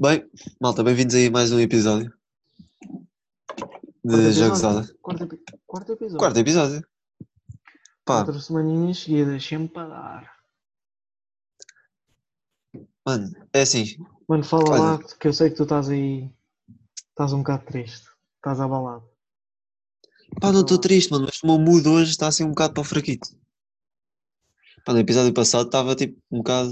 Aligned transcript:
Bem, 0.00 0.28
malta, 0.60 0.82
bem-vindos 0.84 1.14
aí 1.14 1.26
a 1.26 1.30
mais 1.30 1.52
um 1.52 1.58
episódio 1.60 2.12
de 4.04 4.10
Quarto 4.14 4.32
Jogos 4.32 4.62
episódio. 4.62 4.68
Auda. 4.78 4.94
Quarto, 5.02 5.24
epi- 5.24 5.44
quarto 5.66 5.92
episódio. 5.92 6.18
Quarto 6.18 6.38
episódio. 6.38 6.88
Pá, 8.04 8.24
Quatro 8.24 8.40
semaninhas 8.40 8.98
seguidas, 9.00 9.44
sempre 9.44 9.68
para 9.74 9.88
dar. 9.88 10.38
mano, 13.04 13.48
é 13.52 13.62
assim, 13.62 13.96
Mano, 14.28 14.44
fala 14.44 14.70
Olha. 14.70 14.80
lá 14.82 14.98
que 15.18 15.28
eu 15.28 15.32
sei 15.32 15.50
que 15.50 15.56
tu 15.56 15.62
estás 15.64 15.88
aí. 15.88 16.30
Estás 17.10 17.32
um 17.32 17.38
bocado 17.38 17.64
triste. 17.66 18.08
Estás 18.36 18.60
abalado. 18.60 19.08
pá, 20.40 20.52
não 20.52 20.60
estou 20.60 20.78
triste, 20.78 21.10
mano, 21.10 21.24
mas 21.26 21.42
o 21.42 21.46
meu 21.46 21.58
mood 21.58 21.88
hoje 21.88 22.10
está 22.10 22.28
assim 22.28 22.44
um 22.44 22.50
bocado 22.50 22.74
para 22.74 22.80
o 22.82 22.84
fraquito. 22.84 23.28
Pá, 24.84 24.92
no 24.92 24.98
episódio 25.00 25.32
passado 25.34 25.66
estava 25.66 25.94
tipo 25.96 26.20
um 26.30 26.38
bocado 26.38 26.70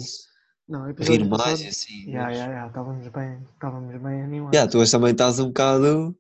Não, 0.69 0.85
rir 0.93 1.25
mais 1.25 1.43
passado. 1.43 1.61
e 1.63 1.67
assim. 1.67 2.05
Mas- 2.13 2.39
ya, 2.39 2.47
ya, 2.47 2.67
estávamos 2.69 3.09
bem, 3.09 3.43
estávamos 3.55 4.03
bem 4.03 4.23
animados. 4.23 4.57
Ya, 4.57 4.69
tu 4.69 4.79
hoje 4.79 4.93
também 4.93 5.11
estás 5.13 5.39
um 5.41 5.49
bocado. 5.49 6.17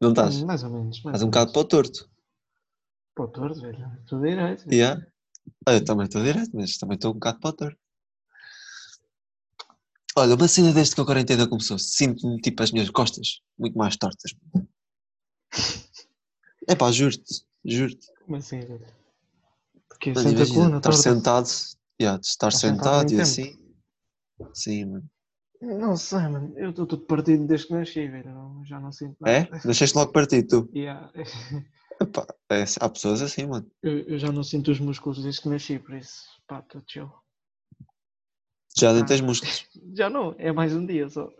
Não 0.00 0.10
estás? 0.10 0.36
Hum, 0.42 0.46
Mais 0.46 0.62
ou 0.62 0.70
menos. 0.70 1.02
Mais 1.02 1.14
Estás 1.16 1.22
um 1.22 1.26
bocado 1.26 1.52
para 1.52 1.60
o 1.62 1.64
torto. 1.64 2.10
Pô, 3.14 3.26
torto, 3.28 3.60
velho. 3.60 3.90
Tudo 4.06 4.22
direito. 4.26 4.72
Ya? 4.72 5.04
Ah, 5.66 5.72
Eu 5.72 5.84
também 5.84 6.04
estou 6.06 6.22
direto, 6.22 6.50
mas 6.54 6.76
também 6.76 6.96
estou 6.96 7.10
um 7.10 7.14
bocado 7.14 7.40
para 7.40 7.50
o 7.50 7.52
torto. 7.52 7.78
Olha, 10.18 10.34
uma 10.34 10.48
cena 10.48 10.72
desde 10.72 10.96
que 10.96 11.00
a 11.00 11.04
quarentena 11.04 11.48
começou, 11.48 11.78
sinto-me 11.78 12.40
tipo 12.40 12.60
as 12.60 12.72
minhas 12.72 12.90
costas 12.90 13.40
muito 13.56 13.78
mais 13.78 13.96
tortas. 13.96 14.32
É 16.70 16.74
pá, 16.74 16.92
juro-te, 16.92 17.46
juro-te. 17.64 18.12
Como 18.26 18.36
assim? 18.36 18.60
Porque 19.88 20.12
Mano, 20.12 20.28
senta 20.28 20.36
imagina, 20.42 20.66
estar 20.76 20.80
torta. 20.80 20.98
sentado, 20.98 21.48
yeah, 21.98 22.20
estar 22.22 22.52
sentado 22.52 22.76
sentado 22.76 23.04
e 23.06 23.16
tempo. 23.16 23.22
assim. 23.22 23.58
Sim, 24.52 24.84
mano. 24.84 25.10
Não 25.62 25.96
sei, 25.96 26.18
mano. 26.18 26.52
Eu 26.58 26.68
estou 26.70 26.86
todo 26.86 27.06
partido 27.06 27.46
desde 27.46 27.68
que 27.68 27.72
nasci, 27.72 28.06
velho. 28.06 28.62
Já 28.66 28.78
não 28.78 28.92
sinto 28.92 29.16
nada. 29.18 29.48
É? 29.56 29.60
Deixaste 29.64 29.96
logo 29.96 30.12
partido, 30.12 30.66
tu. 30.66 30.78
Ya. 30.78 31.10
Epá, 32.02 32.26
é, 32.50 32.64
há 32.80 32.88
pessoas 32.90 33.22
assim, 33.22 33.46
mano. 33.46 33.66
Eu, 33.82 34.00
eu 34.00 34.18
já 34.18 34.30
não 34.30 34.42
sinto 34.42 34.70
os 34.70 34.78
músculos 34.78 35.22
desde 35.22 35.40
que 35.40 35.48
nasci, 35.48 35.78
por 35.78 35.94
isso, 35.94 36.22
pá, 36.46 36.58
estou 36.60 36.82
chill. 36.86 37.10
Já 38.78 38.92
nem 38.92 39.02
Ah. 39.02 39.06
tens 39.06 39.20
músculos. 39.20 39.64
Já 39.94 40.08
não, 40.10 40.34
é 40.38 40.52
mais 40.52 40.74
um 40.74 40.84
dia 40.86 41.08
só. 41.08 41.30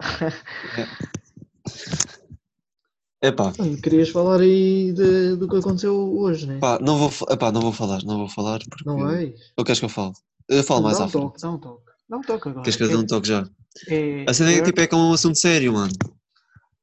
Epá, 3.20 3.52
Mano, 3.58 3.80
querias 3.80 4.10
falar 4.10 4.40
aí 4.40 4.92
de- 4.92 5.34
do 5.36 5.48
que 5.48 5.56
aconteceu 5.56 5.92
hoje, 6.18 6.46
né? 6.46 6.58
pá, 6.60 6.78
não 6.80 6.96
vou, 6.96 7.10
epá, 7.30 7.50
não 7.50 7.60
vou 7.60 7.72
falar, 7.72 8.00
não 8.04 8.16
vou 8.18 8.28
falar 8.28 8.60
porque. 8.70 8.84
não 8.88 8.98
vais? 8.98 9.34
Ou 9.56 9.64
queres 9.64 9.80
que 9.80 9.84
eu 9.86 9.88
fale? 9.88 10.12
Eu 10.48 10.62
falo 10.62 10.82
mais 10.84 10.98
dá 10.98 11.04
à 11.04 11.06
um 11.06 11.10
frente. 11.10 11.22
toque, 11.24 11.40
dá 11.42 11.50
um 11.50 11.58
toque. 11.58 11.82
Dá 12.08 12.16
um 12.16 12.20
toque 12.20 12.48
agora. 12.48 12.62
Queres 12.62 12.76
que 12.76 12.82
eu 12.84 12.88
dê 12.88 12.96
um 12.96 13.06
toque 13.06 13.28
já? 13.28 13.48
É, 13.88 14.24
A 14.28 14.32
cena 14.32 14.50
é 14.50 14.54
que 14.54 14.60
é- 14.60 14.64
tipo, 14.64 14.80
é 14.80 14.86
como 14.86 15.02
um 15.10 15.12
assunto 15.12 15.36
sério, 15.38 15.72
mano. 15.72 15.92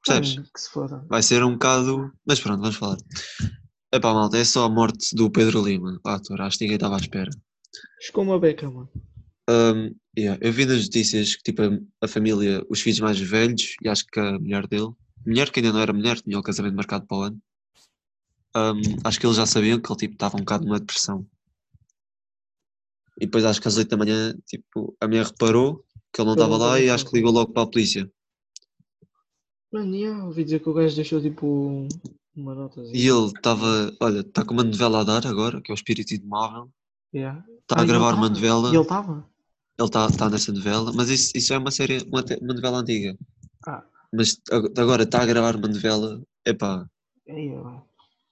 Percebes? 0.05 0.35
Mano, 0.35 0.47
que 0.53 0.61
se 0.61 0.69
foda. 0.69 1.05
Vai 1.09 1.23
ser 1.23 1.41
um 1.43 1.53
bocado. 1.53 2.11
Mas 2.27 2.39
pronto, 2.41 2.59
vamos 2.61 2.75
falar. 2.75 2.97
Epá, 3.93 4.13
malta, 4.13 4.37
é 4.37 4.43
só 4.43 4.65
a 4.65 4.69
morte 4.69 5.15
do 5.15 5.31
Pedro 5.31 5.63
Lima, 5.63 5.99
o 6.05 6.09
ator. 6.09 6.41
Acho 6.41 6.57
que 6.57 6.65
ninguém 6.65 6.75
estava 6.75 6.95
à 6.95 6.99
espera. 6.99 7.31
Escou 7.99 8.23
uma 8.25 8.37
beca, 8.37 8.69
mano. 8.69 8.89
Um, 9.49 9.95
yeah, 10.17 10.39
eu 10.41 10.51
vi 10.51 10.65
nas 10.65 10.83
notícias 10.83 11.35
que 11.35 11.43
tipo, 11.43 11.61
a, 12.01 12.07
família, 12.07 12.65
os 12.69 12.81
filhos 12.81 12.99
mais 12.99 13.19
velhos, 13.19 13.75
e 13.81 13.89
acho 13.89 14.05
que 14.05 14.19
a 14.19 14.39
mulher 14.39 14.67
dele, 14.67 14.93
mulher 15.25 15.49
que 15.51 15.59
ainda 15.59 15.73
não 15.73 15.79
era 15.79 15.93
mulher, 15.93 16.19
tinha 16.21 16.39
o 16.39 16.43
casamento 16.43 16.75
marcado 16.75 17.05
para 17.05 17.17
o 17.17 17.21
ano, 17.21 17.41
um, 18.55 18.81
acho 19.03 19.19
que 19.19 19.25
eles 19.25 19.37
já 19.37 19.45
sabiam 19.45 19.79
que 19.79 19.91
ele 19.91 19.99
tipo, 19.99 20.13
estava 20.13 20.37
um 20.37 20.39
bocado 20.39 20.65
numa 20.65 20.79
depressão. 20.79 21.25
E 23.19 23.25
depois 23.25 23.45
acho 23.45 23.61
que 23.61 23.67
às 23.67 23.77
8 23.77 23.89
da 23.89 23.97
manhã 23.97 24.35
tipo, 24.45 24.95
a 24.99 25.07
mulher 25.07 25.25
reparou 25.25 25.83
que 26.13 26.21
ele 26.21 26.27
não 26.27 26.33
estava 26.33 26.57
lá 26.57 26.79
e 26.79 26.89
acho 26.89 27.05
que 27.05 27.15
ligou 27.15 27.31
logo 27.31 27.51
para 27.51 27.63
a 27.63 27.67
polícia. 27.67 28.09
Mano, 29.71 29.93
yeah, 29.93 30.23
ouvi 30.25 30.45
dizer 30.45 30.61
que 30.61 30.69
o 30.69 30.73
gajo 30.73 30.95
deixou 30.95 31.21
tipo 31.21 31.87
uma 32.35 32.55
nota 32.55 32.81
assim. 32.81 32.93
E 32.93 33.07
ele 33.07 33.25
estava, 33.25 33.93
olha, 33.99 34.19
está 34.19 34.45
com 34.45 34.53
uma 34.53 34.63
novela 34.63 35.01
a 35.01 35.03
dar 35.03 35.27
agora, 35.27 35.61
que 35.61 35.71
é 35.71 35.73
o 35.73 35.75
Espírito 35.75 36.13
Indomável. 36.13 36.69
Yeah. 37.13 37.45
Está 37.61 37.75
Ah, 37.75 37.79
a 37.79 37.83
ele 37.83 37.91
gravar 37.91 38.13
uma 38.13 38.29
novela. 38.29 38.69
E 38.69 38.75
ele 38.75 38.81
estava? 38.81 39.29
Ele 39.77 39.87
está 39.87 40.09
tá 40.11 40.29
nessa 40.29 40.51
novela, 40.51 40.91
mas 40.93 41.09
isso, 41.09 41.31
isso 41.35 41.53
é 41.53 41.57
uma 41.57 41.71
série, 41.71 41.97
uma, 42.07 42.23
uma 42.41 42.53
novela 42.53 42.79
antiga. 42.79 43.17
Ah, 43.67 43.83
Mas 44.13 44.39
ag- 44.51 44.73
agora 44.79 45.03
está 45.03 45.21
a 45.21 45.25
gravar 45.25 45.55
uma 45.55 45.67
novela, 45.67 46.21
epá, 46.45 46.87
ó. 47.29 47.81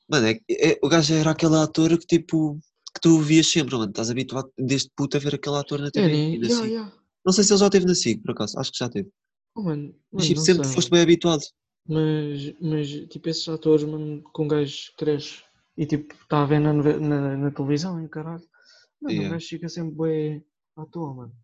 mano, 0.09 0.27
é, 0.27 0.39
é- 0.49 0.79
o 0.81 0.89
gajo 0.89 1.13
era 1.13 1.31
aquele 1.31 1.55
ator 1.57 1.97
que 1.97 2.05
tipo, 2.05 2.59
que 2.93 3.01
tu 3.01 3.19
vias 3.19 3.47
sempre, 3.47 3.75
mano, 3.75 3.89
estás 3.89 4.09
habituado 4.09 4.51
desde 4.57 4.89
puta 4.95 5.17
a 5.17 5.21
ver 5.21 5.35
aquele 5.35 5.57
ator 5.57 5.79
na 5.79 5.87
É, 5.87 5.91
TV. 5.91 6.15
e 6.35 6.39
na 6.39 6.47
Yeah, 6.47 6.67
yeah. 6.67 6.91
Não 7.25 7.33
sei 7.33 7.43
se 7.43 7.53
ele 7.53 7.59
já 7.59 7.69
teve 7.69 7.85
na 7.85 7.95
SIC, 7.95 8.21
por 8.21 8.31
acaso, 8.31 8.59
acho 8.59 8.71
que 8.71 8.77
já 8.77 8.89
teve. 8.89 9.09
Oh, 9.55 9.63
mano, 9.63 9.93
Mas 10.11 10.27
tipo, 10.27 10.39
sempre 10.41 10.65
sei, 10.65 10.75
foste 10.75 10.91
bem 10.91 11.01
habituado. 11.01 11.43
Mas, 11.87 12.53
mas 12.61 12.87
tipo, 13.09 13.29
esses 13.29 13.47
atores, 13.47 13.83
mano, 13.85 14.21
com 14.33 14.45
um 14.45 14.47
gajo 14.47 14.91
cresce 14.97 15.41
e 15.77 15.85
tipo, 15.85 16.13
está 16.13 16.41
a 16.41 16.45
ver 16.45 16.59
na, 16.59 16.73
na, 16.73 17.37
na 17.37 17.51
televisão 17.51 18.03
e 18.03 18.07
caralho. 18.09 18.43
Mano, 19.01 19.13
Yeah. 19.13 19.29
o 19.29 19.31
gajo 19.33 19.47
fica 19.47 19.69
sempre 19.69 19.95
bem 19.95 20.45
à 20.75 20.85
toa, 20.85 21.13
mano. 21.13 21.35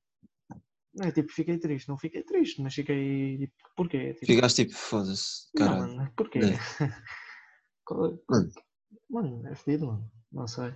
Não 0.94 1.08
é 1.08 1.12
tipo, 1.12 1.32
fiquei 1.32 1.58
triste, 1.58 1.88
não 1.88 1.98
fiquei 1.98 2.24
triste, 2.24 2.62
mas 2.62 2.74
fiquei 2.74 3.38
tipo, 3.38 3.54
porquê? 3.76 4.14
Tipo, 4.16 4.26
Ficaste 4.26 4.66
tipo, 4.66 4.76
foda-se, 4.76 5.48
não, 5.54 5.68
caralho. 5.68 5.96
mano, 5.96 6.12
porquê? 6.16 6.40
Né? 6.40 6.58
Qual 7.86 8.06
é- 8.14 8.18
Mano. 8.30 8.52
Mano, 9.10 9.48
é 9.48 9.56
fedido, 9.56 9.88
mano. 9.88 10.12
Não 10.32 10.48
sei. 10.48 10.74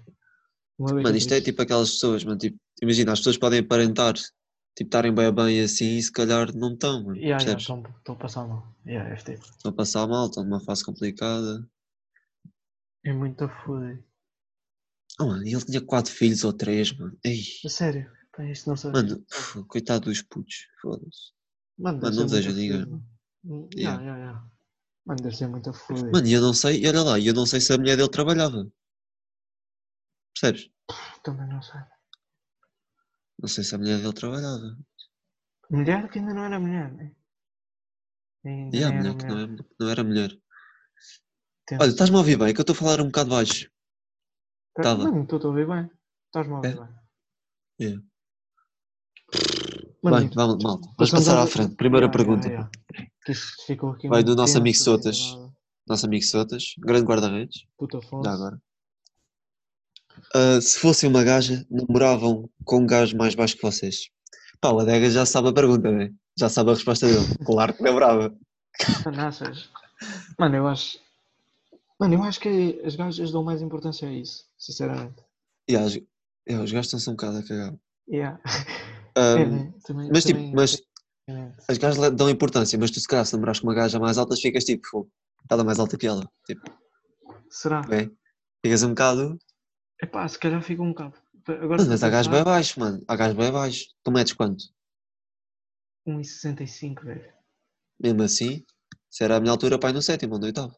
Mano, 0.79 1.15
isto 1.15 1.33
é 1.33 1.41
tipo 1.41 1.61
aquelas 1.61 1.91
pessoas, 1.91 2.23
mano, 2.23 2.37
tipo, 2.37 2.57
imagina, 2.81 3.13
as 3.13 3.19
pessoas 3.19 3.37
podem 3.37 3.59
aparentar, 3.59 4.13
tipo, 4.15 4.31
estarem 4.87 5.13
bem 5.13 5.31
bem 5.33 5.61
assim 5.61 5.97
e 5.97 6.01
se 6.03 6.11
calhar 6.11 6.53
não 6.55 6.73
estão, 6.73 7.03
mano, 7.03 7.17
Yeah, 7.17 7.43
estou 7.55 7.83
a 8.07 8.15
passar 8.15 8.47
mal. 8.47 8.67
Yeah, 8.85 9.09
é 9.09 9.17
fedido. 9.17 9.45
Estão 9.45 9.71
a 9.71 9.75
passar 9.75 10.07
mal, 10.07 10.27
estão 10.27 10.43
numa 10.43 10.59
fase 10.59 10.83
complicada. 10.83 11.67
É 13.05 13.13
muito 13.13 13.47
foda. 13.49 14.03
Oh, 15.19 15.25
mano, 15.27 15.45
e 15.45 15.53
ele 15.53 15.63
tinha 15.65 15.81
quatro 15.81 16.11
filhos 16.11 16.43
ou 16.43 16.51
três, 16.53 16.91
mano. 16.97 17.15
Ei, 17.23 17.41
A 17.65 17.69
sério, 17.69 18.11
pá, 18.33 18.43
não 18.67 18.75
sei. 18.75 18.91
mano, 18.91 19.25
uf, 19.31 19.63
coitado 19.67 20.05
dos 20.05 20.21
putos, 20.21 20.67
foda-se. 20.81 21.31
Mano, 21.77 22.01
mano, 22.01 22.15
não 22.15 22.25
desejo 22.25 22.51
ninguém. 22.53 22.85
mano. 22.85 23.69
Yeah. 23.75 24.01
Yeah, 24.01 24.17
yeah. 24.19 24.43
Mano, 25.05 25.21
deve 25.21 25.35
ser 25.35 25.47
muito 25.47 25.73
foda. 25.73 26.11
Mano, 26.11 26.27
e 26.27 26.33
eu 26.33 26.41
não 26.41 26.53
sei, 26.53 26.81
e 26.83 26.87
olha 26.87 27.01
lá, 27.03 27.19
e 27.19 27.27
eu 27.27 27.33
não 27.33 27.45
sei 27.45 27.59
se 27.59 27.73
a 27.73 27.77
mulher 27.77 27.97
dele 27.97 28.09
trabalhava. 28.09 28.67
Percebes? 30.33 30.69
Também 31.23 31.47
não 31.47 31.61
sei. 31.61 31.81
Não 33.39 33.49
sei 33.49 33.63
se 33.63 33.75
a 33.75 33.77
mulher 33.77 33.97
dele 33.99 34.13
trabalhava. 34.13 34.77
Mulher 35.69 36.09
que 36.09 36.19
ainda 36.19 36.33
não 36.33 36.45
era 36.45 36.59
mulher, 36.59 36.91
né? 36.93 37.11
Ainda 38.45 38.77
E 38.77 38.83
a 38.83 38.87
nem 38.89 38.97
era 38.97 38.97
mulher 38.97 39.15
que 39.17 39.25
não, 39.25 39.39
é- 39.39 39.65
não 39.79 39.89
era 39.89 40.03
mulher. 40.03 40.31
Tenso. 41.65 41.81
Olha, 41.83 41.89
estás-me 41.91 42.15
a 42.15 42.19
ouvir 42.19 42.37
bem, 42.37 42.53
que 42.53 42.59
eu 42.59 42.63
estou 42.63 42.73
a 42.75 42.77
falar 42.77 43.01
um 43.01 43.05
bocado 43.07 43.29
baixo. 43.29 43.69
Tá- 44.73 44.83
tava. 44.83 45.03
Mano, 45.05 45.23
estou 45.23 45.39
a 45.41 45.47
ouvir 45.47 45.67
bem. 45.67 45.89
Estás-me 46.27 46.53
a 46.53 46.57
ouvir 46.57 46.69
É? 46.69 46.75
bem. 46.75 46.89
Yeah. 47.81 48.03
Mano, 50.03 50.17
Bem, 50.19 50.29
vamos, 50.35 50.63
malta. 50.63 50.87
Vamos 50.97 51.11
passar 51.11 51.37
à- 51.41 51.47
frente. 51.47 51.75
Primeira 51.75 52.07
Yeah, 52.07 52.17
pergunta. 52.17 52.47
yeah, 52.47 52.69
yeah. 53.69 54.09
Vai 54.09 54.23
do 54.23 54.35
nosso 54.35 54.57
amigo 54.57 54.77
Sotas. 54.77 55.31
nada. 55.33 55.53
Nosso 55.87 56.05
amigo 56.05 56.23
Sotas, 56.25 56.63
grande 56.79 57.05
guarda-redes. 57.05 57.65
Puta. 57.77 57.99
Já 58.01 58.33
agora. 58.33 58.61
Ah, 60.35 60.59
se 60.61 60.77
fossem 60.79 61.09
uma 61.09 61.23
gaja, 61.23 61.65
namoravam 61.71 62.49
com 62.65 62.79
um 62.79 62.85
gajo 62.85 63.15
mais 63.17 63.33
baixo 63.35 63.55
que 63.55 63.61
vocês? 63.61 64.09
Pá, 64.59 64.71
o 64.71 64.79
Adega 64.79 65.09
já 65.09 65.25
sabe 65.25 65.49
a 65.49 65.53
pergunta, 65.53 65.91
né? 65.91 66.09
Já 66.37 66.49
sabe 66.49 66.71
a 66.71 66.73
resposta 66.73 67.07
dele. 67.07 67.25
Claro 67.45 67.73
que 67.73 67.83
namorava. 67.83 68.35
Achas? 69.17 69.69
Mano, 70.37 70.55
eu 70.55 70.67
acho. 70.67 70.99
Mano, 71.99 72.15
eu 72.15 72.23
acho 72.23 72.39
que 72.39 72.81
as 72.83 72.95
gajas 72.95 73.31
dão 73.31 73.43
mais 73.43 73.61
importância 73.61 74.07
a 74.07 74.11
isso, 74.11 74.43
sinceramente. 74.57 75.15
E 75.67 75.75
as, 75.75 75.95
é, 76.47 76.57
os 76.59 76.71
gajos 76.71 76.87
estão-se 76.87 77.09
um 77.09 77.13
bocado 77.13 77.37
a 77.37 77.43
cagar. 77.43 77.73
Yeah. 78.09 78.39
É? 79.15 79.33
Também- 79.85 80.09
mas 80.11 80.23
tipo, 80.23 80.39
também- 80.39 80.53
mas 80.55 80.81
também- 81.27 81.53
as 81.67 81.77
gajas 81.77 82.11
dão 82.15 82.29
importância, 82.29 82.77
mas 82.79 82.91
tu 82.91 82.99
se 82.99 83.07
calhar 83.07 83.25
se 83.25 83.33
namorares 83.33 83.59
com 83.59 83.67
uma 83.67 83.73
gaja 83.75 83.99
mais 83.99 84.17
alta, 84.17 84.35
ficas 84.35 84.63
tipo, 84.63 84.87
fogo. 84.87 85.11
Ela 85.49 85.61
é 85.61 85.65
mais 85.65 85.79
alta 85.79 85.97
que 85.97 86.07
ela. 86.07 86.27
Tipo, 86.45 86.61
Será? 87.49 87.81
é. 87.91 88.09
Ficas 88.65 88.83
um 88.83 88.89
bocado. 88.89 89.37
Epá, 90.01 90.27
se 90.27 90.39
calhar 90.39 90.61
fica 90.61 90.81
um 90.81 90.89
bocado. 90.89 91.13
Agora 91.47 91.77
Mas, 91.77 91.87
mas 91.87 92.03
há 92.03 92.09
gajo 92.09 92.29
bem 92.29 92.43
baixo, 92.43 92.79
mano. 92.79 93.03
Há 93.07 93.15
gajo 93.15 93.35
bem 93.35 93.51
baixo. 93.51 93.85
Tu 94.03 94.11
metes 94.11 94.33
quanto? 94.33 94.63
1,65, 96.07 97.03
velho. 97.05 97.31
Mesmo 97.99 98.23
assim, 98.23 98.63
se 99.09 99.23
era 99.23 99.37
a 99.37 99.39
minha 99.39 99.51
altura, 99.51 99.77
pai 99.79 99.91
no 99.93 100.01
sétimo 100.01 100.33
ou 100.33 100.39
no 100.39 100.45
oitavo. 100.45 100.75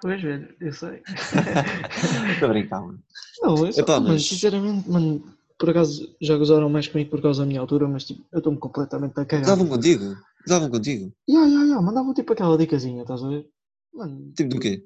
Pois, 0.00 0.20
velho, 0.22 0.54
eu 0.60 0.72
sei. 0.72 1.02
Estou 2.34 2.46
a 2.48 2.52
brincar, 2.52 2.80
mano. 2.80 3.02
Não, 3.42 3.66
eu 3.66 3.70
Epá, 3.70 3.94
mano, 4.00 4.14
mas- 4.14 4.26
sinceramente, 4.28 4.88
mano, 4.88 5.36
por 5.58 5.70
acaso 5.70 6.14
já 6.20 6.36
gozaram 6.36 6.68
mais 6.68 6.86
comigo 6.88 7.10
por 7.10 7.22
causa 7.22 7.42
da 7.42 7.46
minha 7.46 7.60
altura, 7.60 7.88
mas 7.88 8.04
tipo, 8.04 8.24
eu 8.32 8.38
estou-me 8.38 8.58
completamente 8.58 9.12
a 9.18 9.24
cagar. 9.24 9.40
Gozavam 9.40 9.68
contigo? 9.68 10.16
Davam 10.46 10.70
contigo? 10.70 11.12
Ya, 11.28 11.44
ya, 11.46 11.64
ya, 11.64 11.82
mandavam 11.82 12.14
tipo 12.14 12.32
aquela 12.32 12.56
dicasinha, 12.58 13.02
estás 13.02 13.22
a 13.22 13.28
ver? 13.28 13.48
Mano, 13.92 14.32
Tipo 14.36 14.50
do 14.50 14.60
quê? 14.60 14.84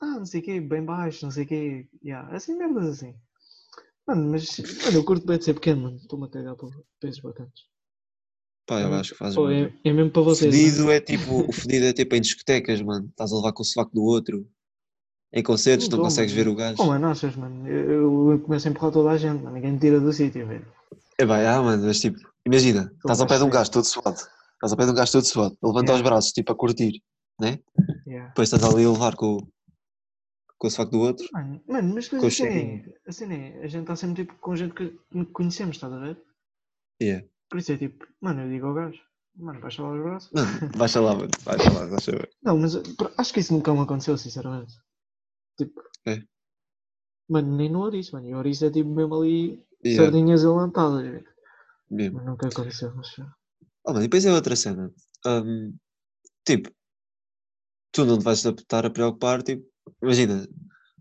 ah, 0.00 0.18
não 0.18 0.24
sei 0.26 0.40
o 0.40 0.44
quê, 0.44 0.60
bem 0.60 0.84
baixo, 0.84 1.24
não 1.24 1.30
sei 1.32 1.44
o 1.44 1.46
quê. 1.48 1.88
Ya, 2.04 2.22
assim, 2.28 2.56
merdas 2.56 2.88
assim. 2.88 3.14
Mano, 4.06 4.30
mas, 4.30 4.58
eu 4.94 5.04
curto 5.04 5.26
bem 5.26 5.38
de 5.38 5.44
ser 5.44 5.54
pequeno, 5.54 5.82
mano. 5.82 5.96
Estou-me 5.96 6.26
a 6.26 6.28
cagar 6.30 6.56
para 6.56 6.68
pesos 7.00 7.20
bacanas. 7.20 7.52
Pá, 8.66 8.80
eu 8.80 8.92
acho 8.94 9.12
que 9.12 9.18
fazes 9.18 9.34
Pô, 9.34 9.50
é, 9.50 9.72
é 9.84 9.92
mesmo 9.92 10.10
para 10.10 10.22
O 10.22 10.24
vocês. 10.24 10.54
né? 10.54 10.60
fedido 10.62 10.90
é 10.90 11.00
tipo, 11.00 11.48
o 11.48 11.52
fedido 11.52 11.86
é 11.86 11.92
tipo 11.92 12.14
em 12.14 12.20
discotecas, 12.20 12.80
mano. 12.80 13.06
Estás 13.08 13.32
a 13.32 13.36
levar 13.36 13.52
com 13.52 13.62
o 13.62 13.66
sovaco 13.66 13.92
do 13.94 14.02
outro. 14.02 14.46
Em 15.32 15.42
concertos, 15.42 15.88
não, 15.88 15.98
tô, 15.98 16.04
consegues 16.04 16.32
mano. 16.32 16.44
ver 16.44 16.50
o 16.50 16.54
gajo. 16.54 16.82
Oh, 16.82 16.86
mano, 16.86 17.06
achas, 17.08 17.36
mano? 17.36 17.68
Eu, 17.68 18.30
eu 18.32 18.38
começo 18.40 18.66
a 18.66 18.70
empurrar 18.70 18.92
toda 18.92 19.10
a 19.10 19.18
gente, 19.18 19.42
mano. 19.42 19.54
Ninguém 19.56 19.72
me 19.72 19.78
tira 19.78 20.00
do 20.00 20.12
sítio, 20.12 20.46
velho. 20.46 20.66
É 21.18 21.26
bem, 21.26 21.46
ah, 21.46 21.60
mano, 21.62 21.84
mas 21.84 22.00
tipo, 22.00 22.18
imagina, 22.46 22.90
estás 22.96 23.20
ao 23.20 23.26
pé 23.26 23.36
de 23.38 23.44
um 23.44 23.50
gajo 23.50 23.70
todo 23.70 23.84
suado. 23.84 24.16
Estás 24.54 24.72
ao 24.72 24.76
pé 24.76 24.84
de 24.86 24.92
um 24.92 24.94
gajo 24.94 25.12
todo 25.12 25.24
suado. 25.24 25.58
Levanta 25.62 25.92
Yeah. 25.92 25.96
os 25.96 26.02
braços, 26.02 26.32
tipo, 26.32 26.52
a 26.52 26.54
curtir, 26.56 27.02
né? 27.40 27.58
Yeah. 28.06 28.28
Depois 28.28 28.50
estás 28.52 28.64
ali 28.72 28.84
a 28.84 28.90
levar 28.90 29.16
com, 29.16 29.36
o- 29.36 29.48
com 30.56 30.66
o 30.66 30.70
sovaco 30.70 30.92
do 30.92 31.00
outro. 31.00 31.26
Mano, 31.32 31.60
mano, 31.68 31.94
mas 31.94 32.08
Com 32.08 32.16
assim 32.24 32.44
é, 32.46 32.84
assim 33.06 33.32
é, 33.32 33.58
a 33.62 33.66
gente 33.66 33.82
está 33.82 33.96
sempre 33.96 34.24
tipo 34.24 34.34
com 34.40 34.56
gente 34.56 34.72
que 34.74 34.98
conhecemos, 35.32 35.76
estás 35.76 35.92
a 35.92 35.98
ver? 35.98 36.18
Yeah. 37.02 37.26
Por 37.50 37.58
isso 37.58 37.72
é 37.72 37.76
tipo, 37.76 38.06
mano, 38.20 38.42
eu 38.42 38.48
digo 38.50 38.66
ao 38.66 38.74
gajo, 38.74 38.98
mano, 39.36 39.60
baixa 39.60 39.82
lá 39.82 39.92
os 39.92 40.02
braços. 40.02 40.30
Mano, 40.32 40.70
baixa 40.76 41.00
lá, 41.00 41.14
mano. 41.14 41.30
Baixa 41.44 41.70
lá, 41.72 41.86
baixa 41.86 42.12
lá. 42.12 42.24
Não, 42.42 42.58
mas 42.58 42.72
acho 43.18 43.32
que 43.34 43.40
isso 43.40 43.52
nunca 43.52 43.72
me 43.74 43.80
aconteceu, 43.80 44.16
sinceramente. 44.16 44.74
Tipo, 45.58 45.82
É. 46.06 46.22
mano, 47.28 47.56
nem 47.56 47.68
no 47.70 47.80
Ouriço, 47.80 48.14
mano. 48.14 48.28
E 48.28 48.34
o 48.34 48.36
Ouriço 48.38 48.64
é 48.64 48.70
tipo 48.70 48.88
mesmo 48.90 49.14
ali, 49.16 49.66
Yeah, 49.84 50.04
sardinhas 50.10 50.44
alantadas, 50.44 51.02
velho. 51.02 51.26
mesmo. 51.90 52.16
Mas 52.18 52.26
nunca 52.26 52.48
aconteceu, 52.48 52.94
mas. 52.94 53.08
Oh, 53.84 53.92
mano, 53.92 54.00
e 54.00 54.02
depois 54.08 54.24
é 54.24 54.32
outra 54.32 54.56
cena. 54.56 54.92
Hum, 55.26 55.76
tipo, 56.44 56.70
tu 57.92 58.04
não 58.04 58.18
te 58.18 58.24
vais 58.24 58.44
estar 58.44 58.84
a 58.86 58.90
preocupar, 58.90 59.42
tipo, 59.42 59.64
imagina, 60.02 60.48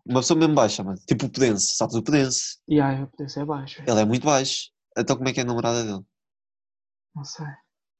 uma 0.05 0.21
pessoa 0.21 0.39
mesmo 0.39 0.55
baixa, 0.55 0.83
mano. 0.83 0.97
Tipo 1.07 1.25
o 1.25 1.29
Pedense, 1.29 1.75
sabes 1.75 1.95
o 1.95 2.03
Pedense? 2.03 2.57
E 2.67 2.79
aí, 2.79 2.99
eu 3.01 3.07
podia 3.07 3.29
ser 3.29 3.45
baixo, 3.45 3.77
velho. 3.79 3.91
Ele 3.91 4.01
é 4.01 4.05
muito 4.05 4.25
baixo. 4.25 4.71
Então 4.97 5.15
como 5.15 5.29
é 5.29 5.33
que 5.33 5.39
é 5.39 5.43
a 5.43 5.45
namorada 5.45 5.83
dele? 5.83 6.03
Não 7.15 7.23
sei. 7.23 7.45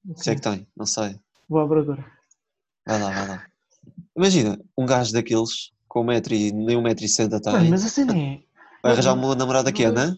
Não 0.05 0.15
Se 0.15 0.29
é 0.31 0.35
que 0.35 0.41
sei. 0.43 0.51
tem, 0.57 0.67
não 0.75 0.85
sei. 0.85 1.19
Vou 1.49 1.59
à 1.59 1.67
procura. 1.67 2.03
Vai 2.85 2.99
lá, 3.01 3.11
vai 3.11 3.27
lá. 3.27 3.47
Imagina, 4.15 4.59
um 4.77 4.85
gajo 4.85 5.11
daqueles 5.13 5.71
com 5.97 6.01
um 6.01 6.05
metro 6.05 6.33
e 6.35 6.51
nem 6.51 6.77
um 6.77 6.81
metro 6.81 7.03
e 7.03 7.09
sessenta 7.09 7.41
Mano, 7.43 7.59
tem, 7.59 7.71
mas 7.71 7.83
a 7.85 7.89
cena 7.89 8.15
é. 8.15 8.39
vai 8.83 8.91
arranjar 8.91 9.15
não- 9.15 9.23
uma 9.23 9.35
namorada 9.35 9.71
que 9.71 9.83
é, 9.83 9.91
não 9.91 10.01
Ana? 10.01 10.17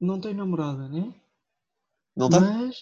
Não 0.00 0.20
tem 0.20 0.34
namorada, 0.34 0.88
né? 0.88 1.14
Não 2.16 2.30
tem? 2.30 2.40
Mas, 2.40 2.76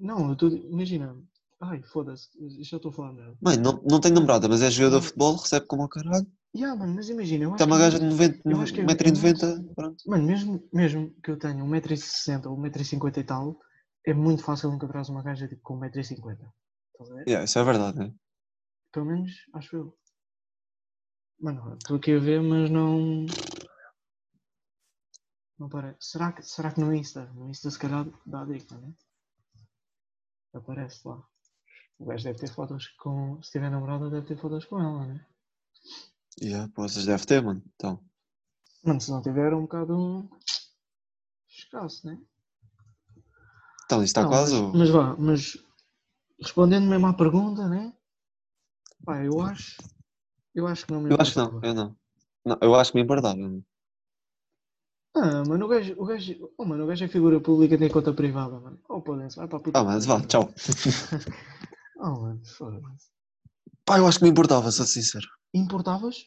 não, 0.00 0.30
eu 0.30 0.36
tô, 0.36 0.48
imagina, 0.48 1.16
ai, 1.60 1.82
foda-se, 1.82 2.28
já 2.62 2.76
estou 2.76 2.90
a 2.90 2.94
falar 2.94 3.12
mesmo. 3.12 3.36
Mãe, 3.40 3.56
não, 3.56 3.80
não 3.88 4.00
tem 4.00 4.10
namorada, 4.12 4.48
mas 4.48 4.62
é 4.62 4.70
jogador 4.70 4.94
Não. 4.94 5.00
de 5.00 5.06
futebol, 5.06 5.36
recebe 5.36 5.66
como 5.66 5.84
o 5.84 5.88
caralho. 5.88 6.26
Yeah, 6.56 6.74
mano, 6.78 6.94
mas 6.94 7.08
imagina, 7.10 7.54
Tem 7.56 7.66
uma 7.66 7.78
gaja 7.78 7.98
de 7.98 8.06
90, 8.06 8.40
eu 8.48 8.60
acho 8.60 8.72
que 8.72 8.80
é- 8.80 8.84
1,90m, 8.84 9.74
pronto. 9.74 9.96
Mano, 10.06 10.24
mesmo, 10.24 10.62
mesmo 10.72 11.14
que 11.22 11.30
eu 11.30 11.38
tenha 11.38 11.62
1,60m 11.62 12.48
ou 12.48 12.56
1,50m 12.56 13.20
e 13.20 13.24
tal, 13.24 13.60
é 14.06 14.14
muito 14.14 14.42
fácil 14.42 14.72
encontrar 14.72 15.02
uma 15.10 15.22
gaja 15.22 15.46
tipo 15.46 15.62
com 15.62 15.76
1,50m. 15.78 16.38
Estás 16.92 17.10
a 17.10 17.14
ver? 17.14 17.28
Yeah, 17.28 17.44
isso 17.44 17.58
é 17.58 17.64
verdade, 17.64 17.98
né? 17.98 18.12
Pelo 18.92 19.06
menos, 19.06 19.30
acho 19.54 19.76
eu. 19.76 19.94
Mano, 21.40 21.74
estou 21.74 21.96
aqui 21.96 22.12
a 22.12 22.18
ver, 22.18 22.40
mas 22.42 22.70
não. 22.70 23.26
Não 25.58 25.68
parece. 25.68 25.98
Será 26.00 26.32
que, 26.32 26.42
será 26.42 26.72
que 26.72 26.80
no 26.80 26.94
Insta? 26.94 27.26
No 27.34 27.48
Insta 27.48 27.70
se 27.70 27.78
calhar 27.78 28.06
dá 28.26 28.44
dica, 28.44 28.76
né? 28.76 28.92
Aparece 30.54 31.06
lá. 31.06 31.22
O 31.98 32.06
gajo 32.06 32.24
deve 32.24 32.38
ter 32.38 32.52
fotos 32.52 32.88
com. 32.98 33.40
Se 33.42 33.52
tiver 33.52 33.70
namorada, 33.70 34.10
deve 34.10 34.26
ter 34.26 34.36
fotos 34.40 34.64
com 34.64 34.80
ela, 34.80 35.06
né? 35.06 35.26
Yeah, 36.40 36.70
pô, 36.74 36.82
vocês 36.88 37.04
devem 37.06 37.26
ter, 37.26 37.42
mano. 37.42 37.62
Então, 37.74 38.00
Mano, 38.84 39.00
se 39.00 39.10
não 39.10 39.22
tiver, 39.22 39.52
é 39.52 39.56
um 39.56 39.62
bocado. 39.62 40.28
escasso, 41.48 42.06
né? 42.06 42.18
então 43.84 43.98
isso 43.98 44.10
está 44.10 44.22
Não, 44.22 44.28
quase. 44.30 44.52
mas, 44.54 44.62
ou- 44.62 44.72
mas 44.72 44.90
vá, 44.90 45.16
mas 45.16 45.56
respondendo 46.40 46.86
mesmo 46.88 47.06
à 47.06 47.14
pergunta, 47.14 47.68
né? 47.68 47.92
Pá, 49.04 49.24
eu 49.24 49.40
acho. 49.40 49.76
Eu 50.58 50.66
acho 50.66 50.84
que 50.84 50.92
não 50.92 51.00
me 51.00 51.12
Eu 51.12 51.16
acho 51.20 51.32
que 51.32 51.38
não, 51.38 51.60
eu 51.62 51.72
não. 51.72 51.96
Não, 52.44 52.58
eu 52.60 52.74
acho 52.74 52.90
que 52.90 52.98
me 52.98 53.04
importava. 53.04 53.38
Ah, 55.14 55.44
mano, 55.46 55.66
o 55.66 55.68
gajo, 55.68 55.94
o 55.96 56.04
gajo, 56.04 56.50
oh, 56.58 56.64
mano, 56.64 56.82
o 56.82 56.86
gajo 56.88 57.04
é 57.04 57.08
figura 57.08 57.40
pública 57.40 57.78
tem 57.78 57.88
conta 57.88 58.12
privada, 58.12 58.58
mano. 58.58 58.76
Oh, 58.88 59.00
podem 59.00 59.28
vai 59.28 59.46
para 59.46 59.56
a 59.56 59.60
puta. 59.60 59.78
Ah, 59.78 59.84
mas 59.84 60.04
vá, 60.04 60.20
tchau. 60.22 60.52
Oh, 62.00 62.10
mano, 62.10 62.40
foda-se. 62.44 63.10
Pá, 63.84 63.98
eu 63.98 64.06
acho 64.06 64.18
que 64.18 64.24
me 64.24 64.30
importava, 64.30 64.70
sou 64.70 64.86
sincero. 64.86 65.26
Importavas? 65.52 66.26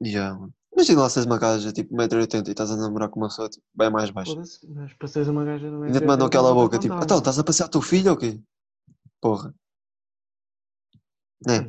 Yeah, 0.00 0.38
mano. 0.38 0.54
Imagina 0.72 1.02
lá 1.02 1.10
se 1.10 1.18
és 1.18 1.26
uma 1.26 1.36
gaja 1.36 1.72
tipo 1.72 1.96
1,80m 1.96 2.46
e 2.46 2.50
estás 2.50 2.70
a 2.70 2.76
namorar 2.76 3.08
com 3.08 3.18
uma 3.18 3.26
pessoa 3.28 3.48
tipo, 3.48 3.66
bem 3.74 3.90
mais 3.90 4.10
baixa. 4.10 4.36
Mas 4.36 4.92
para 4.96 5.08
seres 5.08 5.26
uma 5.26 5.44
gaja 5.44 5.68
do 5.68 5.82
Ainda 5.82 6.00
te 6.00 6.06
mandam 6.06 6.28
aquela 6.28 6.54
boca 6.54 6.78
tipo, 6.78 6.94
então, 6.94 7.18
estás 7.18 7.38
a 7.40 7.44
passear 7.44 7.66
o 7.66 7.70
teu 7.70 7.82
filho 7.82 8.12
ou 8.12 8.16
quê? 8.16 8.40
Porra. 9.20 9.52
Né? 11.44 11.68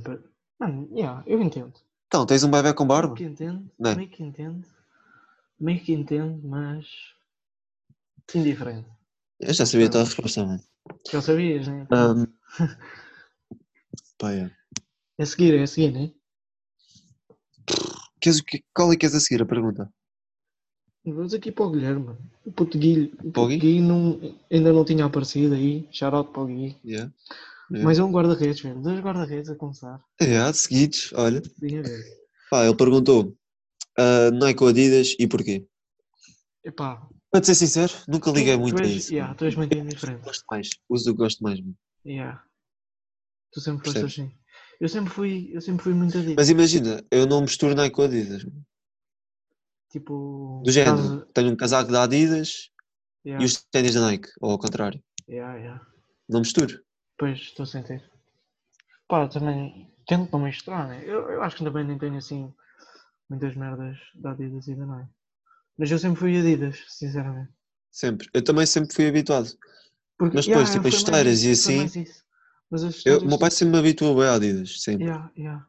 Mano, 0.60 0.74
Mano, 0.82 0.90
yeah, 0.98 1.24
eu 1.28 1.42
entendo. 1.42 1.74
Então, 2.08 2.26
tens 2.26 2.44
um 2.44 2.52
bebê 2.52 2.74
com 2.74 2.88
barba? 2.88 3.14
Meio 3.14 3.18
que 3.18 3.24
entendo, 3.34 3.72
Né? 3.80 3.96
meio 3.96 4.10
que 4.10 4.24
entendo, 4.24 4.68
meio 5.60 5.80
que 5.84 5.94
entendo, 5.94 6.48
mas 6.48 6.86
indiferente. 8.34 8.88
Eu 9.40 9.54
já 9.54 9.66
sabia 9.66 9.88
a 9.88 9.90
tua 9.90 10.04
resposta, 10.04 10.46
mano. 10.46 10.62
Já 11.12 11.22
sabias, 11.22 11.68
né? 11.68 11.86
Ahm, 11.92 12.26
Pá, 14.18 14.32
é. 14.32 14.52
É 15.18 15.24
a 15.24 15.26
seguir, 15.26 15.56
é 15.56 15.64
a 15.64 15.68
seguir, 15.68 15.92
né? 15.92 16.12
Queres, 18.22 18.42
qual 18.74 18.90
é 18.90 18.94
que 18.94 19.00
queres 19.02 19.16
a 19.16 19.20
seguir 19.20 19.42
a 19.42 19.46
pergunta? 19.46 19.92
Vamos 21.06 21.34
aqui 21.34 21.52
para 21.52 21.66
o 21.66 21.70
Guilherme, 21.72 22.06
mano. 22.06 22.18
O 22.46 22.52
Gui, 22.66 23.14
o 23.24 23.32
Para 23.32 23.44
o 23.44 23.48
puto 23.48 23.48
Gui? 23.48 23.58
Gui 23.58 23.82
não, 23.82 24.20
ainda 24.52 24.74
não 24.74 24.84
tinha 24.86 25.06
aparecido 25.06 25.54
aí. 25.54 25.88
Shout 25.92 26.16
out 26.16 26.32
para 26.32 26.42
o 26.42 26.48
Gui. 26.48 26.76
Yeah. 26.84 27.12
É 27.74 28.04
um 28.04 28.12
guarda-redes, 28.12 28.62
velho. 28.62 28.82
Dois 28.82 29.00
guarda-redes 29.00 29.50
a 29.50 29.56
começar. 29.56 30.00
Yeah, 30.22 30.54
seguidos, 30.54 31.12
olha. 31.14 31.42
Ver. 31.60 31.84
Pá, 32.50 32.66
ele 32.66 32.76
perguntou 32.76 33.36
ah, 33.98 34.30
Nike 34.32 34.62
ou 34.64 34.70
Adidas 34.70 35.16
e 35.20 35.28
porquê? 35.28 35.66
Epá, 36.64 37.08
Para 37.32 37.42
te 37.42 37.48
ser 37.48 37.56
sincero, 37.56 37.92
nunca 38.08 38.32
tu- 38.32 38.38
liguei 38.38 38.54
tu 38.56 38.60
muito 38.60 38.80
a 38.82 38.86
és- 38.86 38.96
isso. 38.96 39.14
Yeah, 39.14 39.34
tu 39.36 39.46
és 39.46 39.56
muito 39.56 39.76
indiferente. 39.78 40.24
Gosto 40.24 40.44
mais, 40.50 40.70
uso 40.90 41.10
o 41.12 41.14
que 41.14 41.18
gosto 41.18 41.44
mais. 41.44 41.60
mano. 41.60 41.76
Yeah. 42.06 42.44
Tu 43.52 43.62
sempre 43.62 43.84
foste 43.92 44.06
assim. 44.06 44.32
Eu 44.80 44.90
sempre 44.90 45.10
fui, 45.14 45.50
eu 45.54 45.62
sempre 45.62 45.84
fui 45.84 45.94
muito 45.94 46.18
adicto. 46.18 46.36
Mas 46.38 46.50
imagina, 46.50 47.04
eu 47.10 47.26
não 47.26 47.42
misturo 47.42 47.74
Nike 47.76 47.96
com 47.96 48.02
Adidas. 48.04 48.44
mano. 48.44 48.64
Tipo. 49.92 50.62
Do 50.64 50.72
género, 50.72 50.98
caso- 50.98 51.26
tenho 51.34 51.52
um 51.52 51.56
casaco 51.56 51.92
da 51.92 52.04
Adidas 52.04 52.70
Yeah, 53.26 53.42
e 53.44 53.46
os 53.46 53.64
ténis 53.72 53.94
da 53.96 54.02
Nike, 54.02 54.30
ou 54.40 54.52
ao 54.52 54.60
contrário. 54.60 55.02
yeah, 55.28 55.56
yeah. 55.58 55.88
Não 56.30 56.42
misturo. 56.42 56.80
Pois, 57.18 57.40
estou 57.40 57.64
a 57.64 57.68
sentir. 57.68 58.04
Pá, 59.08 59.28
também 59.28 59.92
tento 60.08 60.32
não 60.32 60.40
misturar, 60.46 60.88
né? 60.88 61.02
Eu, 61.04 61.30
eu 61.30 61.42
acho 61.44 61.58
que 61.58 61.64
também 61.64 61.86
nem 61.86 61.98
tenho 61.98 62.18
assim 62.18 62.54
muitas 63.30 63.56
merdas 63.56 63.98
da 64.16 64.32
Adidas 64.32 64.68
e 64.68 64.76
da 64.76 64.86
Nike. 64.86 65.10
Mas 65.78 65.92
eu 65.92 66.00
sempre 66.00 66.20
fui 66.20 66.38
Adidas, 66.38 66.78
sinceramente. 66.88 67.52
Sempre. 67.92 68.30
Eu 68.34 68.44
também 68.44 68.66
sempre 68.66 68.94
fui 68.94 69.08
habituado. 69.08 69.50
Porque, 70.18 70.36
Mas 70.36 70.46
depois, 70.46 70.70
yeah, 70.70 70.74
tipo, 70.74 70.88
as 70.88 71.02
chuteiras 71.02 71.44
e 71.44 71.52
assim. 71.52 72.06
Mas 72.70 72.84
as 72.84 73.06
Eu, 73.06 73.20
o 73.20 73.28
meu 73.28 73.38
pai 73.38 73.52
sempre 73.52 73.74
me 73.74 73.80
habituou 73.80 74.16
bem 74.16 74.26
a 74.26 74.34
Adidas, 74.34 74.82
sempre. 74.82 75.06
Yeah, 75.06 75.32
yeah. 75.38 75.68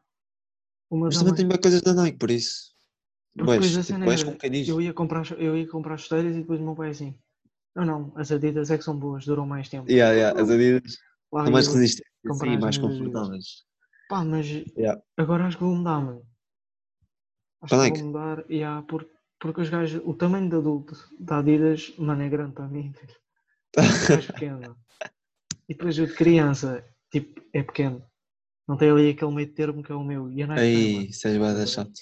Mas 0.90 1.18
também 1.18 1.34
tenho 1.34 1.48
bem 1.48 1.60
coisas 1.60 1.82
da 1.82 1.92
Nike, 1.92 2.18
por 2.18 2.30
isso. 2.30 2.74
Depois 3.34 3.70
tipo, 3.70 3.82
cena 3.82 4.04
bués 4.04 4.22
era, 4.22 4.32
com 4.32 4.38
canis. 4.38 4.66
eu 4.66 4.80
ia 4.80 4.94
comprar, 4.94 5.30
eu 5.32 5.56
ia 5.56 5.68
comprar 5.68 5.98
chuteiras 5.98 6.34
e 6.34 6.40
depois 6.40 6.58
o 6.60 6.64
meu 6.64 6.74
pai 6.74 6.90
assim. 6.90 7.18
Não, 7.74 7.84
não, 7.84 8.12
as 8.16 8.32
Adidas 8.32 8.70
é 8.70 8.78
que 8.78 8.84
são 8.84 8.98
boas, 8.98 9.26
duram 9.26 9.46
mais 9.46 9.68
tempo. 9.68 9.90
Yeah, 9.90 10.14
yeah, 10.14 10.40
as 10.40 10.48
Adidas 10.48 10.98
Lá 11.32 11.44
são 11.44 11.52
mais 11.52 11.66
resistentes 11.68 12.10
e 12.24 12.56
mais 12.58 12.78
confortáveis. 12.78 13.64
Pá, 14.08 14.24
mas 14.24 14.46
Yeah. 14.76 15.02
agora 15.16 15.46
acho 15.46 15.56
que 15.58 15.64
vou 15.64 15.74
mudar, 15.74 16.00
mano. 16.00 16.22
Acho 17.60 17.74
Para 17.74 17.84
que 17.84 17.90
Nike? 17.90 17.98
vou 18.02 18.06
mudar, 18.12 18.50
yeah, 18.50 18.82
por, 18.86 19.08
porque 19.40 19.60
os 19.60 19.68
gajos, 19.68 20.00
o 20.04 20.14
tamanho 20.14 20.48
de 20.48 20.56
adulto 20.56 20.94
da 21.18 21.38
Adidas, 21.38 21.92
mano, 21.98 22.22
é 22.22 22.28
grande 22.28 22.54
para 22.54 22.68
mim. 22.68 22.92
É 23.76 23.82
mais 24.14 24.26
pequeno. 24.26 24.76
E 25.68 25.74
depois 25.74 25.98
o 25.98 26.06
de 26.06 26.14
criança, 26.14 26.84
tipo, 27.10 27.42
é 27.52 27.62
pequeno. 27.62 28.04
Não 28.68 28.76
tem 28.76 28.90
ali 28.90 29.10
aquele 29.10 29.32
meio 29.34 29.52
termo 29.52 29.82
que 29.82 29.90
é 29.92 29.94
o 29.94 30.04
meu. 30.04 30.30
E 30.32 30.42
a 30.42 30.46
Nike 30.46 30.60
tem. 30.60 30.98
Aí, 31.00 31.12
seja 31.12 31.38
bem 31.40 31.54
da 31.54 31.66
chato. 31.66 31.92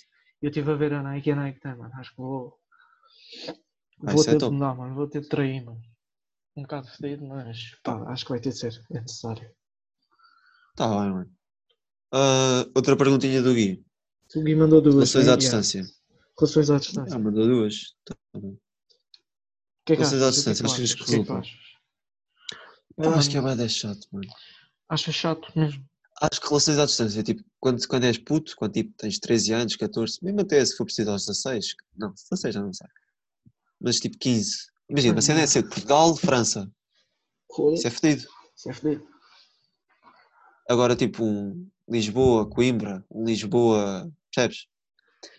Eu 0.43 0.51
estive 0.51 0.71
a 0.71 0.75
ver 0.75 0.93
a 0.93 1.03
Nike 1.03 1.31
e 1.31 1.33
a 1.33 1.37
Nike 1.37 1.61
tem, 1.61 1.75
mano. 1.75 1.93
Acho 1.95 2.11
que 2.11 2.17
vou. 2.19 2.59
Ah, 4.07 4.13
Vou 4.13 4.15
isso 4.21 4.31
é 4.31 4.33
ter 4.33 4.39
de 4.39 4.39
top. 4.41 4.53
mudar, 4.55 4.75
mano. 4.75 4.95
Vou 4.95 5.09
ter 5.09 5.21
de 5.23 5.29
trair, 5.29 5.65
mano. 5.65 5.81
Um 6.57 6.63
bocado 6.63 6.89
fedido, 6.89 7.27
mas 7.27 7.75
pá, 7.83 8.03
acho 8.13 8.25
que 8.25 8.31
vai 8.31 8.41
ter 8.41 8.51
de 8.51 8.59
ser. 8.59 8.85
É 8.93 9.01
necessário. 9.01 9.51
Tá 10.77 10.89
bem, 10.89 11.11
mano. 11.11 11.33
Ah, 12.13 12.65
outra 12.75 12.97
perguntinha 12.97 13.43
do 13.43 13.55
Gui. 13.55 13.85
O 14.37 14.43
Gui 14.43 14.55
mandou 14.55 14.81
duas. 14.81 14.95
Relações 14.95 15.27
né? 15.27 15.33
à 15.33 15.35
Yeah. 15.35 15.39
distância. 15.39 15.85
Relações 16.39 16.71
à 16.71 16.79
distância. 16.79 17.17
Ah, 17.17 17.19
mandou 17.19 17.47
duas. 17.47 17.95
Tá 18.05 18.15
bem. 18.37 18.51
O 18.53 18.59
que 19.87 19.93
é 19.93 19.97
que 19.97 20.03
relações 20.03 20.23
à 20.23 20.27
é 20.27 20.31
que 20.31 20.35
distância, 20.37 20.67
acho 20.67 20.75
que 20.77 20.83
que 20.83 20.93
é 20.93 20.97
que 20.97 21.05
tu 21.05 21.11
resulta. 21.11 21.35
achas? 21.39 21.65
Pá, 22.97 23.17
acho 23.17 23.31
que 23.31 23.37
é 23.37 23.41
Hum, 23.41 23.57
bem 23.57 23.69
chato, 23.69 24.09
mano. 24.13 24.29
Acho 24.89 25.13
chato 25.13 25.53
mesmo. 25.59 25.85
Acho 26.23 26.41
que 26.41 26.47
relações 26.49 26.79
à 26.79 26.87
distância, 26.87 27.23
tipo, 27.25 27.43
quando, 27.59 27.87
quando 27.89 28.05
és 28.05 28.17
puto, 28.19 28.55
quando 28.57 28.73
tipo, 28.73 28.93
tens 28.97 29.19
13 29.19 29.53
anos, 29.53 29.75
14, 29.77 30.19
mesmo 30.23 30.41
até 30.41 30.65
se 30.65 30.77
for 30.77 30.85
preciso 30.85 31.11
aos 31.11 31.27
16, 31.27 31.75
não, 31.97 32.13
16 32.13 32.55
já 32.55 32.63
não 32.63 32.73
sei. 32.73 32.87
Mas 33.81 33.99
tipo 33.99 34.17
15. 34.19 34.73
Imagina, 34.89 35.19
a 35.19 35.23
cena 35.23 35.41
é 35.41 35.47
ser 35.47 35.63
Portugal, 35.63 36.17
França. 36.17 36.71
Isso 37.73 37.87
é 37.87 37.91
fedido. 37.91 38.29
Isso 38.57 38.71
é 38.71 38.73
fedido. 38.73 39.07
Agora, 40.69 40.97
tipo, 40.97 41.25
um 41.25 41.69
Lisboa, 41.89 42.49
Coimbra, 42.49 43.05
um 43.11 43.25
Lisboa, 43.25 44.11
percebes? 44.33 44.67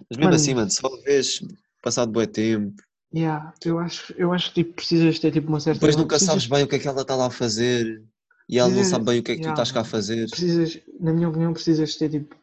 Mas 0.10 0.18
mesmo 0.18 0.24
Mano. 0.26 0.36
assim, 0.36 0.54
mano, 0.54 0.72
só 0.72 0.90
vês 1.04 1.40
passado 1.82 2.12
bué 2.12 2.26
tempo, 2.26 2.82
Yeah, 3.16 3.54
eu 3.64 3.80
acho, 3.80 4.14
eu 4.18 4.34
acho 4.34 4.50
que 4.50 4.62
tipo, 4.62 4.76
precisas 4.76 5.20
ter 5.20 5.32
tipo 5.32 5.48
uma 5.48 5.62
certa. 5.62 5.80
depois 5.80 5.96
nunca 5.96 6.18
precisas, 6.18 6.34
sabes 6.34 6.48
bem 6.48 6.64
o 6.64 6.68
que 6.68 6.76
é 6.76 6.80
que 6.80 6.88
ela 6.88 7.02
está 7.02 7.16
lá 7.16 7.28
a 7.28 7.32
fazer 7.32 8.04
e 8.50 8.60
ela 8.60 8.70
não 8.70 8.84
sabe 8.84 9.06
bem 9.06 9.20
o 9.20 9.24
que 9.24 9.32
é 9.32 9.36
que 9.36 9.42
tu 9.42 9.46
yeah, 9.46 9.54
estás 9.54 9.72
cá 9.72 9.82
a 9.82 9.86
fazer. 9.86 10.30
Precisas, 10.30 10.82
na 11.00 11.14
minha 11.14 11.30
opinião, 11.30 11.54
precisas 11.54 11.96
ter 11.96 12.10
tipo 12.10 12.36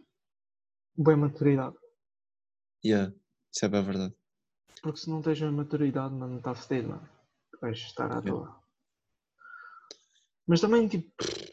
boa 0.96 1.14
maturidade. 1.14 1.76
Yeah, 2.82 3.12
isso 3.54 3.64
é 3.66 3.68
bem 3.68 3.82
verdade. 3.82 4.14
Porque 4.82 4.98
se 4.98 5.08
não 5.10 5.22
tens 5.22 5.40
a 5.42 5.50
maturidade, 5.50 6.12
mano, 6.14 6.38
está 6.38 6.54
fedido, 6.54 6.88
mano. 6.90 7.08
Vais 7.60 7.78
estar 7.78 8.06
à 8.10 8.20
Yeah. 8.20 8.30
toa. 8.30 8.62
Mas 10.46 10.60
também, 10.60 10.88
tipo, 10.88 11.08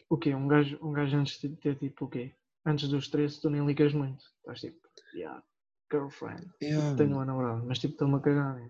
o 0.08 0.18
quê? 0.18 0.34
Um 0.34 0.48
gajo, 0.48 0.78
um 0.82 0.92
gajo 0.92 1.16
antes 1.16 1.40
de 1.40 1.48
ter, 1.56 1.76
tipo, 1.78 2.06
o 2.06 2.08
quê? 2.08 2.34
Antes 2.66 2.88
dos 2.88 3.08
13, 3.08 3.40
tu 3.40 3.48
nem 3.48 3.64
ligas 3.64 3.94
muito. 3.94 4.24
Estás 4.40 4.60
tipo, 4.60 4.78
yeah, 5.14 5.42
girlfriend. 5.90 6.50
Yeah, 6.60 6.96
Tenho 6.96 7.10
mano. 7.10 7.20
uma 7.20 7.24
namorada, 7.24 7.62
mas 7.64 7.78
tipo, 7.78 7.94
estou-me 7.94 8.16
a 8.16 8.20
cagar, 8.20 8.56
né? 8.56 8.68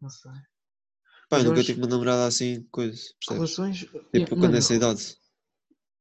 Não 0.00 0.10
sei. 0.10 0.32
Pá, 1.28 1.36
mas 1.38 1.44
nunca 1.44 1.62
tive 1.62 1.80
uma 1.80 1.88
namorada 1.88 2.26
assim, 2.26 2.64
coisas? 2.72 3.14
Relações. 3.28 3.78
Tipo, 3.78 3.98
yeah, 4.12 4.28
quando 4.28 4.40
mano, 4.40 4.52
nessa 4.54 4.74
idade. 4.74 5.16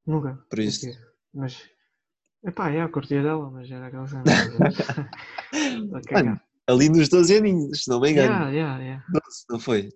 Nunca. 0.07 0.43
Por 0.49 0.59
isso. 0.59 0.87
ok. 0.89 0.99
Mas. 1.35 1.69
Epá, 2.43 2.71
é, 2.71 2.81
a 2.81 2.89
curtia 2.89 3.21
dela, 3.21 3.51
mas 3.51 3.69
era 3.69 3.87
aquela 3.87 4.07
cena. 4.07 4.23
Estou 4.31 5.97
a 5.97 6.01
cagar. 6.01 6.23
Mano, 6.25 6.41
ali 6.69 6.89
nos 6.89 7.09
12 7.09 7.35
aninhos, 7.37 7.83
se 7.83 7.89
não 7.89 7.99
me 7.99 8.11
engano. 8.11 8.33
Yeah, 8.33 8.49
yeah, 8.51 8.83
yeah. 8.83 9.05
12, 9.09 9.45
não 9.49 9.59
foi? 9.59 9.89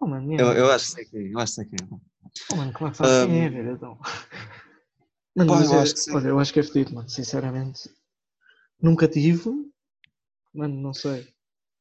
Oh, 0.00 0.06
mano, 0.06 0.32
Eu, 0.32 0.38
yeah. 0.46 0.60
eu 0.60 0.70
acho 0.72 0.86
que 0.86 0.92
sei 0.92 1.04
quem, 1.06 1.32
eu 1.32 1.38
acho 1.38 1.54
que 1.56 1.60
é. 1.74 1.88
Oh, 2.52 2.56
mano, 2.56 2.72
claro 2.72 2.92
que 2.92 2.98
sabes 2.98 3.26
quem 3.26 3.44
é, 3.44 3.48
Um, 3.48 3.52
velho, 3.52 3.72
então. 3.72 3.98
Mano, 5.34 5.52
mas 5.54 5.70
eu 5.70 5.78
é- 5.78 5.82
acho 5.82 5.94
que 5.94 6.00
sim. 6.00 6.14
olha, 6.14 6.28
eu 6.28 6.38
acho 6.38 6.52
que 6.52 6.60
é 6.60 6.62
fedido, 6.62 6.94
mano, 6.94 7.08
sinceramente. 7.08 7.90
Nunca 8.80 9.08
tive. 9.08 9.50
Mano, 10.54 10.74
não 10.80 10.94
sei. 10.94 11.32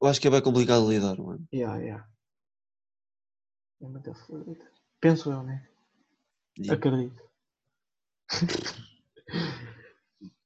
Eu 0.01 0.07
acho 0.07 0.19
que 0.19 0.27
é 0.27 0.31
bem 0.31 0.41
complicado 0.41 0.89
lidar, 0.89 1.17
mano. 1.17 1.46
Yeah, 1.53 1.77
yeah. 1.77 2.07
É 3.81 3.88
muito 3.88 4.13
fodido. 4.13 4.65
Penso 5.00 5.31
eu, 5.31 5.43
né? 5.43 5.67
E- 6.57 6.72
Acredito. 6.72 7.22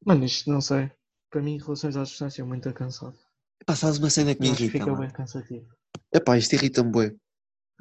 mano, 0.06 0.26
isto 0.26 0.50
não 0.50 0.60
sei. 0.62 0.92
Para 1.32 1.42
mim, 1.42 1.58
relações 1.58 1.96
à 1.96 2.04
distância 2.04 2.42
é 2.42 2.46
muito 2.46 2.72
cansado. 2.74 3.18
Pá, 3.66 3.76
sabes 3.76 3.98
uma 4.00 4.10
cena 4.10 4.36
que 4.36 4.42
me 4.42 4.50
irrita, 4.50 4.72
fica 4.74 4.86
mano? 4.86 5.00
bem 5.00 5.10
cansativo. 5.12 5.66
Epá, 6.14 6.38
isto 6.38 6.54
irrita-me 6.56 6.92
bué. 6.92 7.16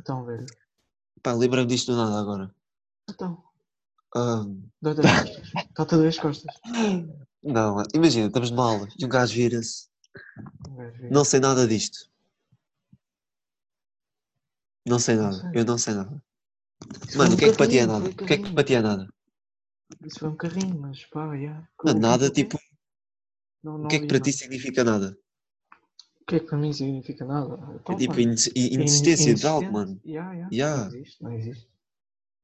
Então, 0.01 0.25
velho. 0.25 0.47
Pá, 1.23 1.33
lembra-me 1.33 1.67
disto 1.67 1.93
do 1.93 1.99
nada 1.99 2.19
agora. 2.21 2.55
Então, 3.09 3.43
Ah, 4.15 4.45
dói-te 4.81 5.01
as 5.01 5.11
costas. 5.11 5.51
As 6.07 6.19
costas. 6.19 6.55
não, 7.43 7.75
mano, 7.77 7.89
imagina, 7.95 8.27
estamos 8.29 8.51
numa 8.51 8.65
aula 8.71 8.89
e 8.99 9.05
um 9.05 9.09
gajo 9.09 9.35
vira-se. 9.35 9.89
Um 10.69 10.91
vê. 10.93 11.11
Não 11.11 11.25
sei 11.25 11.41
nada 11.41 11.67
disto. 11.67 12.09
Não 14.87 14.99
sei 14.99 15.17
Não 15.17 15.25
nada, 15.25 15.41
sei. 15.41 15.61
eu 15.61 15.65
não 15.65 15.79
sei 15.79 15.95
nada. 15.95 16.23
Isso 17.07 17.19
Mano, 17.19 17.37
foi 17.37 17.37
o 17.37 17.39
que 17.39 17.45
é 17.45 17.49
que 17.49 17.63
é 17.63 17.87
carrinho, 17.87 17.87
nada? 17.87 18.05
O 18.09 18.15
que 18.27 18.35
é 18.61 18.65
que 18.65 18.75
é 18.75 18.81
nada? 18.81 19.09
Isso 20.05 20.19
foi 20.21 20.29
um 20.29 20.37
carrinho, 20.37 20.81
mas 20.81 21.05
pá, 21.07 21.35
yeah. 21.35 21.69
Mano, 21.85 21.99
O- 21.99 22.03
nada, 22.03 22.31
tipo, 22.31 22.59
Não, 23.63 23.75
o 23.75 23.79
não 23.79 23.89
que 23.89 23.97
é 23.97 23.99
que 24.01 24.07
para 24.07 24.15
mano. 24.19 24.25
ti 24.25 24.33
significa 24.33 24.85
nada? 24.85 25.19
O 26.23 26.25
que 26.27 26.37
é 26.37 26.41
que 26.41 26.47
para 26.47 26.59
mim 26.59 26.73
significa 26.73 27.25
nada? 27.25 27.55
Então, 27.81 27.95
É 27.95 27.99
tipo 27.99 28.15
mano, 28.15 28.23
in- 28.57 28.75
inexistência 28.75 29.35
de 29.35 29.47
algo, 29.47 29.73
mano. 29.73 30.01
Yeah, 30.05 30.33
yeah. 30.33 30.49
Yeah. 30.53 30.85
Não 30.91 30.97
existe, 30.97 31.23
não 31.23 31.33
existe. 31.35 31.69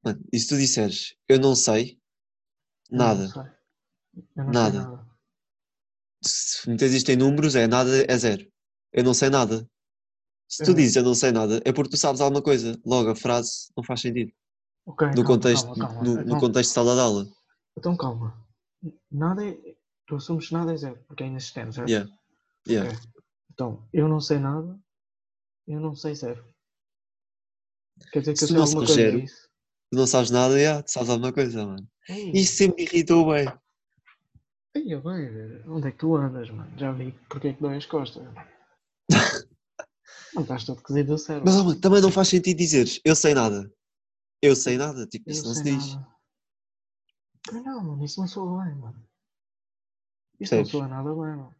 Mano, 0.04 0.25
e 0.32 0.38
se 0.38 0.49
tu 0.49 0.56
disseres, 0.56 1.16
eu 1.28 1.38
não 1.38 1.54
sei 1.54 2.00
nada, 2.90 3.23
Não 3.23 3.30
sei. 3.32 3.42
Não 4.37 4.50
Nada. 4.50 4.80
nada. 4.82 5.06
se 6.25 6.68
meteres 6.70 6.94
isto 6.94 7.11
em 7.11 7.16
números, 7.16 7.54
é 7.54 7.66
nada, 7.66 7.90
é 8.11 8.16
zero. 8.18 8.50
Eu 8.92 9.04
não 9.04 9.12
sei 9.14 9.28
nada. 9.30 9.68
Se 10.49 10.64
tu 10.64 10.73
dizes 10.75 10.96
eu 10.96 11.02
não 11.02 11.14
sei 11.14 11.32
nada, 11.32 11.61
é 11.64 11.73
porque 11.73 11.90
tu 11.90 11.96
sabes 11.96 12.20
alguma 12.20 12.40
coisa. 12.42 12.80
Logo, 12.85 13.11
a 13.11 13.16
frase 13.16 13.68
não 13.76 13.85
faz 13.85 14.00
sentido. 14.00 14.32
Ok, 14.87 15.08
No 15.08 15.14
calma, 15.16 15.26
contexto, 15.26 15.66
calma, 15.66 15.87
calma. 15.88 16.02
no, 16.02 16.14
no 16.14 16.23
Então- 16.23 16.40
contexto 16.40 16.70
de 16.70 16.75
sala 16.75 16.94
de 16.94 17.00
aula. 17.00 17.26
Então 17.76 17.96
calma. 17.96 18.46
Nada 19.11 19.44
é. 19.46 19.75
Tu 20.06 20.14
assumes 20.14 20.50
nada 20.50 20.72
é 20.72 20.76
zero, 20.76 21.02
porque 21.06 21.25
é 21.25 21.26
inexistente, 21.26 21.75
certo? 21.75 21.88
Yeah. 21.88 22.10
Yeah. 22.68 22.90
Ok. 22.90 23.08
Então, 23.52 23.88
eu 23.92 24.06
não 24.06 24.20
sei 24.20 24.38
nada, 24.38 24.78
eu 25.66 25.80
não 25.80 25.94
sei 25.94 26.14
zero. 26.14 26.44
Quer 28.12 28.20
dizer 28.20 28.32
que 28.32 28.38
Se 28.38 28.44
eu 28.44 28.48
sei 28.48 28.56
não 28.56 28.62
alguma 28.64 28.80
coisa, 28.80 28.94
zero, 28.94 29.18
é 29.18 29.25
isso? 29.25 29.48
Tu 29.90 29.98
não 29.98 30.06
sabes 30.06 30.30
nada, 30.30 30.58
yeah, 30.58 30.82
tu 30.82 30.90
sabes 30.92 31.08
alguma 31.10 31.32
coisa, 31.32 31.66
mano. 31.66 31.88
Ei, 32.08 32.30
Isso 32.32 32.56
sempre 32.56 32.84
me 32.84 32.88
irritou 32.88 33.26
bem. 33.32 33.46
ei, 34.75 34.94
eu 34.94 35.02
bem. 35.02 35.62
Onde 35.68 35.88
é 35.88 35.90
que 35.90 35.98
tu 35.98 36.14
andas, 36.14 36.50
mano? 36.50 36.78
Já 36.78 36.92
vi 36.92 37.12
porque 37.28 37.48
é 37.48 37.52
que 37.54 37.62
dói 37.62 37.76
as 37.76 37.86
costas. 37.86 38.22
não 40.34 40.42
estás 40.42 40.64
todo 40.64 40.82
cozido 40.82 41.12
do 41.14 41.18
cérebro. 41.18 41.50
Mas 41.50 41.56
mano, 41.64 41.80
também 41.80 42.00
não 42.02 42.12
faz 42.12 42.28
sentido 42.28 42.56
dizeres 42.56 43.00
eu 43.04 43.16
sei 43.16 43.34
nada. 43.34 43.72
Eu 44.42 44.54
sei 44.54 44.76
nada, 44.76 45.06
tipo, 45.06 45.28
Eu 45.28 45.32
isso 45.32 45.46
não 45.46 45.54
se 45.54 45.62
diz. 45.64 45.94
nada. 45.94 46.16
Não, 47.52 47.82
mano, 47.82 48.04
isso 48.04 48.20
não 48.20 48.28
soa 48.28 48.64
bem, 48.64 48.75
mano. 48.75 49.06
Percebes? 50.38 50.72
não 50.72 50.80
soa 50.80 50.88
nada 50.88 51.08
bem, 51.10 51.16
mano. 51.36 51.54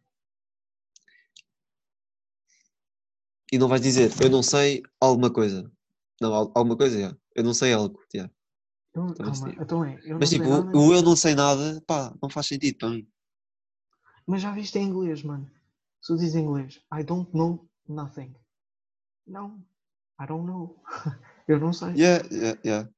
E 3.51 3.57
não 3.57 3.67
vais 3.67 3.81
dizer 3.81 4.11
eu 4.21 4.29
não 4.29 4.43
sei 4.43 4.83
alguma 4.99 5.31
coisa. 5.31 5.71
Não, 6.19 6.33
al- 6.33 6.51
alguma 6.55 6.75
coisa, 6.77 6.97
yeah. 6.97 7.17
eu 7.35 7.43
não 7.43 7.53
sei 7.53 7.73
algo. 7.73 7.99
Eu, 8.13 9.13
Também 9.13 9.33
se 9.33 9.41
calma, 9.41 9.49
diz. 9.53 9.61
então 9.61 9.85
é, 9.85 9.95
Mas 9.95 10.07
não 10.07 10.19
tipo, 10.19 10.43
sei 10.43 10.51
o- 10.53 10.63
nada, 10.63 10.77
o 10.77 10.93
eu 10.93 11.01
não 11.03 11.15
sei 11.15 11.35
nada, 11.35 11.83
pá, 11.87 12.13
não 12.21 12.29
faz 12.29 12.47
sentido 12.47 12.77
para 12.77 12.89
mim. 12.89 13.07
mas 14.25 14.41
já 14.41 14.51
viste 14.51 14.77
em 14.77 14.83
inglês, 14.83 15.23
mano. 15.23 15.49
Se 16.01 16.13
tu 16.13 16.17
dizes 16.17 16.35
em 16.35 16.43
inglês, 16.43 16.81
I 16.93 17.03
don't 17.03 17.29
know 17.35 17.69
nothing. 17.87 18.35
Não, 19.25 19.63
I 20.19 20.25
don't 20.27 20.45
know. 20.45 20.81
eu 21.47 21.59
não 21.59 21.71
sei. 21.71 21.89
Yeah, 21.93 22.27
yeah, 22.31 22.59
yeah. 22.65 22.89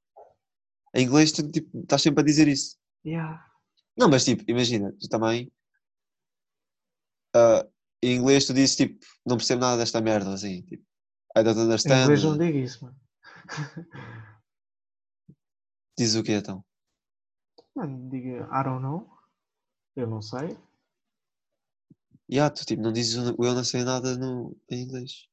Em 0.96 1.04
inglês 1.06 1.32
tu 1.32 1.48
tipo, 1.52 1.80
estás 1.82 2.02
sempre 2.02 2.22
a 2.22 2.26
dizer 2.26 2.48
isso. 2.48 2.78
Yeah. 3.06 3.46
Não, 3.98 4.10
mas 4.10 4.24
tipo, 4.26 4.44
imagina, 4.48 4.92
tu 5.00 5.08
também. 5.10 5.52
Ah, 7.36 7.66
em 8.02 8.16
inglês 8.18 8.46
tu 8.46 8.54
dizes 8.54 8.76
tipo, 8.76 9.06
não 9.26 9.38
percebo 9.38 9.62
nada 9.62 9.78
desta 9.78 10.02
merda, 10.02 10.34
assim, 10.34 10.62
tipo, 10.64 10.84
I 11.38 11.44
don't 11.44 11.60
Em 11.60 11.64
understand. 11.64 12.04
inglês 12.04 12.24
não 12.24 12.38
digo 12.38 12.58
isso, 12.58 12.86
mano. 12.86 12.98
Diz 15.98 16.16
o 16.16 16.24
quê 16.24 16.34
então? 16.34 16.64
Mano, 17.76 18.10
diga 18.10 18.48
I 18.52 18.64
don't 18.64 18.82
know. 18.82 19.10
Eu 19.96 20.08
não 20.08 20.22
sei. 20.22 20.58
Yeah, 22.32 22.54
tu 22.54 22.64
tipo, 22.66 22.82
não 22.82 22.94
dizes 22.94 23.18
o 23.18 23.44
eu 23.44 23.54
não 23.56 23.64
sei 23.64 23.84
nada 23.84 24.16
no, 24.18 24.56
em 24.70 24.84
inglês. 24.84 25.28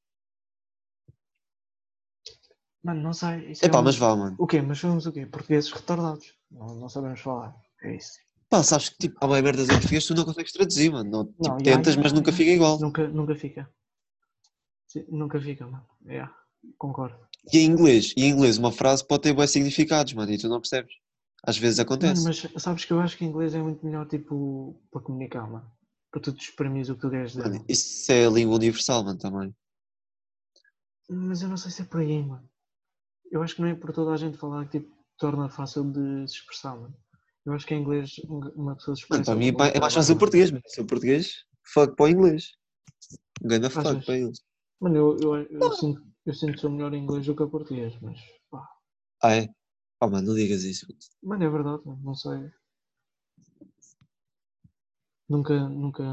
Mano, 2.83 3.03
não 3.03 3.13
sei. 3.13 3.51
Isso 3.51 3.65
é 3.65 3.69
Epá, 3.69 3.81
um- 3.81 3.85
mas 3.85 3.97
vá, 3.97 4.17
mano. 4.17 4.37
O 4.39 4.47
quê? 4.47 4.61
Mas 4.63 4.79
somos 4.79 5.07
o 5.07 5.13
quê? 5.13 5.27
Portugueses 5.27 5.71
retardados. 5.73 6.35
Não, 6.51 6.75
não 6.75 6.89
sabemos 6.89 7.21
falar. 7.21 7.55
É 7.83 7.97
isso. 7.97 8.19
Pá, 8.49 8.63
sabes 8.63 8.89
que 8.89 8.97
tipo, 8.99 9.25
há 9.25 9.29
bem 9.29 9.43
merdas 9.43 9.69
em 9.69 9.73
português 9.73 10.07
tu 10.07 10.15
não 10.15 10.25
consegues 10.25 10.53
traduzir, 10.53 10.91
mano. 10.91 11.11
Não, 11.11 11.25
tipo, 11.27 11.49
Não, 11.49 11.57
tentas, 11.59 11.95
yeah, 11.95 12.03
mas 12.03 12.13
nunca 12.13 12.33
fica 12.33 12.51
igual. 12.51 12.79
Nunca, 12.79 13.09
nunca 13.09 13.35
fica. 13.35 13.69
Nunca 15.09 15.41
fica, 15.41 15.67
mano. 15.67 15.85
Yeah, 16.07 16.33
concordo. 16.79 17.19
E 17.53 17.59
em 17.59 17.67
inglês, 17.67 18.13
e 18.17 18.25
em 18.25 18.31
inglês 18.31 18.57
uma 18.57 18.73
frase 18.73 19.07
pode 19.07 19.23
ter 19.23 19.33
bons 19.33 19.51
significados, 19.51 20.13
mano, 20.13 20.33
e 20.33 20.39
tu 20.39 20.49
não 20.49 20.61
percebes. 20.61 20.95
Às 21.43 21.59
vezes 21.59 21.79
acontece. 21.79 22.23
Mano, 22.23 22.37
mas 22.55 22.63
sabes 22.63 22.85
que 22.85 22.93
eu 22.93 23.01
acho 23.01 23.17
que 23.17 23.25
inglês 23.25 23.55
é 23.55 23.63
muito 23.63 23.85
melhor, 23.85 24.07
tipo, 24.07 24.81
para 24.91 25.01
comunicar, 25.01 25.49
mano. 25.49 25.71
Para 26.11 26.21
tu 26.21 26.33
te 26.33 26.49
exprimires 26.49 26.89
o 26.89 26.95
que 26.95 27.01
tu 27.01 27.11
queres 27.11 27.33
dizer. 27.33 27.49
Mano. 27.49 27.65
isso 27.69 28.11
é 28.11 28.27
a 28.27 28.31
língua 28.31 28.57
universal, 28.57 29.05
mano, 29.05 29.19
também. 29.19 29.55
Mas 31.09 31.43
eu 31.43 31.49
não 31.49 31.57
sei 31.57 31.71
se 31.71 31.83
é 31.83 31.85
por 31.85 32.01
aí, 32.01 32.23
mano. 32.23 32.49
Eu 33.31 33.43
acho 33.43 33.55
que 33.55 33.61
não 33.61 33.69
é 33.69 33.75
por 33.75 33.93
toda 33.93 34.13
a 34.13 34.17
gente 34.17 34.39
falar 34.39 34.65
que, 34.65 34.81
tipo, 34.81 34.97
torna 35.19 35.49
fácil 35.49 35.85
de 35.85 36.29
se 36.29 36.37
expressar, 36.37 36.75
mano. 36.77 36.97
Eu 37.47 37.53
acho 37.53 37.67
que 37.67 37.75
em 37.75 37.81
inglês 37.81 38.21
um- 38.29 38.41
uma 38.57 38.75
pessoa 38.75 38.95
se 38.97 39.03
expressa... 39.03 39.25
Para 39.25 39.35
mim 39.37 39.53
pá, 39.55 39.69
é 39.69 39.79
mais 39.81 39.95
fácil 39.95 40.17
o 40.17 40.19
português, 40.19 40.51
mano. 40.51 40.63
Se 40.67 40.81
o 40.81 40.87
português, 40.87 41.45
fuck 41.73 41.95
para 41.97 42.05
o 42.07 42.09
inglês. 42.09 42.53
Grande 43.41 43.71
fuck 43.71 43.87
Achas? 43.87 44.05
para 44.05 44.19
eles. 44.19 44.41
Mano, 44.81 44.97
eu, 44.97 45.17
eu, 45.21 45.37
eu, 45.61 45.73
sinto, 45.73 46.03
eu 46.27 46.35
sinto 46.35 46.53
que 46.55 46.61
sou 46.61 46.71
melhor 46.71 46.93
em 46.93 47.03
inglês 47.05 47.25
do 47.25 47.35
que 47.37 47.43
a 47.43 47.47
português, 47.47 47.95
mas... 48.03 48.19
Pá. 48.51 48.69
Ah, 49.23 49.37
é? 49.37 49.49
Oh, 50.01 50.09
mano, 50.11 50.27
não 50.29 50.35
digas 50.35 50.65
isso. 50.65 50.87
mano. 50.89 50.99
Mano, 51.23 51.45
é 51.45 51.49
verdade, 51.51 51.83
mano. 51.87 52.01
Não 52.03 52.15
sei. 52.15 52.51
Nunca, 55.29 55.69
nunca... 55.69 56.05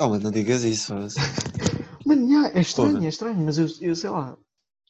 Oh, 0.00 0.08
mano, 0.08 0.24
não 0.24 0.30
digas 0.30 0.62
isso. 0.64 0.94
mas- 0.94 1.14
Mano, 2.06 2.28
yeah, 2.28 2.56
é 2.56 2.60
estranho, 2.60 2.92
Porra. 2.92 3.06
é 3.06 3.08
estranho, 3.08 3.38
mas 3.44 3.58
eu, 3.58 3.66
eu 3.80 3.96
sei 3.96 4.10
lá, 4.10 4.38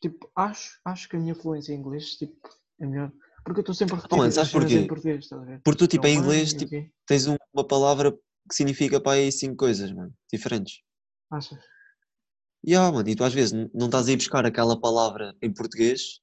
tipo, 0.03 0.31
acho, 0.37 0.79
acho 0.85 1.09
que 1.09 1.17
a 1.17 1.19
minha 1.19 1.35
fluência 1.35 1.73
em 1.73 1.79
inglês, 1.79 2.11
tipo, 2.17 2.37
é 2.79 2.85
melhor. 2.87 3.11
Porque 3.47 3.61
eu 3.61 3.63
estou 3.63 3.75
sempre 3.77 3.95
a 3.95 3.97
repetir 3.99 4.13
Oh, 4.13 4.19
mano, 4.19 4.33
sabes 4.33 4.51
porquê? 4.51 4.75
em 4.75 4.87
português, 4.89 5.25
estás 5.25 5.41
a 5.41 5.45
ver? 5.45 5.61
Porque 5.63 5.79
tu, 5.79 5.87
tipo, 5.87 6.05
É 6.05 6.11
em 6.11 6.17
mano, 6.17 6.27
inglês, 6.27 6.53
tipo, 6.53 6.93
tens 7.07 7.29
um- 7.29 7.37
uma 7.55 7.65
palavra 7.65 8.11
que 8.11 8.55
significa 8.57 9.01
para 9.01 9.13
aí 9.13 9.31
cinco 9.31 9.55
coisas, 9.55 9.93
mano, 9.93 10.13
diferentes. 10.33 10.81
Achas? 11.31 11.61
E 12.65 12.75
ah, 12.75 12.91
mano, 12.91 13.09
e 13.09 13.15
tu 13.15 13.23
às 13.23 13.33
vezes 13.33 13.53
não 13.73 13.87
estás 13.87 14.09
a 14.09 14.13
ir 14.13 14.17
buscar 14.17 14.45
aquela 14.45 14.79
palavra 14.81 15.33
em 15.41 15.53
português, 15.55 16.21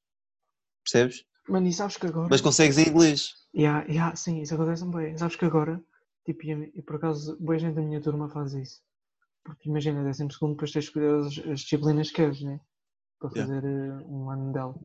percebes? 0.84 1.24
Mano, 1.48 1.66
e 1.66 1.72
sabes 1.72 1.96
que 1.96 2.08
agora. 2.08 2.28
Mas 2.30 2.42
consegues 2.42 2.78
em 2.78 2.90
inglês. 2.90 3.32
Yeah, 3.56 3.86
yeah, 3.88 4.14
sim, 4.18 4.42
isso 4.42 4.54
acontece 4.56 4.86
bem. 4.88 5.18
Sabes 5.18 5.38
que 5.38 5.46
agora, 5.46 5.82
tipo, 6.26 6.44
e, 6.46 6.82
por 6.82 6.98
acaso, 6.98 7.38
boa 7.40 7.58
gente 7.58 7.76
da 7.76 7.82
minha 7.82 8.02
turma 8.02 8.28
faz 8.28 8.54
isso. 8.54 8.82
Porque 9.46 9.70
imagina, 9.70 10.04
décimo 10.04 10.30
segundo, 10.32 10.56
depois 10.56 10.72
tens 10.74 10.84
de 10.84 10.90
escolher 10.90 11.16
as, 11.16 11.38
as 11.54 11.60
disciplinas 11.62 12.10
que 12.10 12.16
queres, 12.16 12.42
né? 12.42 12.60
Para 13.18 13.30
Yeah. 13.34 13.54
fazer 13.54 13.66
eh, 13.66 14.06
um 14.08 14.30
ano 14.30 14.52
dela. 14.52 14.76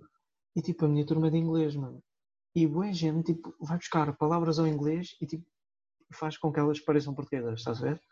E 0.55 0.63
tipo, 0.63 0.85
a 0.85 0.89
minha 0.89 1.05
turma 1.05 1.27
é 1.27 1.31
de 1.31 1.39
inglês, 1.39 1.75
mano. 1.75 2.01
E 2.59 2.67
boa 2.67 2.93
gente, 2.93 3.33
tipo, 3.33 3.55
vai 3.61 3.79
buscar 3.79 4.13
palavras 4.17 4.59
ao 4.59 4.67
inglês 4.67 5.17
e 5.21 5.27
tipo, 5.27 5.47
faz 6.13 6.37
com 6.37 6.53
que 6.53 6.59
elas 6.59 6.81
pareçam 6.81 7.15
portuguesas, 7.15 7.61
estás 7.61 7.79
a 7.81 7.91
ver? 7.91 8.03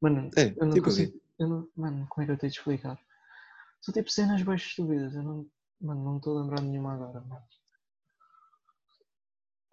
Mano, 0.00 0.30
É, 0.36 0.52
eu 0.56 0.66
não 0.66 0.74
tipo 0.74 0.86
consigo. 0.86 1.20
Eu 1.38 1.48
não, 1.48 1.68
mano, 1.76 2.04
como 2.08 2.22
é 2.22 2.26
que 2.26 2.32
eu 2.32 2.36
tenho 2.36 2.50
de 2.52 2.58
explicar? 2.58 2.98
São 3.80 3.94
tipo 3.94 4.10
cenas 4.10 4.42
bem 4.42 4.56
estúpidas. 4.56 5.14
Eu 5.14 5.22
não, 5.22 5.46
mano, 5.80 6.04
não 6.04 6.16
estou 6.16 6.36
a 6.36 6.42
lembrar 6.42 6.60
nenhuma 6.60 6.94
agora, 6.94 7.20
mano. 7.20 7.44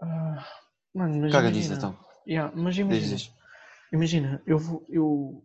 Ah, 0.04 0.46
mano, 0.94 1.20
mas 1.22 1.32
Caga 1.32 1.50
imagina, 1.50 1.58
nisso 1.58 1.74
então. 1.74 1.98
Yeah, 2.28 2.56
mas 2.56 2.78
imagina, 2.78 3.16
diz. 3.16 3.34
imagina, 3.92 4.44
eu 4.46 4.60
vou, 4.60 4.86
eu, 4.90 5.44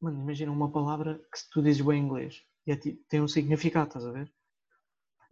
mano, 0.00 0.20
imagina 0.20 0.52
uma 0.52 0.70
palavra 0.70 1.18
que 1.32 1.38
se 1.38 1.48
tu 1.48 1.62
dizes 1.62 1.80
bem 1.80 2.00
em 2.02 2.04
inglês 2.04 2.42
e 2.66 2.72
é 2.72 2.76
ti- 2.76 3.02
tem 3.08 3.22
um 3.22 3.28
significado, 3.28 3.86
estás 3.88 4.04
a 4.04 4.12
ver? 4.12 4.30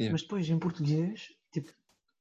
Yeah. 0.01 0.12
Mas 0.12 0.23
depois 0.23 0.49
em 0.49 0.59
português, 0.59 1.29
tipo, 1.53 1.71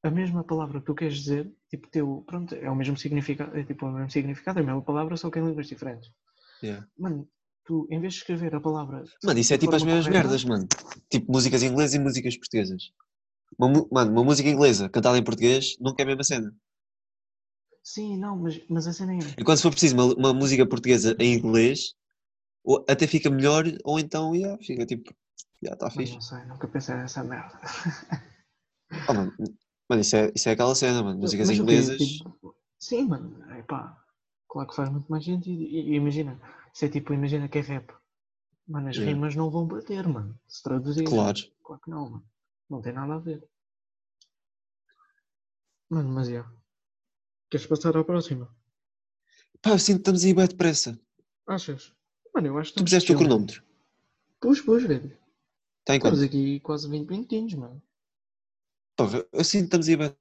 a 0.04 0.10
mesma 0.10 0.44
palavra 0.44 0.80
que 0.80 0.86
tu 0.86 0.96
queres 0.96 1.16
dizer, 1.18 1.52
tipo, 1.70 1.88
teu, 1.90 2.24
pronto, 2.26 2.56
é 2.56 2.70
o 2.70 2.76
mesmo 2.76 2.98
significado, 2.98 3.56
é 3.58 3.64
tipo 3.64 3.86
o 3.86 3.92
mesmo 3.92 4.10
significado, 4.10 4.60
é 4.60 4.62
a 4.64 4.66
mesma 4.66 4.82
palavra, 4.82 5.16
só 5.16 5.30
que 5.30 5.40
em 5.40 5.46
línguas 5.46 5.68
diferentes. 5.68 6.12
Yeah. 6.64 6.88
Mano, 6.98 7.28
tu, 7.66 7.88
em 7.90 8.00
vez 8.00 8.14
de 8.14 8.20
escrever 8.20 8.56
a 8.56 8.62
palavra. 8.62 9.04
Mano, 9.24 9.40
isso 9.40 9.54
é 9.54 9.58
tipo 9.58 9.76
as 9.76 9.84
mesmas 9.84 10.06
correta- 10.06 10.24
merdas, 10.24 10.44
mano. 10.44 10.68
Tipo 11.10 11.32
músicas 11.32 11.62
inglesas 11.64 11.94
e 11.94 12.00
músicas 12.00 12.36
portuguesas. 12.38 12.92
Uma, 13.60 13.88
mano, 13.92 14.12
uma 14.12 14.24
música 14.24 14.50
inglesa 14.50 14.90
cantada 14.90 15.18
em 15.18 15.24
português 15.24 15.76
nunca 15.80 16.02
é 16.02 16.04
a 16.04 16.08
mesma 16.08 16.24
cena. 16.24 16.56
Sim, 17.84 18.18
não, 18.18 18.38
mas, 18.38 18.62
mas 18.70 18.88
a 18.88 18.94
cena 18.94 19.14
é. 19.16 19.20
E 19.38 19.44
quando 19.44 19.58
se 19.58 19.64
for 19.64 19.72
preciso 19.72 19.96
uma, 19.96 20.06
uma 20.16 20.34
música 20.34 20.66
portuguesa 20.68 21.16
em 21.20 21.34
inglês, 21.34 21.94
ou 22.64 22.84
até 22.88 23.06
fica 23.08 23.30
melhor, 23.30 23.66
ou 23.84 24.00
então, 24.00 24.36
yeah, 24.36 24.58
fica 24.64 24.86
tipo, 24.86 25.14
já 25.64 25.74
está 25.74 25.88
Mano, 25.88 25.98
fixe. 25.98 26.14
não 26.14 26.22
sei, 26.22 26.46
nunca 26.46 26.68
pensei 26.68 26.96
nessa 26.96 27.24
merda. 27.24 27.60
Ah, 29.08 29.14
mano, 29.14 29.34
mano, 29.92 30.02
isso, 30.02 30.16
é, 30.16 30.32
isso 30.34 30.48
é 30.48 30.54
aquela 30.54 30.74
cena, 30.74 31.04
mano. 31.04 31.20
Músicas 31.20 31.50
Mas 31.50 31.60
inglesas. 31.60 31.98
Tipo, 31.98 32.56
sim, 32.80 33.06
mano, 33.08 33.36
epá, 33.58 34.02
claro 34.48 34.70
que 34.70 34.76
faz 34.76 34.90
muito 34.90 35.12
mais 35.12 35.26
sentido. 35.26 35.62
E, 35.62 35.92
e 35.92 35.96
imagina, 35.96 36.40
isso 36.74 36.86
é 36.86 36.90
tipo, 36.90 37.14
imagina 37.14 37.50
que 37.50 37.58
é 37.58 37.62
rap. 37.62 37.94
Mano, 38.68 38.88
as 38.88 38.96
Yeah. 38.96 39.14
rimas 39.14 39.36
não 39.36 39.50
vão 39.50 39.68
bater, 39.68 40.08
mano. 40.08 40.40
Se 40.48 40.64
traduzir. 40.64 41.04
Claro. 41.04 41.40
Claro 41.64 41.82
que 41.82 41.90
não, 41.90 42.10
mano. 42.10 42.26
Não 42.70 42.82
tem 42.82 42.94
nada 42.94 43.16
a 43.16 43.20
ver. 43.20 43.44
Mano, 45.90 46.10
mas 46.10 46.30
é. 46.30 46.44
Queres 47.50 47.66
passar 47.68 47.98
à 47.98 48.04
próxima? 48.04 48.48
Pá, 49.62 49.72
eu 49.72 49.80
sinto 49.80 49.98
que 49.98 50.02
estamos 50.02 50.24
aí 50.24 50.34
bem 50.34 50.48
depressa. 50.48 50.98
Achas? 51.46 51.94
Mano, 52.34 52.48
eu 52.48 52.58
acho 52.58 52.72
que 52.72 52.78
Tu 52.78 52.84
puseste 52.86 53.12
o 53.12 53.18
cronómetro. 53.18 53.62
Pus, 54.40 54.62
pus, 54.62 54.84
velho. 54.84 55.12
Está 55.82 55.96
em 55.96 55.98
Estamos 55.98 56.22
aqui 56.22 56.60
quase 56.62 56.88
20 56.90 57.10
minutinhos, 57.10 57.54
mano. 57.56 57.82
Pá, 59.10 59.26
eu 59.34 59.44
sinto 59.44 59.62
que 59.62 59.66
estamos 59.66 59.88
aí 59.88 59.98
bem. 59.98 60.16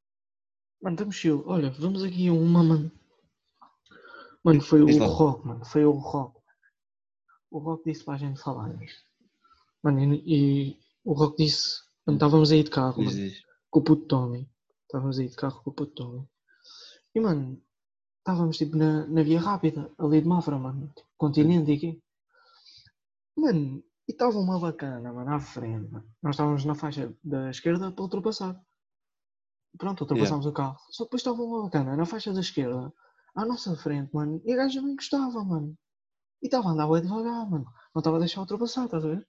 Mano, 0.82 0.94
estamos 0.94 1.16
chill. 1.16 1.42
Olha, 1.46 1.70
vamos 1.70 2.02
aqui 2.02 2.28
a 2.28 2.32
uma, 2.32 2.62
mano. 2.62 2.90
Mano, 4.42 4.60
foi 4.62 4.84
Diz 4.86 4.96
o 4.96 5.00
lá. 5.00 5.06
Rock, 5.06 5.46
mano. 5.46 5.64
Foi 5.64 5.84
o 5.84 5.92
Rock. 5.92 6.40
O 7.50 7.58
Rock 7.58 7.84
disse 7.84 8.04
para 8.04 8.14
a 8.14 8.18
gente 8.18 8.40
falar 8.40 8.68
nisto. 8.68 9.02
Mano, 9.82 10.00
e, 10.14 10.22
e 10.26 10.78
o 11.04 11.12
Rock 11.12 11.36
disse. 11.44 11.80
Quando 12.04 12.16
estávamos 12.16 12.50
aí 12.50 12.62
de 12.64 12.70
carro, 12.70 13.02
Diz, 13.02 13.14
mano, 13.14 13.28
diz. 13.28 13.42
com 13.70 13.80
o 13.80 13.82
puto 13.84 14.06
Tommy. 14.06 14.50
Estávamos 14.84 15.18
aí 15.18 15.28
de 15.28 15.36
carro 15.36 15.62
com 15.62 15.70
o 15.70 15.74
puto 15.74 15.92
Tommy. 15.94 16.28
E, 17.14 17.20
mano, 17.20 17.62
estávamos 18.18 18.56
tipo 18.56 18.76
na, 18.76 19.06
na 19.06 19.22
via 19.22 19.40
rápida, 19.40 19.92
ali 19.98 20.22
de 20.22 20.28
Mafra, 20.28 20.58
mano. 20.58 20.88
Tipo, 20.96 21.08
continente 21.18 21.70
e 21.70 21.74
aqui. 21.76 22.02
Mano, 23.36 23.84
e 24.08 24.12
estava 24.12 24.38
uma 24.38 24.58
bacana, 24.58 25.12
mano, 25.12 25.34
à 25.34 25.40
frente, 25.40 25.90
mano. 25.90 26.08
Nós 26.22 26.34
estávamos 26.34 26.64
na 26.64 26.74
faixa 26.74 27.14
da 27.22 27.50
esquerda 27.50 27.92
para 27.92 28.02
ultrapassar. 28.02 28.60
Pronto, 29.78 30.02
ultrapassámos 30.02 30.46
o 30.46 30.52
carro. 30.52 30.78
Só 30.90 31.04
depois 31.04 31.20
estava 31.20 31.42
uma 31.42 31.64
bacana 31.64 31.96
na 31.96 32.06
faixa 32.06 32.32
da 32.32 32.40
esquerda, 32.40 32.92
à 33.34 33.44
nossa 33.44 33.76
frente, 33.76 34.14
mano. 34.14 34.40
E 34.44 34.52
a 34.52 34.56
gaja 34.56 34.82
não 34.82 34.90
encostava, 34.90 35.44
mano. 35.44 35.76
E 36.42 36.46
estava 36.46 36.68
a 36.68 36.72
andar 36.72 36.88
bem 36.88 37.02
devagar, 37.02 37.48
mano. 37.48 37.66
Não 37.94 38.00
estava 38.00 38.16
a 38.16 38.20
deixar 38.20 38.40
ultrapassar, 38.40 38.84
estás 38.84 39.04
a 39.04 39.08
ver? 39.08 39.28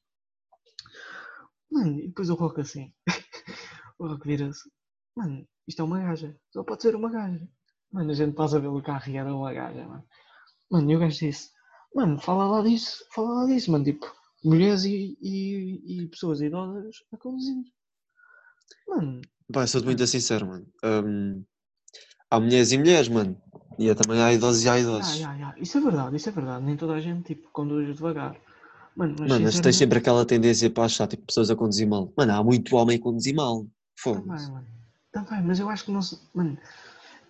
Mano, 1.72 2.00
e 2.00 2.08
depois 2.08 2.30
o 2.30 2.36
Rock 2.36 2.62
assim. 2.62 2.94
o 4.00 4.08
Rock 4.08 4.28
vira-se. 4.28 4.70
Mano, 5.16 5.48
isto 5.68 5.82
é 5.82 5.86
uma 5.86 6.00
gaja. 6.00 6.38
Só 6.52 6.64
pode 6.64 6.82
ser 6.82 6.96
uma 6.96 7.10
gaja. 7.10 7.48
Mano, 7.92 8.12
a 8.12 8.14
gente 8.14 8.36
passa 8.36 8.60
pelo 8.60 8.82
carro 8.82 9.10
e 9.10 9.18
era 9.18 9.34
uma 9.34 9.54
gaja, 9.54 9.88
mano. 9.88 10.06
Mano, 10.70 10.92
e 10.92 10.96
o 10.96 11.00
gajo 11.00 11.20
disse: 11.20 11.52
Mano, 11.94 12.20
fala 12.20 12.46
lá 12.48 12.62
disso, 12.62 13.06
fala 13.14 13.42
lá 13.42 13.46
disso, 13.46 13.72
mano. 13.72 13.84
Tipo, 13.84 14.06
mulheres 14.44 14.86
e, 14.86 15.18
e, 15.22 16.04
e 16.04 16.08
pessoas 16.08 16.42
idosas 16.42 16.96
a 17.12 17.18
conduzir. 17.18 17.64
Mano, 18.88 19.22
Pá, 19.52 19.64
eu 19.64 19.68
sou 19.68 19.84
muito 19.84 20.06
sincero, 20.08 20.48
mano. 20.48 20.66
Hum, 20.84 21.44
há 22.30 22.40
mulheres 22.40 22.72
e 22.72 22.78
mulheres, 22.78 23.10
mano. 23.10 23.40
E 23.78 23.90
há 23.90 23.96
também 23.96 24.22
há 24.22 24.34
idosos 24.34 24.64
e 24.64 24.70
há 24.70 24.74
ah, 24.74 24.80
idosos. 24.80 25.16
já, 25.18 25.38
já. 25.38 25.56
isso 25.58 25.78
é 25.78 25.82
verdade, 25.82 26.16
isso 26.16 26.30
é 26.30 26.32
verdade. 26.32 26.66
Nem 26.66 26.78
toda 26.78 26.94
a 26.94 27.02
gente, 27.02 27.36
tipo, 27.36 27.50
conduz 27.52 27.88
devagar. 27.88 28.40
Mano, 28.96 29.16
mas 29.20 29.30
Mano, 29.30 29.44
mas 29.46 29.60
tens 29.60 29.76
sempre 29.76 30.00
aquela 30.00 30.26
tendência 30.26 30.70
para 30.70 30.86
achar 30.86 31.08
tipo, 31.08 31.26
pessoas 31.26 31.50
a 31.50 31.56
conduzir 31.56 31.88
mal. 31.88 32.14
Mano, 32.16 32.34
há 32.34 32.44
muito 32.44 32.76
homem 32.76 32.98
a 32.98 33.02
conduzir 33.02 33.36
mal. 33.36 33.66
Também, 34.04 34.24
Foda-se. 34.24 34.52
mano. 34.52 34.68
Também, 35.12 35.42
mas 35.44 35.60
eu 35.60 35.70
acho 35.70 35.86
que 35.86 35.92
não 35.92 36.02
se. 36.02 36.20
Mano, 36.34 36.58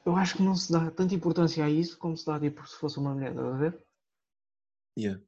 eu 0.05 0.15
acho 0.15 0.37
que 0.37 0.43
não 0.43 0.55
se 0.55 0.71
dá 0.71 0.91
tanta 0.91 1.15
importância 1.15 1.63
a 1.63 1.69
isso 1.69 1.97
como 1.97 2.17
se 2.17 2.25
dá 2.25 2.39
tipo 2.39 2.67
se 2.67 2.75
fosse 2.77 2.97
uma 2.97 3.13
mulher, 3.13 3.31
estás 3.31 3.47
a 3.47 3.57
ver? 3.57 3.83
Yeah. 4.97 5.21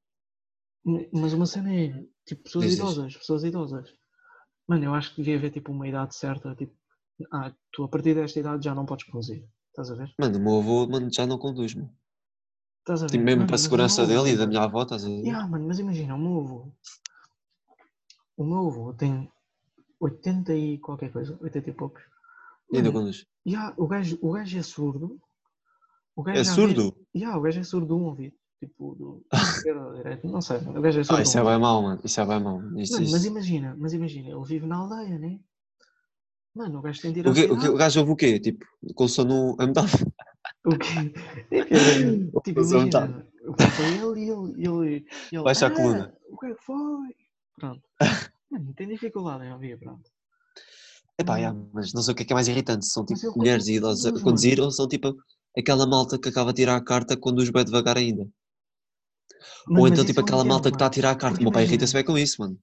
Mas 1.13 1.33
uma 1.33 1.45
cena 1.45 1.73
é 1.73 2.05
tipo 2.25 2.43
pessoas 2.43 2.65
diz. 2.65 2.75
idosas, 2.75 3.17
pessoas 3.17 3.43
idosas. 3.43 3.95
Mano, 4.67 4.85
eu 4.85 4.93
acho 4.93 5.11
que 5.11 5.17
devia 5.17 5.37
haver 5.37 5.51
tipo 5.51 5.71
uma 5.71 5.87
idade 5.87 6.15
certa, 6.15 6.55
tipo, 6.55 6.73
ah, 7.31 7.53
tu 7.71 7.83
a 7.83 7.87
partir 7.87 8.15
desta 8.15 8.39
idade 8.39 8.63
já 8.63 8.73
não 8.73 8.85
podes 8.85 9.05
conduzir. 9.05 9.45
Estás 9.69 9.91
a 9.91 9.95
ver? 9.95 10.13
Mano, 10.19 10.37
o 10.37 10.41
meu 10.41 10.59
avô 10.59 10.87
mano, 10.87 11.11
já 11.11 11.25
não 11.25 11.37
conduz, 11.37 11.73
mano. 11.73 11.93
Estás 12.79 13.03
a 13.03 13.07
ver? 13.07 13.11
Tipo, 13.11 13.23
mesmo 13.23 13.39
Mano, 13.39 13.47
para 13.47 13.55
a 13.55 13.59
segurança 13.59 14.05
meu 14.05 14.07
dele 14.07 14.29
e 14.29 14.33
avô, 14.33 14.39
da 14.39 14.47
minha 14.47 14.61
avó, 14.61 14.83
estás 14.83 15.03
a 15.03 15.07
ver? 15.07 15.23
Yeah, 15.23 15.47
mano, 15.47 15.67
mas 15.67 15.79
imagina, 15.79 16.15
o 16.15 16.19
meu 16.19 16.39
avô. 16.39 16.73
O 18.37 18.43
meu 18.43 18.67
avô 18.67 18.93
tem 18.93 19.31
80 19.99 20.55
e 20.55 20.77
qualquer 20.79 21.11
coisa, 21.11 21.37
80 21.41 21.69
e 21.69 21.73
poucos. 21.73 22.03
E 22.71 22.77
ainda 22.77 22.91
conduz. 22.91 23.25
yeah, 23.45 23.73
o, 23.77 23.87
gajo, 23.87 24.17
o 24.21 24.31
gajo 24.31 24.57
é 24.57 24.63
surdo. 24.63 25.19
O 26.15 26.23
gajo 26.23 26.39
É 26.39 26.43
surdo? 26.43 26.95
Vê, 27.13 27.19
yeah, 27.19 27.37
o 27.37 27.41
gajo 27.41 27.59
é 27.59 27.63
surdo 27.63 27.87
de 27.87 27.93
um 27.93 28.05
ouvido. 28.05 28.35
Tipo, 28.65 28.95
do 28.95 29.25
ou 29.75 29.93
direito. 29.95 30.27
Não 30.27 30.41
sei, 30.41 30.57
o 30.57 30.81
gajo 30.81 30.99
é 30.99 31.03
surdo. 31.03 31.19
Ah, 31.19 31.23
isso 31.23 31.37
é 31.37 31.43
bem 31.43 31.59
mau, 31.59 31.81
mano. 31.81 32.01
Isso 32.03 32.21
é 32.21 32.25
bem 32.25 32.39
mau. 32.39 32.59
mano. 32.59 32.79
Isto, 32.79 32.93
Mano, 32.93 33.11
mas 33.11 33.21
isto. 33.21 33.31
imagina, 33.31 33.75
mas 33.77 33.93
imagina, 33.93 34.29
ele 34.29 34.45
vive 34.45 34.65
na 34.65 34.77
aldeia, 34.77 35.19
né? 35.19 35.39
Mano, 36.55 36.79
o 36.79 36.81
gajo 36.81 37.01
tem 37.01 37.11
à 37.11 37.29
O, 37.29 37.33
quê, 37.33 37.43
o, 37.45 37.59
quê, 37.59 37.67
o 37.69 37.75
gajo 37.77 37.99
ouve 37.99 38.11
o 38.11 38.15
quê? 38.15 38.39
Tipo, 38.39 38.65
com 38.95 39.03
o 39.03 39.09
sono 39.09 39.55
a 39.59 39.65
metade. 39.67 39.91
O 40.65 40.77
quê? 40.77 41.09
Que, 41.49 41.65
tipo, 42.45 42.59
Ouve 42.59 42.59
o 42.59 42.63
som 42.63 42.89
tá. 42.89 43.05
imagina, 43.05 43.27
ele 44.07 44.21
e 44.21 44.29
ele, 44.29 44.67
ele, 44.67 45.05
ele 45.31 45.43
Baixa 45.43 45.65
a 45.65 45.69
"Ah, 45.69 45.71
coluna." 45.71 46.13
O 46.29 46.37
que 46.37 46.45
é 46.47 46.53
que 46.53 46.63
foi? 46.63 47.15
Pronto. 47.59 47.81
Mano, 48.51 48.73
tem 48.75 48.87
dificuldade 48.87 49.45
em 49.45 49.51
ouvir, 49.51 49.77
pronto. 49.79 50.09
Epá, 51.19 51.37
yeah, 51.37 51.59
mas 51.73 51.93
não 51.93 52.01
sei 52.01 52.13
o 52.13 52.15
que 52.15 52.23
é 52.23 52.25
que 52.25 52.33
é 52.33 52.35
mais 52.35 52.47
irritante. 52.47 52.85
São 52.85 53.05
Mas 53.09 53.19
tipo 53.19 53.37
mulheres 53.37 53.67
e 53.67 53.73
idosos 53.75 54.05
a 54.05 54.11
conduzir 54.11 54.59
ou 54.59 54.71
são 54.71 54.87
tipo 54.87 55.15
aquela 55.57 55.85
malta 55.85 56.17
que 56.19 56.29
acaba 56.29 56.51
de 56.53 56.61
tirar 56.61 56.75
a 56.75 56.83
carta 56.83 57.15
conduz 57.17 57.49
bem 57.49 57.63
devagar 57.65 57.97
ainda. 57.97 58.27
Mano, 59.67 59.81
ou 59.81 59.87
então 59.87 60.05
tipo 60.05 60.19
eu 60.19 60.23
aquela 60.23 60.43
malta 60.43 60.69
que 60.69 60.75
está 60.75 60.85
a 60.85 60.87
mano. 60.87 60.93
tirar 60.93 61.11
a 61.11 61.15
carta. 61.15 61.39
O 61.39 61.43
meu 61.43 61.51
pai 61.51 61.63
irrita-se 61.63 61.93
bem 61.93 62.03
com 62.03 62.17
isso, 62.17 62.41
mano. 62.41 62.59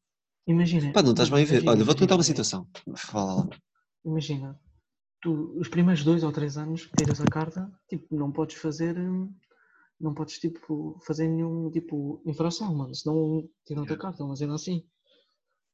Imagina. 0.47 0.93
Pá, 0.93 1.03
não 1.03 1.13
estás 1.13 1.31
mano, 1.31 1.45
bem 1.47 1.57
a 1.57 1.61
ver. 1.61 1.69
Olha, 1.69 1.85
vou-te 1.85 2.01
contar 2.01 2.17
uma 2.17 2.23
situação. 2.23 2.67
Fala 2.97 3.35
lá. 3.35 3.49
Imagina, 4.05 4.59
tu, 5.21 5.59
os 5.59 5.69
primeiros 5.69 6.03
dois 6.05 6.23
ou 6.23 6.33
três 6.33 6.57
anos 6.57 6.87
que 6.87 6.97
tiras 6.97 7.21
a 7.21 7.25
carta, 7.27 7.71
tipo, 7.89 8.17
não 8.17 8.33
podes 8.33 8.57
fazer. 8.57 8.97
Não 10.01 10.15
podes, 10.15 10.39
tipo, 10.39 10.99
fazer 11.07 11.29
nenhum, 11.29 11.71
tipo, 11.71 12.23
infração, 12.25 12.75
mano. 12.75 12.95
Senão 12.95 13.47
tiram-te 13.67 13.93
a 13.93 13.99
carta, 13.99 14.25
mas 14.25 14.41
ainda 14.41 14.55
assim. 14.55 14.83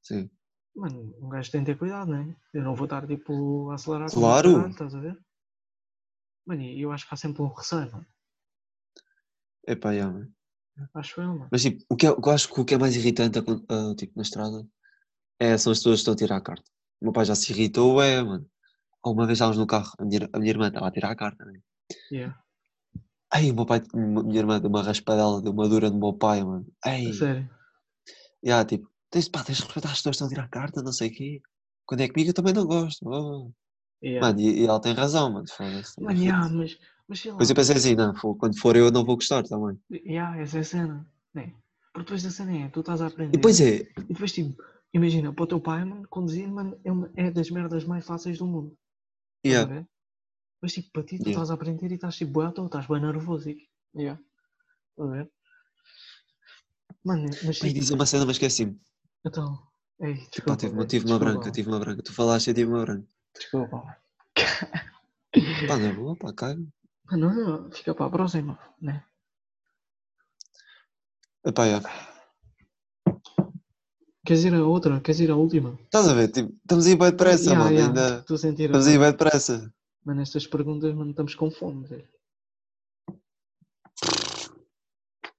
Sim. 0.03 0.29
Mano, 0.75 1.15
um 1.21 1.29
gajo 1.29 1.51
tem 1.51 1.61
de 1.61 1.67
ter 1.67 1.79
cuidado, 1.79 2.11
né? 2.11 2.37
Eu 2.53 2.63
não 2.63 2.75
vou 2.75 2.85
estar, 2.85 3.07
tipo, 3.07 3.71
a 3.71 3.77
acelerar 3.77 4.11
Claro. 4.13 4.53
caralho, 4.53 4.73
estás 4.73 4.95
a 4.95 5.01
ver? 5.01 5.19
Mano, 6.45 6.63
e 6.63 6.81
eu 6.83 6.93
acho 6.93 7.07
que 7.09 7.15
há 7.15 7.17
sempre 7.17 7.43
um 7.43 7.49
receio, 7.49 7.91
mano. 7.93 8.07
Epá, 9.67 9.93
yeah, 9.93 10.13
mano. 10.13 10.36
Acho 10.95 11.21
eu, 11.21 11.29
mano. 11.29 11.49
Mas 11.51 11.63
tipo, 11.63 11.85
o 11.89 11.97
que, 11.97 12.07
é, 12.07 12.11
eu 12.11 12.31
acho 12.31 12.53
que 12.53 12.61
o 12.61 12.65
que 12.65 12.75
é 12.75 12.79
mais 12.79 12.95
irritante 12.97 13.39
a, 13.39 13.95
tipo, 13.95 14.13
na 14.17 14.23
estrada 14.23 14.67
É, 15.39 15.57
são 15.59 15.73
as 15.73 15.79
pessoas 15.79 15.97
que 15.97 16.01
estão 16.01 16.15
a 16.15 16.17
tirar 16.17 16.37
a 16.37 16.41
carta. 16.41 16.65
O 17.01 17.07
meu 17.07 17.13
pai 17.13 17.25
já 17.25 17.35
se 17.35 17.53
irritou, 17.53 18.03
é, 18.03 18.23
mano. 18.23 18.49
Uma 19.05 19.27
vez 19.27 19.37
estávamos 19.37 19.59
no 19.59 19.67
carro, 19.67 19.93
a 19.99 20.05
minha, 20.05 20.29
a 20.33 20.39
minha 20.39 20.51
irmã 20.51 20.69
estava 20.69 20.89
a 20.89 20.91
tirar 20.91 21.11
a 21.11 21.17
carta, 21.17 21.45
né? 21.45 21.61
Yeah. 22.11 22.37
Ai, 23.33 23.51
o 23.51 23.55
meu 23.55 23.65
pai, 23.67 23.81
a 23.93 23.97
minha 23.97 24.39
irmã 24.41 24.61
deu 24.61 24.69
uma 24.69 24.83
raspadela, 24.83 25.41
deu 25.43 25.53
uma 25.53 25.69
dura 25.69 25.91
no 25.91 25.99
meu 25.99 26.13
pai, 26.13 26.43
mano. 26.43 26.67
Ai, 26.85 27.07
A 27.07 27.13
sério. 27.13 27.51
yeah, 28.45 28.65
tipo, 28.69 28.91
tens, 29.11 29.29
pá, 29.29 29.45
tens 29.45 29.59
de 29.59 29.65
respeitar 29.65 29.91
as 29.93 29.99
pessoas 29.99 30.17
que 30.17 30.25
estão 30.25 30.27
a 30.27 30.31
tirar 30.31 30.45
a 30.45 30.49
carta, 30.49 30.83
não 30.83 30.93
sei 30.93 31.09
o 31.09 31.13
quê. 31.13 31.41
Quando 31.87 32.01
é 32.01 32.09
comigo 32.09 32.31
eu 32.31 32.35
também 32.35 32.53
não 32.53 32.67
gosto. 32.67 33.07
oh. 33.09 33.53
Yeah. 34.03 34.27
Mano, 34.27 34.41
e, 34.41 34.63
e 34.63 34.67
ela 34.67 34.81
tem 34.81 34.93
razão, 34.93 35.33
mano. 35.33 35.47
foda-se. 35.49 36.01
Mano, 36.03 36.19
yeah, 36.21 36.49
mas, 36.49 36.77
mas 37.09 37.21
sei 37.21 37.31
lá. 37.31 37.37
Depois 37.37 37.51
eu 37.51 37.57
pensei 37.57 37.77
assim, 37.77 37.95
não, 37.95 38.15
quando 38.15 38.59
for 38.59 38.77
eu 38.77 38.91
não 38.91 39.05
vou 39.05 39.17
gostar 39.17 39.43
também. 39.45 39.79
Yeah, 39.91 40.39
essa 40.41 40.59
é 40.59 40.61
a 40.61 40.65
cena. 40.65 41.07
Né? 41.35 41.55
Porque 41.93 42.05
depois 42.07 42.23
da 42.23 42.31
cena 42.31 42.57
é, 42.65 42.69
tu 42.69 42.81
estás 42.81 43.01
a 43.01 43.07
aprender. 43.07 43.31
E 43.31 43.37
depois 43.39 43.61
é, 43.61 43.77
E 43.99 44.05
depois, 44.13 44.33
tipo, 44.33 44.63
imagina, 44.93 45.33
para 45.33 45.45
o 45.45 45.47
teu 45.47 45.61
pai, 45.61 45.85
mano, 45.85 46.07
conduzir, 46.09 46.49
mano, 46.49 46.79
é, 46.85 46.93
uma, 46.93 47.11
é 47.17 47.31
das 47.31 47.51
merdas 47.51 47.85
mais 47.85 48.05
fáceis 48.07 48.39
do 48.39 48.47
mundo. 48.47 48.77
Yeah? 49.47 49.87
Mas, 50.61 50.73
tipo, 50.73 50.91
para 50.93 51.03
ti, 51.05 51.19
tu 51.19 51.23
Yeah. 51.29 51.31
estás 51.31 51.51
a 51.51 51.55
aprender 51.55 51.91
e 51.91 51.95
estás, 51.95 52.17
tipo, 52.17 52.51
toa, 52.53 52.67
estás 52.67 52.87
bem 52.87 53.01
nervoso. 53.01 53.49
E... 53.51 53.69
Yeah. 53.95 54.21
Estás 54.91 55.09
a 55.09 55.13
ver? 55.13 55.31
Mano, 57.05 57.25
mas, 57.45 57.59
pai, 57.59 57.69
tipo, 57.69 57.81
diz 57.81 57.91
uma 57.91 58.07
cena, 58.07 58.27
mas 58.27 58.37
esqueci-me. 58.37 58.79
então... 59.25 59.65
Ei, 59.99 60.15
Pá, 60.15 60.21
desculpa, 60.31 60.57
tive, 60.57 60.73
uma- 60.73 60.77
velho, 60.79 60.89
tive 60.89 61.07
uma 61.07 61.19
branca, 61.19 61.51
tive 61.51 61.69
uma 61.71 61.79
branca. 61.79 62.03
Tu 62.03 62.13
falaste, 62.13 62.49
eu 62.49 62.55
tive 62.55 62.69
uma 62.71 62.83
branca. 62.83 63.09
Desculpa. 63.35 63.97
Pá, 65.67 65.77
não 65.79 65.87
é 65.87 65.93
boa, 65.95 66.17
pá, 66.17 66.33
caga. 66.35 66.63
Mano, 67.11 67.35
não, 67.35 67.71
fica 67.71 67.95
para 67.95 68.07
a 68.07 68.11
próxima, 68.11 68.59
né? 68.81 69.05
Epá, 71.45 71.65
yeah. 71.65 71.89
Queres 74.25 74.43
ir 74.43 74.55
a 74.55 74.65
outra? 74.65 75.01
Queres 75.01 75.21
ir 75.21 75.31
à 75.31 75.37
última? 75.37 75.79
Estás 75.85 76.09
a 76.09 76.15
ver, 76.15 76.33
tipo, 76.33 76.53
estamos 76.53 76.87
aí 76.87 76.97
bem 76.97 77.11
depressa, 77.11 77.45
Yeah, 77.45 77.65
mano, 77.65 77.77
yeah, 77.77 77.89
ainda... 77.89 78.19
Estou 78.19 78.35
a 78.35 78.39
sentir. 78.39 78.65
Estamos 78.65 78.87
aí 78.89 78.99
bem 78.99 79.11
depressa. 79.13 79.73
Mano, 80.05 80.23
estas 80.23 80.47
perguntas, 80.49 80.93
mano, 80.95 81.11
estamos 81.11 81.35
com 81.37 81.49
fome, 81.49 81.87
velho. 81.87 82.09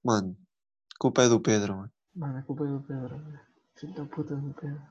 Mano, 0.02 0.38
culpa 0.98 1.22
é 1.24 1.28
do 1.28 1.38
Pedro, 1.38 1.76
mano. 1.76 1.92
Mano, 2.14 2.38
a 2.38 2.42
culpa 2.42 2.64
é 2.64 2.68
do 2.68 2.80
Pedro, 2.80 3.18
velho. 3.18 3.40
Filho 3.78 3.94
da 3.94 4.06
puta 4.06 4.34
do 4.34 4.54
Pedro. 4.54 4.82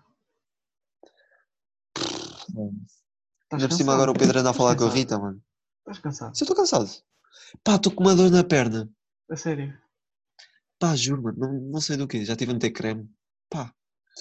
Estás 1.98 3.64
Ainda 3.64 3.68
por 3.68 3.76
cima 3.76 3.94
agora 3.94 4.12
o 4.12 4.14
Pedro 4.14 4.40
anda 4.40 4.52
a 4.52 4.54
falar 4.54 4.76
com 4.76 4.86
a? 4.86 4.90
Rita, 4.90 5.18
mano. 5.18 5.42
Estás 5.88 6.00
cansado? 6.00 6.36
Se 6.36 6.44
eu 6.44 6.46
estou 6.46 6.58
cansado. 6.58 6.90
Pá, 7.64 7.76
estou 7.76 7.94
com 7.94 8.04
uma 8.04 8.16
dor 8.16 8.30
na 8.30 8.44
perna. 8.44 8.90
A 9.32 9.36
sério? 9.38 9.78
Pá, 10.78 10.96
juro, 10.96 11.24
mano, 11.24 11.38
não, 11.40 11.54
não 11.72 11.82
sei 11.82 11.96
do 11.96 12.08
que. 12.08 12.26
Já 12.26 12.36
tive 12.36 12.52
a 12.52 12.54
meter 12.54 12.72
creme. 12.72 13.10
Pá, 13.50 13.74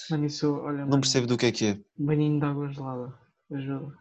Mano, 0.09 0.25
isso, 0.25 0.53
olha, 0.53 0.79
não 0.79 0.89
mano, 0.89 1.01
percebo 1.01 1.27
do 1.27 1.37
que 1.37 1.47
é 1.47 1.51
que 1.51 1.65
é. 1.65 1.79
banhinho 1.97 2.39
de 2.39 2.45
água 2.45 2.71
gelada. 2.71 3.13
Ajuda. 3.51 3.97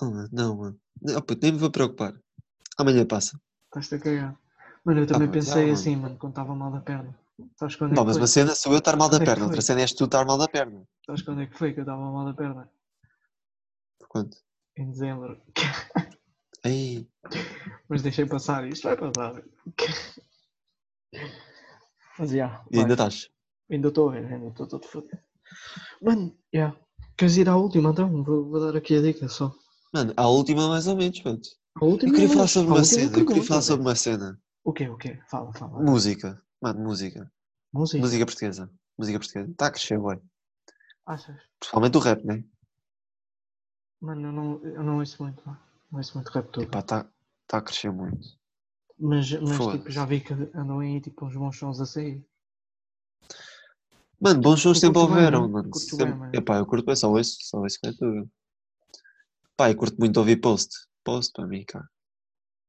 Oh, 0.00 0.06
mano, 0.06 0.28
não, 0.32 0.56
mano. 0.56 0.80
Não, 1.02 1.20
puto, 1.20 1.40
nem 1.42 1.52
me 1.52 1.58
vou 1.58 1.70
preocupar. 1.70 2.14
Amanhã 2.78 3.04
passa. 3.04 3.38
Estás-te 3.66 3.96
a 3.96 3.98
cagar. 3.98 4.38
Mano, 4.84 5.00
eu 5.00 5.06
também 5.06 5.26
já, 5.26 5.32
pensei 5.32 5.62
mano. 5.62 5.74
assim, 5.74 5.96
mano, 5.96 6.16
quando 6.16 6.32
estava 6.32 6.54
mal 6.54 6.70
da 6.72 6.80
perna. 6.80 7.18
Sabes 7.56 7.76
quando 7.76 7.92
é 7.92 7.94
Não, 7.96 8.04
mas 8.04 8.16
uma 8.16 8.26
cena 8.26 8.54
sou 8.54 8.72
eu 8.72 8.78
estar 8.78 8.96
mal 8.96 9.08
da 9.08 9.16
é 9.16 9.24
perna. 9.24 9.44
Outra 9.44 9.60
cena 9.60 9.80
és 9.80 9.92
tu 9.92 10.04
estar 10.04 10.24
mal 10.24 10.38
da 10.38 10.48
perna. 10.48 10.86
Sabes 11.04 11.22
quando 11.22 11.42
é 11.42 11.46
que 11.46 11.58
foi 11.58 11.72
que 11.72 11.80
eu 11.80 11.82
estava 11.82 12.00
mal 12.00 12.24
da 12.24 12.34
perna? 12.34 12.70
Por 13.98 14.08
quanto? 14.08 14.36
Em 14.76 14.90
dezembro. 14.90 15.40
Ei, 16.64 17.06
Mas 17.88 18.02
deixei 18.02 18.26
passar, 18.26 18.66
isto 18.66 18.88
vai 18.88 18.96
passar. 18.96 19.42
Mas 22.18 22.30
já, 22.30 22.64
e 22.70 22.78
ainda 22.78 22.94
estás? 22.94 23.28
ainda 23.70 23.88
estou 23.88 24.08
a 24.08 24.12
ver, 24.12 24.32
ainda 24.32 24.48
estou 24.48 24.66
todo 24.66 24.86
fodido. 24.86 25.18
Mano, 26.00 26.36
já. 26.52 26.74
Queres 27.16 27.36
ir 27.36 27.48
à 27.48 27.56
última 27.56 27.90
então? 27.90 28.24
Vou, 28.24 28.48
vou 28.48 28.60
dar 28.60 28.76
aqui 28.76 28.96
a 28.96 29.02
dica 29.02 29.28
só. 29.28 29.54
Mano, 29.92 30.12
a 30.16 30.26
última 30.26 30.68
mais 30.68 30.86
ou 30.86 30.96
menos, 30.96 31.20
pronto. 31.20 31.48
A 31.80 31.84
última 31.84 32.10
Eu 32.10 32.14
queria 32.14 32.28
não, 32.28 32.34
falar 32.34 32.48
sobre 32.48 32.68
uma 32.70 32.78
última 32.78 32.98
cena. 33.00 33.18
Eu 33.18 33.26
queria 33.26 33.42
falar 33.42 33.62
sobre 33.62 33.86
uma 33.86 33.94
cena. 33.94 34.40
O 34.64 34.72
quê, 34.72 34.88
o 34.88 34.96
quê? 34.96 35.20
Fala, 35.28 35.52
fala. 35.52 35.82
Música. 35.82 36.42
Mano, 36.60 36.80
música. 36.80 37.30
Música? 37.72 38.00
Música 38.02 38.26
portuguesa. 38.26 38.70
Música 38.98 39.18
portuguesa. 39.18 39.50
Está 39.50 39.66
a 39.66 39.70
crescer, 39.70 39.98
ué. 39.98 40.20
Achas? 41.06 41.36
Principalmente 41.60 41.96
o 41.96 42.00
rap, 42.00 42.24
né? 42.24 42.42
Mano, 44.00 44.28
eu 44.28 44.32
não, 44.32 44.64
eu 44.64 44.82
não 44.82 44.98
ouço 44.98 45.22
muito, 45.22 45.42
não. 45.46 45.56
Não 45.90 45.98
ouço 45.98 46.16
muito 46.16 46.28
rap 46.30 46.50
todo. 46.50 46.64
Epá, 46.64 46.80
está 46.80 47.06
tá 47.46 47.58
a 47.58 47.62
crescer 47.62 47.90
muito. 47.90 48.26
Mas, 48.98 49.30
mas 49.32 49.58
tipo, 49.58 49.90
já 49.90 50.04
vi 50.04 50.20
que 50.20 50.32
andam 50.54 50.80
aí 50.80 51.00
tipo 51.00 51.26
uns 51.26 51.36
bons 51.36 51.56
sons 51.58 51.80
a 51.80 51.86
sair. 51.86 52.24
Mano, 54.20 54.40
bons 54.40 54.62
Tu 54.62 54.74
sempre 54.74 54.98
houveram, 54.98 55.48
mano. 55.48 55.70
Curtes 55.70 55.90
Sempre... 55.90 56.06
bem, 56.06 56.14
mano. 56.14 56.32
Epá, 56.34 56.56
eu 56.56 56.66
curto 56.66 56.86
bem, 56.86 56.96
só 56.96 57.10
ouço, 57.10 57.36
só 57.40 57.58
ouço 57.58 57.78
rap 57.84 57.96
tudo. 57.96 58.30
Pá, 59.56 59.70
eu 59.70 59.76
curto 59.76 59.98
muito 59.98 60.16
ouvir 60.16 60.36
post. 60.36 60.70
Post 61.02 61.32
para 61.32 61.46
mim, 61.46 61.64
cara. 61.64 61.88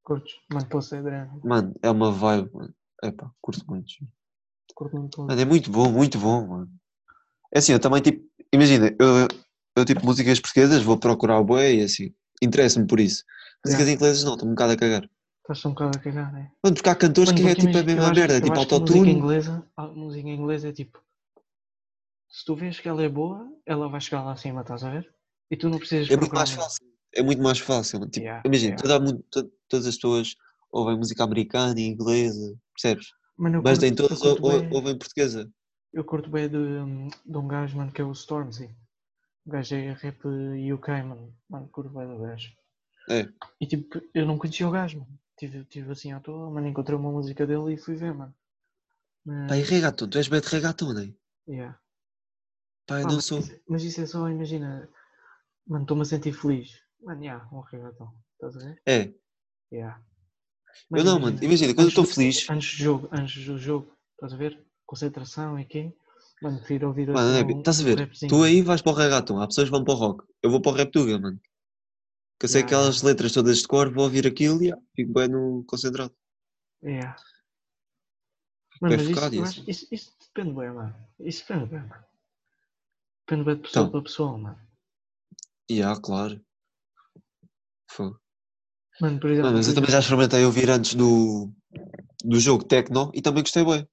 Curtes? 0.04 0.36
Mano, 0.52 0.82
ser 0.82 0.98
Adriano. 0.98 1.42
Mano, 1.44 1.76
é 1.82 1.90
uma 1.90 2.12
vibe, 2.12 2.52
mano. 2.54 2.76
Epá, 3.04 3.32
curto 3.42 3.66
muito. 3.68 3.94
Curto 4.74 4.98
muito. 4.98 5.22
Mano, 5.22 5.42
é 5.42 5.46
muito 5.46 5.72
bom, 5.72 5.92
muito 5.92 6.20
bom, 6.20 6.48
mano. 6.48 6.72
É 7.54 7.60
assim, 7.60 7.72
eu 7.72 7.80
também, 7.80 8.02
tipo, 8.02 8.28
imagina, 8.52 8.88
eu, 9.00 9.28
eu 9.76 9.86
tipo, 9.86 10.06
músicas 10.06 10.40
portuguesas, 10.40 10.84
vou 10.84 11.00
procurar 11.00 11.40
o 11.40 11.46
boi 11.46 11.78
e 11.78 11.84
assim, 11.84 12.14
interessa-me 12.42 12.88
por 12.88 13.00
isso. 13.00 13.24
Músicas 13.66 13.88
inglesas 13.90 14.24
não, 14.24 14.34
estou 14.34 14.48
um 14.48 14.52
bocado 14.52 14.74
a 14.74 14.78
cagar. 14.78 15.10
Estás 15.42 15.66
um 15.66 15.70
bocado 15.70 15.98
a 15.98 16.00
cagar, 16.00 16.34
né? 16.34 16.52
Mano, 16.64 16.76
porque 16.76 16.90
há 16.90 16.96
cantores 16.96 17.32
Mano, 17.32 17.44
que 17.44 17.50
é 17.50 17.56
tipo 17.56 17.78
a 17.78 17.84
mesma 17.84 18.06
acho- 18.10 18.20
merda, 18.20 18.42
tipo 18.42 18.54
acho 18.54 18.68
que 18.68 18.74
a 18.76 18.80
música 18.80 18.98
autotune. 18.98 19.12
inglesa, 19.12 19.68
a 19.78 19.88
música 19.88 20.30
inglesa 20.30 20.70
é 20.70 20.72
tipo, 20.72 21.00
se 22.30 22.44
tu 22.46 22.56
vês 22.56 22.80
que 22.80 22.88
ela 22.90 23.04
é 23.04 23.10
boa, 23.10 23.48
ela 23.66 23.88
vai 23.88 24.02
chegar 24.02 24.24
lá 24.24 24.34
acima, 24.34 24.62
estás 24.62 24.84
a 24.84 24.90
ver? 24.92 25.14
E 25.50 25.56
tu 25.56 25.70
não 25.70 25.78
precisas 25.78 26.10
É 26.12 26.18
muito 26.18 26.34
mais 26.34 26.52
fácil. 26.52 26.86
É 27.14 27.22
muito 27.22 27.42
mais 27.42 27.60
fácil. 27.60 28.00
Tipo, 28.10 28.26
Yeah, 28.26 28.42
imagina, 28.46 28.76
yeah. 28.76 29.00
toda 29.32 29.50
todas 29.70 29.86
as 29.88 29.96
pessoas 29.96 30.36
ouvem 30.72 30.98
música 30.98 31.24
americana 31.24 31.80
e 31.80 31.86
inglesa, 31.88 32.58
percebes? 32.74 33.08
Mano, 33.38 33.62
Mas 33.64 33.80
nem 33.80 33.94
todas 33.94 34.22
ouvem 34.22 34.98
portuguesa. 34.98 35.50
Eu 35.94 36.04
curto 36.04 36.30
bem 36.30 36.50
de, 36.50 36.58
de 37.26 37.38
um 37.38 37.48
gajo, 37.48 37.78
mano, 37.78 37.92
que 37.92 38.02
é 38.02 38.04
o 38.04 38.12
Stormzy. 38.12 38.70
O 39.46 39.52
gajo 39.52 39.76
é 39.76 39.94
rap 39.94 40.20
UK, 40.74 41.04
mano. 41.04 41.36
Mano, 41.50 41.70
bem 41.76 42.08
do 42.08 42.20
gajo. 42.20 42.52
É. 43.10 43.28
E 43.62 43.68
tipo, 43.68 44.02
eu 44.14 44.26
não 44.26 44.38
conhecia 44.38 44.68
o 44.68 44.72
gajo, 44.72 45.00
mano. 45.00 45.20
Tive, 45.38 45.66
tive 45.66 45.92
assim 45.92 46.12
à 46.14 46.20
toa, 46.20 46.50
mano, 46.50 46.68
encontrei 46.68 46.98
uma 46.98 47.12
música 47.12 47.46
dele 47.46 47.74
e 47.74 47.78
fui 47.78 47.96
ver, 47.96 48.14
mano. 48.14 48.34
Mas, 49.26 49.48
Pá, 49.50 49.58
e 49.58 49.62
reggaeton, 49.62 50.08
tu 50.08 50.18
és 50.18 50.28
bem 50.28 50.40
de 50.40 50.48
reggaeton, 50.48 50.94
não 50.94 51.02
é? 51.02 51.14
yeah. 51.48 51.80
Pá, 52.88 53.00
eu 53.00 53.04
Pá, 53.04 53.10
não 53.10 53.16
mas, 53.16 53.26
sou. 53.26 53.40
isso, 53.40 53.60
mas 53.68 53.84
isso 53.84 54.02
é 54.02 54.06
só, 54.06 54.30
imagina, 54.30 54.90
mano, 55.68 55.84
estou-me 55.84 56.04
a 56.04 56.06
sentir 56.06 56.32
feliz. 56.34 56.80
Mano, 57.04 57.22
yeah, 57.24 57.48
um 57.52 57.60
reggaeton, 57.60 58.14
estás 58.34 58.56
a 58.56 58.60
ver? 58.68 58.82
É, 58.86 59.14
Yeah. 59.72 60.00
eu 60.92 61.04
não, 61.04 61.20
mano. 61.20 61.44
Imagina, 61.44 61.74
quando 61.74 61.88
eu 61.88 61.90
estou 61.90 62.06
feliz, 62.06 62.50
Antes 62.50 62.78
do 62.78 62.84
jogo, 62.84 63.10
antes 63.12 63.46
do 63.46 63.58
jogo, 63.58 63.92
estás 64.14 64.34
a 64.34 64.38
ver? 64.38 64.64
Concentração 64.86 65.60
e 65.60 65.66
quê? 65.66 65.94
Mano, 66.42 66.58
prefiro 66.60 66.88
ouvir 66.88 67.10
mano, 67.12 67.30
assim, 67.30 67.44
um- 67.56 67.60
estás 67.60 67.80
a 67.80 67.84
um 67.84 67.86
ver? 67.88 67.98
rapzinho. 68.00 68.30
Tu 68.30 68.44
aí 68.44 68.62
vais 68.62 68.82
para 68.82 68.92
o 68.92 68.96
reggaeton, 68.96 69.40
há 69.42 69.48
pessoas 69.48 69.68
que 69.68 69.72
vão 69.76 69.84
para 69.84 69.94
o 69.94 69.98
rock. 69.98 70.24
Eu 70.44 70.50
vou 70.52 70.62
para 70.62 70.72
o 70.72 70.76
rap 70.76 70.92
tuga, 70.92 71.20
mano. 71.20 71.40
Que 72.40 72.46
eu 72.46 72.50
sei 72.50 72.62
Yeah, 72.62 72.68
aquelas 72.78 73.02
letras 73.02 73.34
todas 73.34 73.58
de 73.62 73.68
cor, 73.68 73.92
vou 73.94 74.04
ouvir 74.06 74.26
aquilo 74.28 74.64
e 74.64 74.72
ah, 74.72 74.78
fico 74.96 75.12
bem 75.14 75.28
no 75.28 75.64
concentrado. 75.68 76.14
Yeah. 76.82 77.16
bem 78.82 78.90
Mano, 78.90 78.96
mas 78.98 79.08
isso, 79.10 79.14
focado 79.16 79.44
assim. 79.44 79.60
acho- 79.62 79.70
isso, 79.70 79.88
isso 79.92 80.12
depende 80.28 80.54
bem, 80.56 80.72
mano. 80.72 80.96
Isso 81.20 81.42
depende 81.48 81.66
bem, 81.72 81.80
mano. 81.82 82.04
Depende 83.28 83.46
bem 83.46 83.56
de 83.58 83.62
pessoa 83.62 83.88
Então. 83.88 83.92
para 83.92 84.02
pessoa, 84.04 84.38
mano. 84.38 84.60
E 85.70 85.84
ah, 85.84 85.96
claro. 86.02 86.42
Fogo. 87.88 88.20
Mano, 89.02 89.20
por 89.20 89.30
exemplo, 89.30 89.48
Mano, 89.48 89.58
mas 89.58 89.68
eu 89.68 89.76
também 89.76 89.92
já 89.92 90.00
experimentei 90.00 90.44
ouvir 90.46 90.70
antes 90.70 90.94
do, 90.96 91.52
do 92.24 92.40
jogo 92.40 92.64
Tecno 92.66 93.12
e 93.14 93.22
também 93.22 93.44
gostei 93.44 93.66
bem. 93.66 93.88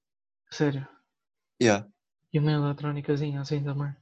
sério. 0.51 0.87
Yeah, 1.61 1.85
E 2.33 2.39
uma 2.39 2.53
eletrónicazinha 2.53 3.41
assim 3.41 3.63
também. 3.63 3.95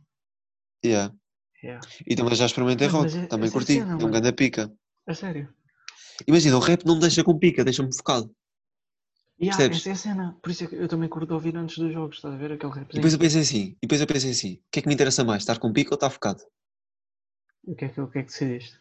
yeah. 0.85 1.15
Yeah. 1.63 1.87
E 2.07 2.17
também 2.17 2.35
já 2.35 2.47
experimentei 2.47 2.89
Mano, 2.89 3.01
rock, 3.05 3.19
é- 3.19 3.27
também 3.27 3.45
essa 3.49 3.53
curti. 3.53 3.75
cena, 3.75 3.93
é 3.93 3.97
um 3.97 4.11
grande 4.11 4.33
pica. 4.33 4.73
A 5.07 5.15
sério. 5.15 5.53
Imagina, 6.27 6.57
o 6.57 6.61
rap 6.61 6.85
não 6.87 6.95
me 6.95 7.01
deixa 7.03 7.23
com 7.23 7.39
pica, 7.39 7.65
deixa-me 7.65 7.95
focado. 7.95 8.35
Yeah, 9.39 9.57
Percebes? 9.57 9.79
essa 9.79 9.89
é 9.89 9.93
a 9.93 9.97
cena. 9.97 10.39
Por 10.43 10.51
isso 10.51 10.65
é 10.65 10.67
que 10.69 10.75
eu 10.77 10.89
também 10.89 11.09
curto 11.09 11.33
ouvir 11.35 11.57
antes 11.57 11.77
dos 11.79 11.93
jogos, 11.93 12.17
estás 12.17 12.35
a 12.35 12.39
ver? 12.39 12.53
Aquele 12.53 12.73
E 12.73 12.75
rapzinho. 12.77 12.95
depois 12.95 13.13
eu 13.13 13.19
pensei 13.19 13.41
assim, 13.41 13.65
e 13.73 13.79
depois 13.83 14.01
eu 14.01 14.07
pensei 14.07 14.31
assim, 14.31 14.55
o 14.55 14.63
que 14.71 14.79
é 14.79 14.83
que 14.83 14.89
me 14.89 14.95
interessa 14.95 15.25
mais, 15.25 15.43
estar 15.43 15.59
com 15.59 15.73
pica 15.73 15.91
ou 15.91 15.97
estar 15.97 16.11
focado? 16.11 16.43
O 17.65 17.75
que 17.75 17.85
é 17.85 17.89
que, 17.89 18.01
o 18.01 18.11
que, 18.11 18.19
é 18.19 18.23
que 18.23 18.29
decidiste? 18.29 18.79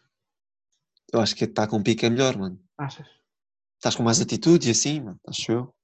Eu 1.12 1.20
acho 1.20 1.34
que 1.34 1.44
estar 1.44 1.66
com 1.66 1.82
pica 1.82 2.06
é 2.06 2.10
melhor, 2.10 2.36
mano. 2.38 2.58
Achas? 2.78 3.06
Estás 3.76 3.96
com 3.96 4.02
mais 4.02 4.20
atitude 4.20 4.68
e 4.68 4.70
assim, 4.72 5.00
mano, 5.00 5.18
acho 5.26 5.52
eu. 5.52 5.74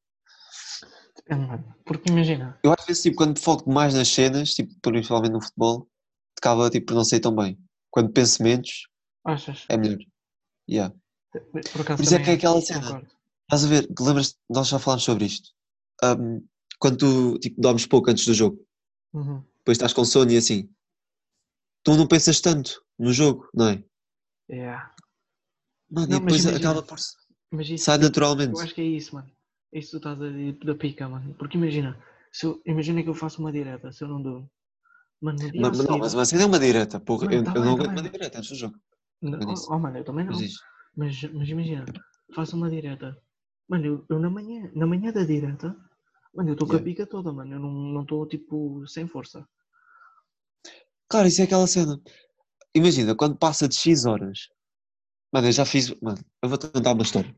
Mano. 1.29 1.75
Porque 1.85 2.11
imagina. 2.11 2.59
Eu 2.63 2.73
às 2.79 2.85
vezes, 2.87 3.03
tipo, 3.03 3.17
quando 3.17 3.39
foco 3.41 3.71
mais 3.71 3.95
nas 3.95 4.09
cenas, 4.09 4.55
tipo, 4.55 4.73
principalmente 4.81 5.33
no 5.33 5.41
futebol, 5.43 5.89
acaba, 6.39 6.71
tipo, 6.71 6.87
por 6.87 6.95
não 6.95 7.05
sei 7.05 7.19
tão 7.21 7.35
bem. 7.35 7.59
Quando 7.91 8.13
penso 8.13 8.43
menos, 8.43 8.87
Achas? 9.25 9.65
é 9.69 9.77
melhor. 9.77 9.99
Yeah. 10.69 10.95
Por 11.33 11.81
acaso 11.81 11.97
Por 11.97 12.05
isso 12.05 12.15
é 12.15 12.23
que 12.23 12.31
é 12.31 12.35
aquela 12.35 12.59
acho, 12.59 12.67
cena. 12.67 12.81
concordo. 12.87 13.09
Estás 13.43 13.65
a 13.65 13.69
ver, 13.69 13.89
lembras 14.01 14.39
nós 14.49 14.69
já 14.69 14.79
falámos 14.79 15.05
sobre 15.05 15.25
isto. 15.25 15.51
Ahm, 16.03 16.41
quando 16.79 16.97
tu, 16.99 17.39
tipo, 17.39 17.61
dormes 17.61 17.87
pouco 17.87 18.11
antes 18.11 18.27
do 18.27 18.35
jogo, 18.35 18.65
Uhum. 19.13 19.43
depois 19.59 19.77
estás 19.77 19.93
com 19.93 20.05
sono 20.05 20.31
e 20.31 20.37
assim. 20.37 20.69
Tu 21.85 21.97
não 21.97 22.07
pensas 22.07 22.41
tanto 22.41 22.83
no 22.99 23.13
jogo, 23.13 23.49
não 23.55 23.69
é? 23.69 23.85
Yeah. 24.51 24.95
Mano, 25.91 26.07
Não, 26.09 26.17
e 26.17 26.21
depois 26.21 26.43
imagina, 26.45 26.59
acaba 26.59 26.83
por. 26.83 26.99
Mas 27.53 27.69
isso, 27.71 27.85
Sai 27.85 27.99
naturalmente. 27.99 28.53
Eu 28.55 28.61
acho 28.61 28.75
que 28.75 28.81
é 28.81 28.85
isso, 28.85 29.15
mano. 29.15 29.31
É 29.77 29.79
isso 29.79 29.91
tu 29.91 29.97
estás 29.99 30.19
a 30.23 30.29
dizer 30.31 30.55
da 30.65 30.75
pica, 30.75 31.07
mano. 31.07 31.35
Porque 31.39 31.59
imagina, 31.59 32.03
se 32.33 32.47
eu, 32.47 32.63
imagina 32.65 33.03
que 33.03 33.11
eu 33.11 33.15
faço 33.15 33.43
uma 33.43 33.53
direta, 33.53 33.93
se 33.93 34.03
eu 34.05 34.09
não 34.09 34.23
dou. 34.23 34.51
Mano, 35.21 35.39
no 35.43 35.51
dia 35.53 35.61
Mas, 35.61 35.79
não, 35.85 35.99
mas 35.99 36.15
uma 36.15 36.25
cena 36.25 36.43
é 36.45 36.47
uma 36.47 36.59
direta, 36.59 36.99
porra. 36.99 37.27
Mano, 37.27 37.37
Eu, 37.37 37.45
tá 37.45 37.51
eu 37.51 37.61
bem, 37.61 37.65
não 37.65 37.77
tá 37.77 37.83
aguento 37.85 37.93
uma 37.99 38.03
bem. 38.03 38.13
direta 38.13 38.39
antes 38.39 38.51
do 38.51 38.57
jogo. 38.57 38.77
Não, 39.21 39.39
eu 39.39 39.47
disse. 39.47 39.67
oh, 39.69 39.79
mano, 39.79 39.99
eu 39.99 40.05
também 40.05 40.25
não. 40.25 40.33
Mas. 40.33 40.55
Mas, 40.97 41.23
mas 41.35 41.49
imagina, 41.51 41.85
faço 42.35 42.57
uma 42.57 42.71
direta. 42.71 43.15
Mano, 43.69 43.85
eu, 43.85 44.07
eu 44.09 44.19
na 44.19 44.31
manhã, 44.31 44.71
na 44.75 44.87
manhã 44.87 45.13
da 45.13 45.25
direta, 45.25 45.77
mano, 46.35 46.49
eu 46.49 46.53
estou 46.55 46.67
com 46.67 46.73
a 46.75 46.77
Yeah. 46.77 46.91
pica 46.91 47.07
toda, 47.07 47.31
mano. 47.31 47.55
Eu 47.55 47.61
não 47.61 48.01
estou 48.01 48.27
tipo 48.27 48.87
sem 48.87 49.07
força. 49.07 49.47
Claro, 51.07 51.29
isso 51.29 51.43
é 51.43 51.45
aquela 51.45 51.67
cena. 51.67 52.01
Imagina, 52.75 53.15
quando 53.15 53.37
passa 53.37 53.69
de 53.69 53.77
X 53.77 54.07
horas. 54.07 54.49
Mano, 55.31 55.49
eu 55.49 55.53
já 55.53 55.67
fiz. 55.67 55.91
Mano, 56.01 56.19
eu 56.43 56.49
vou-te 56.49 56.67
contar 56.71 56.93
uma 56.95 57.03
história. 57.03 57.35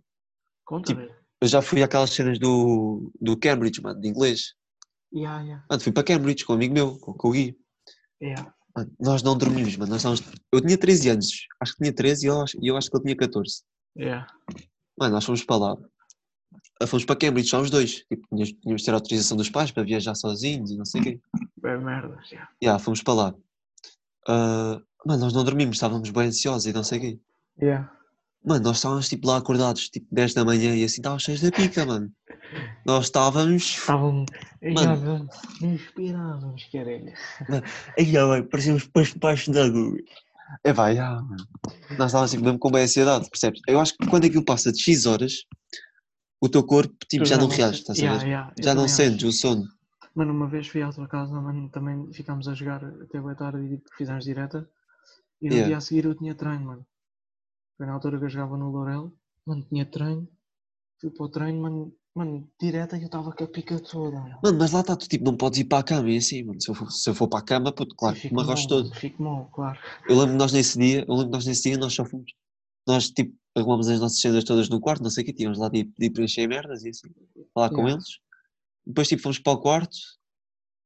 Conta, 0.64 0.94
Tipo, 0.94 1.00
velho. 1.00 1.17
Eu 1.40 1.48
já 1.48 1.62
fui 1.62 1.82
àquelas 1.82 2.10
cenas 2.10 2.38
do, 2.38 3.12
do 3.20 3.36
Cambridge, 3.36 3.80
mano, 3.80 4.00
de 4.00 4.08
inglês. 4.08 4.54
Yeah, 5.12 5.42
yeah, 5.42 5.64
Mano, 5.70 5.82
fui 5.82 5.92
para 5.92 6.02
Cambridge 6.02 6.44
com 6.44 6.52
um 6.52 6.56
amigo 6.56 6.74
meu, 6.74 6.98
com, 6.98 7.14
com 7.14 7.28
o 7.28 7.32
Gui. 7.32 7.56
yeah. 8.20 8.52
Mano, 8.76 8.92
nós 9.00 9.22
não 9.22 9.36
dormimos, 9.36 9.76
mano. 9.76 9.90
Nós 9.90 9.98
estávamos... 10.04 10.22
Eu 10.52 10.60
tinha 10.60 10.76
13 10.76 11.08
anos, 11.10 11.46
acho 11.60 11.72
que 11.72 11.78
tinha 11.78 11.92
13 11.92 12.26
e 12.26 12.28
eu 12.28 12.40
acho, 12.42 12.58
eu 12.62 12.76
acho 12.76 12.90
que 12.90 12.96
ele 12.96 13.04
tinha 13.04 13.16
14. 13.16 13.62
Yeah. 13.96 14.26
Mano, 14.98 15.14
nós 15.14 15.24
fomos 15.24 15.42
para 15.44 15.56
lá. 15.56 15.76
Fomos 16.86 17.04
para 17.04 17.16
Cambridge, 17.16 17.48
só 17.48 17.60
os 17.60 17.70
dois. 17.70 18.04
Tipo, 18.08 18.26
tínhamos, 18.28 18.52
tínhamos 18.52 18.82
de 18.82 18.86
ter 18.86 18.94
autorização 18.94 19.36
dos 19.36 19.50
pais 19.50 19.70
para 19.70 19.82
viajar 19.82 20.14
sozinhos 20.14 20.70
e 20.70 20.76
não 20.76 20.84
sei 20.84 21.00
o 21.00 21.04
quê. 21.04 21.20
Bem 21.60 21.78
merdas, 21.78 22.30
yeah. 22.30 22.50
Já, 22.62 22.78
fomos 22.78 23.02
para 23.02 23.14
lá. 23.14 23.34
Ah, 24.28 24.80
mano, 25.06 25.20
nós 25.20 25.32
não 25.32 25.42
dormimos, 25.44 25.76
estávamos 25.76 26.10
bem 26.10 26.28
ansiosos 26.28 26.66
e 26.66 26.72
não 26.72 26.84
sei 26.84 26.98
o 26.98 27.00
quê. 27.00 27.20
Yeah. 27.60 27.97
Mano, 28.44 28.64
nós 28.64 28.76
estávamos 28.76 29.08
tipo 29.08 29.26
lá 29.26 29.38
acordados, 29.38 29.88
tipo 29.88 30.06
10 30.12 30.34
da 30.34 30.44
manhã 30.44 30.74
e 30.74 30.84
assim 30.84 31.00
estávamos 31.00 31.22
cheios 31.22 31.40
da 31.40 31.50
pica, 31.50 31.84
mano. 31.84 32.10
Nós 32.86 33.06
estávamos. 33.06 33.62
Estavam. 33.62 34.24
Mano. 34.62 35.00
Mano. 35.00 35.28
Inspirávamos, 35.60 36.64
caralho. 36.72 37.12
Já, 37.98 38.26
vai, 38.26 38.42
parecíamos 38.42 38.86
pais 38.86 39.12
baixo 39.14 39.50
da 39.50 39.66
água. 39.66 39.92
É 40.64 40.72
vai, 40.72 40.96
já, 40.96 41.20
mano. 41.20 41.46
Nós 41.98 42.06
estávamos 42.06 42.30
tipo, 42.30 42.44
mesmo 42.44 42.58
com 42.58 42.70
bem 42.70 42.84
ansiedade, 42.84 43.28
percebes? 43.28 43.60
Eu 43.68 43.80
acho 43.80 43.94
que 43.96 44.06
quando 44.06 44.24
aquilo 44.24 44.44
passa 44.44 44.72
de 44.72 44.80
X 44.80 45.04
horas, 45.04 45.44
o 46.40 46.48
teu 46.48 46.62
corpo 46.64 46.96
tipo, 47.10 47.24
já 47.24 47.36
não 47.36 47.48
reage, 47.48 47.80
estás 47.80 48.02
a 48.02 48.16
ver? 48.16 48.52
Já 48.62 48.74
não 48.74 48.88
sentes 48.88 49.24
o 49.24 49.32
sono. 49.32 49.66
Mano, 50.14 50.32
uma 50.32 50.48
vez 50.48 50.66
fui 50.66 50.82
à 50.82 50.90
tua 50.90 51.06
casa, 51.06 51.38
mano, 51.40 51.68
também 51.68 52.10
ficámos 52.12 52.48
a 52.48 52.54
jogar 52.54 52.82
até 52.84 53.20
boa 53.20 53.34
tarde 53.34 53.64
e 53.64 53.76
tipo, 53.76 53.90
fizemos 53.96 54.24
direta. 54.24 54.68
E 55.40 55.48
no 55.48 55.64
dia 55.64 55.76
a 55.76 55.80
seguir 55.80 56.06
eu 56.06 56.14
tinha 56.14 56.34
treino, 56.34 56.64
mano. 56.64 56.86
Foi 57.78 57.86
na 57.86 57.92
altura 57.94 58.18
que 58.18 58.24
eu 58.24 58.28
jogava 58.28 58.56
no 58.58 58.70
Lourel, 58.70 59.12
mano, 59.46 59.64
tinha 59.68 59.86
treino. 59.86 60.28
Fui 61.00 61.10
para 61.10 61.24
o 61.26 61.28
treino, 61.28 61.62
mano, 61.62 61.94
mano, 62.14 62.50
direta 62.60 62.96
e 62.98 63.02
eu 63.02 63.06
estava 63.06 63.30
com 63.32 63.44
a 63.44 63.46
pica 63.46 63.78
toda. 63.78 64.18
mano. 64.20 64.38
Mano, 64.42 64.58
mas 64.58 64.72
lá 64.72 64.80
está, 64.80 64.96
tu 64.96 65.08
tipo, 65.08 65.24
não 65.24 65.36
podes 65.36 65.60
ir 65.60 65.64
para 65.64 65.78
a 65.78 65.82
cama 65.84 66.10
e 66.10 66.16
assim, 66.16 66.42
mano. 66.42 66.60
Se 66.60 66.68
eu 66.70 66.74
for, 66.74 66.90
se 66.90 67.08
eu 67.08 67.14
for 67.14 67.28
para 67.28 67.38
a 67.38 67.42
cama, 67.42 67.72
puto, 67.72 67.94
claro, 67.94 68.16
me 68.24 68.30
mal, 68.32 68.44
arrocho 68.44 68.66
todo. 68.66 68.92
Fico 68.94 69.22
mal, 69.22 69.48
claro. 69.54 69.78
Eu 70.08 70.16
lembro 70.16 70.32
que 70.32 70.38
nós 70.38 70.52
nesse 70.52 70.76
dia, 70.76 71.04
eu 71.06 71.14
lembro 71.14 71.30
nós 71.30 71.46
nesse 71.46 71.62
dia 71.62 71.78
nós 71.78 71.94
só 71.94 72.04
fomos. 72.04 72.32
Nós 72.86 73.10
tipo 73.10 73.32
arrumamos 73.56 73.88
as 73.88 74.00
nossas 74.00 74.20
cenas 74.20 74.44
todas 74.44 74.68
no 74.68 74.80
quarto, 74.80 75.02
não 75.02 75.10
sei 75.10 75.22
o 75.22 75.26
que, 75.26 75.32
tínhamos 75.32 75.58
lá 75.58 75.68
de, 75.68 75.84
de 75.84 76.10
preencher 76.10 76.46
merdas 76.48 76.84
e 76.84 76.88
assim, 76.90 77.08
falar 77.54 77.70
com 77.70 77.76
Yeah. 77.82 77.92
eles. 77.94 78.18
Depois 78.86 79.06
tipo 79.08 79.22
fomos 79.22 79.38
para 79.38 79.52
o 79.52 79.60
quarto, 79.60 79.96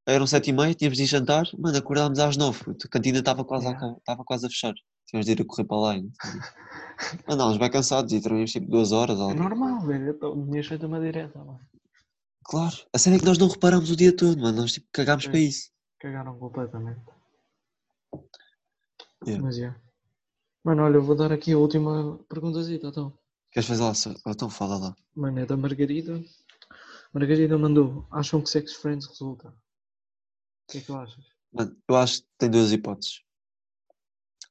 eram 0.07 0.27
sete 0.27 0.51
e 0.51 0.53
meia, 0.53 0.75
tínhamos 0.75 0.99
de 0.99 1.05
jantar, 1.07 1.47
mano, 1.59 1.77
acordámos 1.77 2.19
às 2.19 2.37
nove, 2.37 2.61
a 2.71 2.89
cantina 2.89 3.19
estava 3.19 3.45
quase, 3.45 3.67
Yeah. 3.67 3.97
quase 4.27 4.47
a 4.47 4.49
fechar. 4.51 4.75
Tínhamos 5.07 5.27
de 5.27 5.33
ir 5.33 5.43
a 5.43 5.45
correr 5.45 5.65
para 5.65 5.77
lá 5.77 5.97
e 5.97 6.11
Mano, 7.11 7.35
andávamos 7.35 7.59
bem 7.59 7.71
cansados 7.71 8.12
e 8.12 8.21
dormimos 8.21 8.53
tipo 8.53 8.71
duas 8.71 8.93
horas. 8.93 9.19
É 9.19 9.35
normal, 9.35 9.81
velho. 9.87 10.09
Eu 10.09 10.19
tô- 10.19 10.35
tinha 10.47 10.65
feito 10.65 10.87
uma 10.87 11.01
direta, 11.01 11.38
mano. 11.38 11.61
Claro, 12.45 12.77
a 12.93 12.99
cena 12.99 13.17
é 13.17 13.19
que 13.19 13.25
nós 13.25 13.38
não 13.38 13.49
reparámos 13.49 13.91
o 13.91 13.97
dia 13.97 14.15
todo, 14.17 14.41
mano, 14.41 14.62
nós 14.62 14.73
tipo 14.73 14.87
cagámos 14.93 15.25
para 15.25 15.33
Pois. 15.33 15.45
isso. 15.49 15.71
Cagaram 16.01 16.38
completamente. 16.38 17.01
Yeah. 19.25 19.43
Mas 19.45 19.59
é. 19.59 19.75
Mano, 20.65 20.83
olha, 20.83 20.97
eu 20.97 21.03
vou 21.03 21.15
dar 21.17 21.33
aqui 21.33 21.53
a 21.53 21.59
última 21.59 22.19
perguntazita, 22.29 22.88
então. 22.88 23.17
Queres 23.53 23.69
fazer 23.69 23.83
lá? 23.83 23.93
Então 24.27 24.51
fala 24.51 24.77
lá. 24.79 24.97
Mano, 25.15 25.38
é 25.41 25.47
da 25.47 25.57
Margarida. 25.57 26.23
Margarida 27.12 27.59
mandou. 27.59 28.07
Acham 28.11 28.41
que 28.41 28.49
Sex 28.49 28.75
Friends 28.75 29.07
resulta? 29.07 29.49
O 29.49 30.73
que 30.73 30.79
é 30.79 30.81
que 30.81 30.87
tu 30.87 30.97
achas? 30.97 31.25
Mano, 31.53 31.77
eu 31.88 31.97
acho 31.97 32.23
que 32.23 32.29
tem 32.38 32.51
duas 32.51 32.73
hipóteses. 32.73 33.21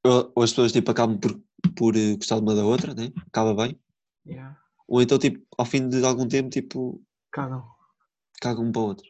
Ou, 0.04 0.32
ou 0.36 0.44
as 0.44 0.52
pessoas 0.52 0.72
tipo, 0.72 0.90
acabam 0.92 1.18
por, 1.20 1.40
por 1.76 1.96
eh, 1.96 2.16
gostar 2.16 2.36
de 2.38 2.42
uma 2.42 2.56
da 2.56 2.66
outra, 2.66 2.94
né? 2.94 3.12
acaba 3.28 3.54
bem. 3.54 3.80
Yeah. 4.26 4.58
Ou 4.88 5.02
então, 5.02 5.18
tipo, 5.18 5.46
ao 5.58 5.66
fim 5.66 5.88
de 5.90 6.04
algum 6.06 6.28
tempo, 6.28 6.50
tipo, 6.50 7.02
Cagam. 7.32 7.66
cagam 8.42 8.66
um 8.66 8.72
para 8.72 8.82
o 8.82 8.86
outro. 8.86 9.10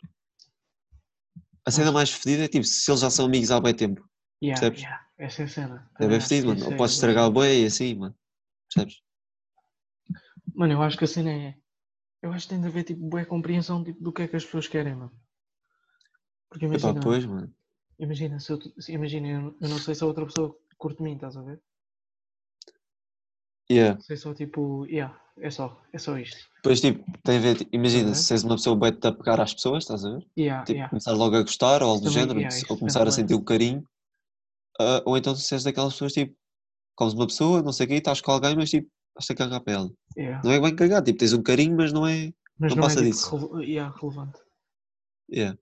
A 1.65 1.71
cena 1.71 1.91
mais 1.91 2.11
fedida 2.11 2.45
é 2.45 2.47
tipo, 2.47 2.65
se 2.65 2.89
eles 2.89 3.01
já 3.01 3.09
são 3.09 3.25
amigos 3.25 3.51
há 3.51 3.59
bem 3.59 3.73
tempo. 3.75 4.07
Yeah, 4.43 4.59
Percebes? 4.59 4.81
yeah. 4.81 5.07
Essa 5.17 5.41
é 5.43 5.45
a 5.45 5.47
cena. 5.47 5.91
É 5.99 6.07
bem 6.07 6.19
fedido, 6.19 6.47
mano. 6.47 6.65
Ou 6.65 6.71
é 6.73 6.77
podes 6.77 6.95
estragar 6.95 7.27
o 7.27 7.31
boi 7.31 7.61
e 7.61 7.65
assim, 7.65 7.95
mano. 7.95 8.15
Percebes? 8.67 9.01
Mano, 10.55 10.73
eu 10.73 10.81
acho 10.81 10.97
que 10.97 11.03
a 11.05 11.07
cena 11.07 11.31
é. 11.31 11.55
Eu 12.21 12.31
acho 12.31 12.45
que 12.47 12.53
tem 12.53 12.61
de 12.61 12.67
haver 12.67 12.83
tipo 12.83 13.07
boa 13.07 13.25
compreensão 13.25 13.83
tipo, 13.83 14.01
do 14.03 14.11
que 14.11 14.23
é 14.23 14.27
que 14.27 14.35
as 14.35 14.45
pessoas 14.45 14.67
querem, 14.67 14.95
mano. 14.95 15.11
Porque 16.49 16.65
Epá, 16.65 16.77
imagina. 16.77 17.01
pois, 17.01 17.25
mano. 17.25 17.53
Imagina, 17.99 18.39
se 18.39 18.51
eu, 18.51 18.59
se- 18.79 18.91
imagina, 18.93 19.27
eu, 19.27 19.57
eu 19.61 19.69
não 19.69 19.77
sei 19.77 19.93
se 19.95 20.03
a 20.03 20.07
outra 20.07 20.25
pessoa 20.25 20.55
curte 20.77 21.01
mim, 21.01 21.13
estás 21.15 21.37
a 21.37 21.41
ver? 21.41 21.61
Yeah. 23.71 24.01
Sei 24.01 24.17
só 24.17 24.33
tipo, 24.33 24.85
yeah, 24.87 25.17
é 25.39 25.49
só, 25.49 25.81
é 25.93 25.97
só 25.97 26.17
isto. 26.17 26.37
Depois, 26.57 26.81
tipo, 26.81 27.03
tem 27.23 27.37
a 27.37 27.39
ver, 27.41 27.57
tipo, 27.57 27.75
imagina, 27.75 28.09
Uhum. 28.09 28.15
se 28.15 28.33
és 28.33 28.43
uma 28.43 28.55
pessoa 28.55 28.75
bem 28.75 28.89
a 29.03 29.11
pegar 29.11 29.39
às 29.39 29.53
pessoas, 29.53 29.83
estás 29.83 30.03
a 30.03 30.11
ver? 30.11 30.27
Yeah, 30.37 30.63
Tipo, 30.65 30.75
yeah. 30.77 30.89
começar 30.89 31.11
logo 31.13 31.35
a 31.35 31.41
gostar, 31.41 31.81
ou 31.83 31.89
algo 31.91 32.03
do 32.03 32.11
género, 32.11 32.39
yeah, 32.39 32.55
ou 32.69 32.77
começar 32.77 33.07
a 33.07 33.11
sentir 33.11 33.33
um 33.35 33.43
carinho. 33.43 33.83
Ah, 34.79 35.01
ou 35.05 35.15
então 35.17 35.35
se 35.35 35.53
és 35.53 35.63
daquelas 35.63 35.93
pessoas, 35.93 36.13
tipo, 36.13 36.35
comes 36.95 37.13
uma 37.13 37.27
pessoa, 37.27 37.61
não 37.61 37.71
sei 37.71 37.85
o 37.85 37.89
quê, 37.89 37.95
estás 37.95 38.19
com 38.21 38.31
alguém, 38.31 38.55
mas 38.55 38.69
tipo, 38.69 38.89
estás 39.19 39.29
a 39.31 39.35
cagar 39.35 39.63
ela. 39.67 39.89
yeah. 40.17 40.41
Não 40.43 40.51
é 40.51 40.59
bem 40.59 40.75
cagar, 40.75 41.01
tipo, 41.03 41.19
tens 41.19 41.33
um 41.33 41.41
carinho, 41.43 41.75
mas 41.77 41.93
não 41.93 42.05
é. 42.05 42.33
Mas 42.59 42.71
não 42.75 42.81
não, 42.81 42.83
é 42.83 42.87
passa 42.89 43.01
tipo, 43.03 43.11
disso. 43.15 43.59
yeah, 43.61 43.95
relevante. 44.01 44.39
Yeah. 45.31 45.57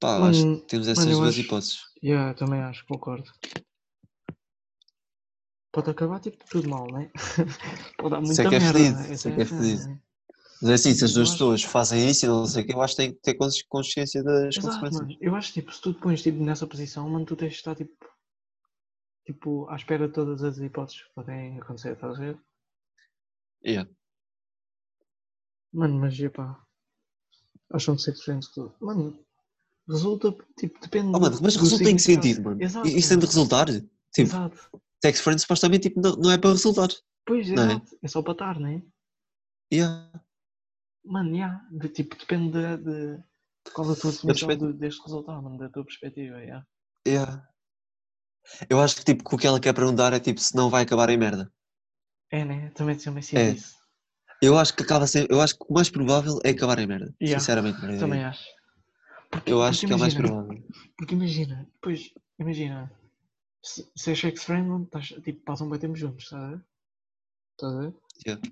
Pá, 0.00 0.18
Mano, 0.18 0.30
acho 0.30 0.60
que 0.62 0.66
temos 0.68 0.88
essas 0.88 1.04
duas 1.06 1.28
acho- 1.30 1.40
hipóteses. 1.40 1.80
Yeah, 2.02 2.34
também 2.34 2.60
acho, 2.60 2.84
concordo. 2.86 3.30
Pode 5.76 5.90
acabar 5.90 6.18
tipo 6.20 6.42
tudo 6.48 6.70
mal, 6.70 6.90
né? 6.90 7.10
Pode 7.98 8.10
dar 8.10 8.22
Isso 8.22 8.28
muita 8.28 8.42
é 8.42 8.48
que 8.48 8.54
é 8.54 8.58
merda. 8.58 8.78
fedido, 8.78 9.12
isso 9.12 9.28
é 9.28 9.34
que 9.34 9.40
é 9.42 9.44
fedido. 9.44 10.00
Mas 10.62 10.70
é 10.70 10.72
assim, 10.72 10.94
se 10.94 11.04
as 11.04 11.12
duas 11.12 11.30
pessoas 11.32 11.62
fazem 11.64 12.08
isso 12.08 12.24
e 12.24 12.28
não 12.30 12.46
sei 12.46 12.62
o 12.62 12.66
quê, 12.66 12.72
eu 12.72 12.80
acho 12.80 12.96
que 12.96 13.02
tem 13.02 13.12
que 13.12 13.20
ter 13.20 13.34
cons- 13.34 13.62
consciência 13.68 14.24
das 14.24 14.56
Exato, 14.56 14.66
consequências. 14.68 15.00
mano. 15.02 15.18
Eu 15.20 15.34
acho 15.34 15.52
tipo, 15.52 15.70
se 15.70 15.82
tu 15.82 15.92
te 15.92 16.00
pões 16.00 16.22
tipo, 16.22 16.42
nessa 16.42 16.66
posição, 16.66 17.06
mano, 17.10 17.26
tu 17.26 17.36
tens 17.36 17.50
de 17.50 17.56
estar 17.56 17.74
tipo, 17.74 17.92
tipo, 19.26 19.68
à 19.68 19.76
espera 19.76 20.08
de 20.08 20.14
todas 20.14 20.42
as 20.42 20.56
hipóteses 20.56 21.02
que 21.02 21.12
podem 21.14 21.60
acontecer, 21.60 21.92
estás 21.92 22.16
a 22.16 22.20
ver? 22.20 22.38
Yeah. 23.62 23.90
Mano, 25.74 25.98
mas 26.00 26.18
epá. 26.18 26.58
Acham 27.70 27.96
que 27.96 28.00
ser 28.00 28.12
diferente 28.14 28.48
tudo. 28.54 28.74
Mano, 28.80 29.18
resulta, 29.86 30.34
tipo, 30.58 30.80
depende. 30.80 31.08
Oh, 31.14 31.20
mano, 31.20 31.38
mas 31.42 31.54
resulta 31.54 31.90
em 31.90 31.96
que 31.96 32.02
sentido, 32.02 32.42
mano? 32.42 32.62
Exato. 32.62 32.88
Isso 32.88 33.10
tem 33.10 33.18
de 33.18 33.26
resultar? 33.26 33.66
Tipo, 33.66 33.90
Exato. 34.18 34.70
Sex 35.06 35.20
friend 35.20 35.40
supostamente 35.40 35.88
tipo, 35.88 36.00
não, 36.00 36.16
não 36.16 36.30
é 36.30 36.38
para 36.38 36.50
resultar. 36.50 36.88
Pois, 37.24 37.48
não 37.48 37.62
é? 37.62 37.66
exato. 37.66 37.98
É 38.02 38.08
só 38.08 38.22
para 38.22 38.32
estar, 38.32 38.60
né? 38.60 38.82
Yeah. 39.72 40.10
Mano, 41.04 41.34
yeah, 41.34 41.64
de, 41.70 41.88
tipo, 41.88 42.16
depende 42.16 42.52
de, 42.52 42.76
de 42.78 43.70
qual 43.72 43.90
a 43.90 43.96
tua 43.96 44.12
perspectiva. 44.12 44.72
deste 44.72 45.02
resultado, 45.02 45.42
mano, 45.42 45.58
da 45.58 45.68
tua 45.68 45.84
perspectiva, 45.84 46.38
yeah. 46.38 46.66
Yeah. 47.06 47.48
Eu 48.70 48.80
acho 48.80 48.96
que 48.96 49.04
tipo, 49.04 49.28
que 49.28 49.34
o 49.34 49.38
que 49.38 49.46
ela 49.46 49.60
quer 49.60 49.72
perguntar 49.72 50.12
é 50.12 50.20
tipo, 50.20 50.40
se 50.40 50.54
não 50.54 50.70
vai 50.70 50.82
acabar 50.82 51.08
em 51.10 51.16
merda. 51.16 51.52
É, 52.30 52.44
né? 52.44 52.70
Também, 52.70 52.96
também 52.96 53.22
sinto 53.22 53.38
É. 53.38 53.50
isso. 53.50 53.76
Eu 54.42 54.58
acho 54.58 54.74
que 54.74 54.82
acaba 54.82 55.06
sempre, 55.06 55.34
eu 55.34 55.40
acho 55.40 55.56
que 55.56 55.64
o 55.68 55.72
mais 55.72 55.88
provável 55.88 56.38
é 56.44 56.50
acabar 56.50 56.78
em 56.78 56.86
merda. 56.86 57.14
Yeah. 57.20 57.40
Sinceramente. 57.40 57.80
Também 57.98 58.24
acho. 58.24 58.44
Porque, 59.30 59.52
eu 59.52 59.62
acho 59.62 59.86
que 59.86 59.92
é 59.92 59.96
o 59.96 59.98
mais 59.98 60.14
provável. 60.14 60.62
Porque 60.96 61.14
imagina, 61.14 61.68
depois, 61.74 62.12
imagina, 62.38 62.92
se, 63.66 63.90
se 63.96 64.12
é 64.12 64.14
sex 64.14 64.44
friend, 64.44 64.84
estás, 64.84 65.06
tipo, 65.24 65.40
passam 65.44 65.68
bem 65.68 65.78
tempo 65.80 65.96
juntos, 65.96 66.24
estás 66.24 66.42
a 66.42 66.48
ver? 66.50 66.64
Estás 67.52 67.74
a 67.74 67.80
ver? 67.80 67.94
Yeah. 68.26 68.42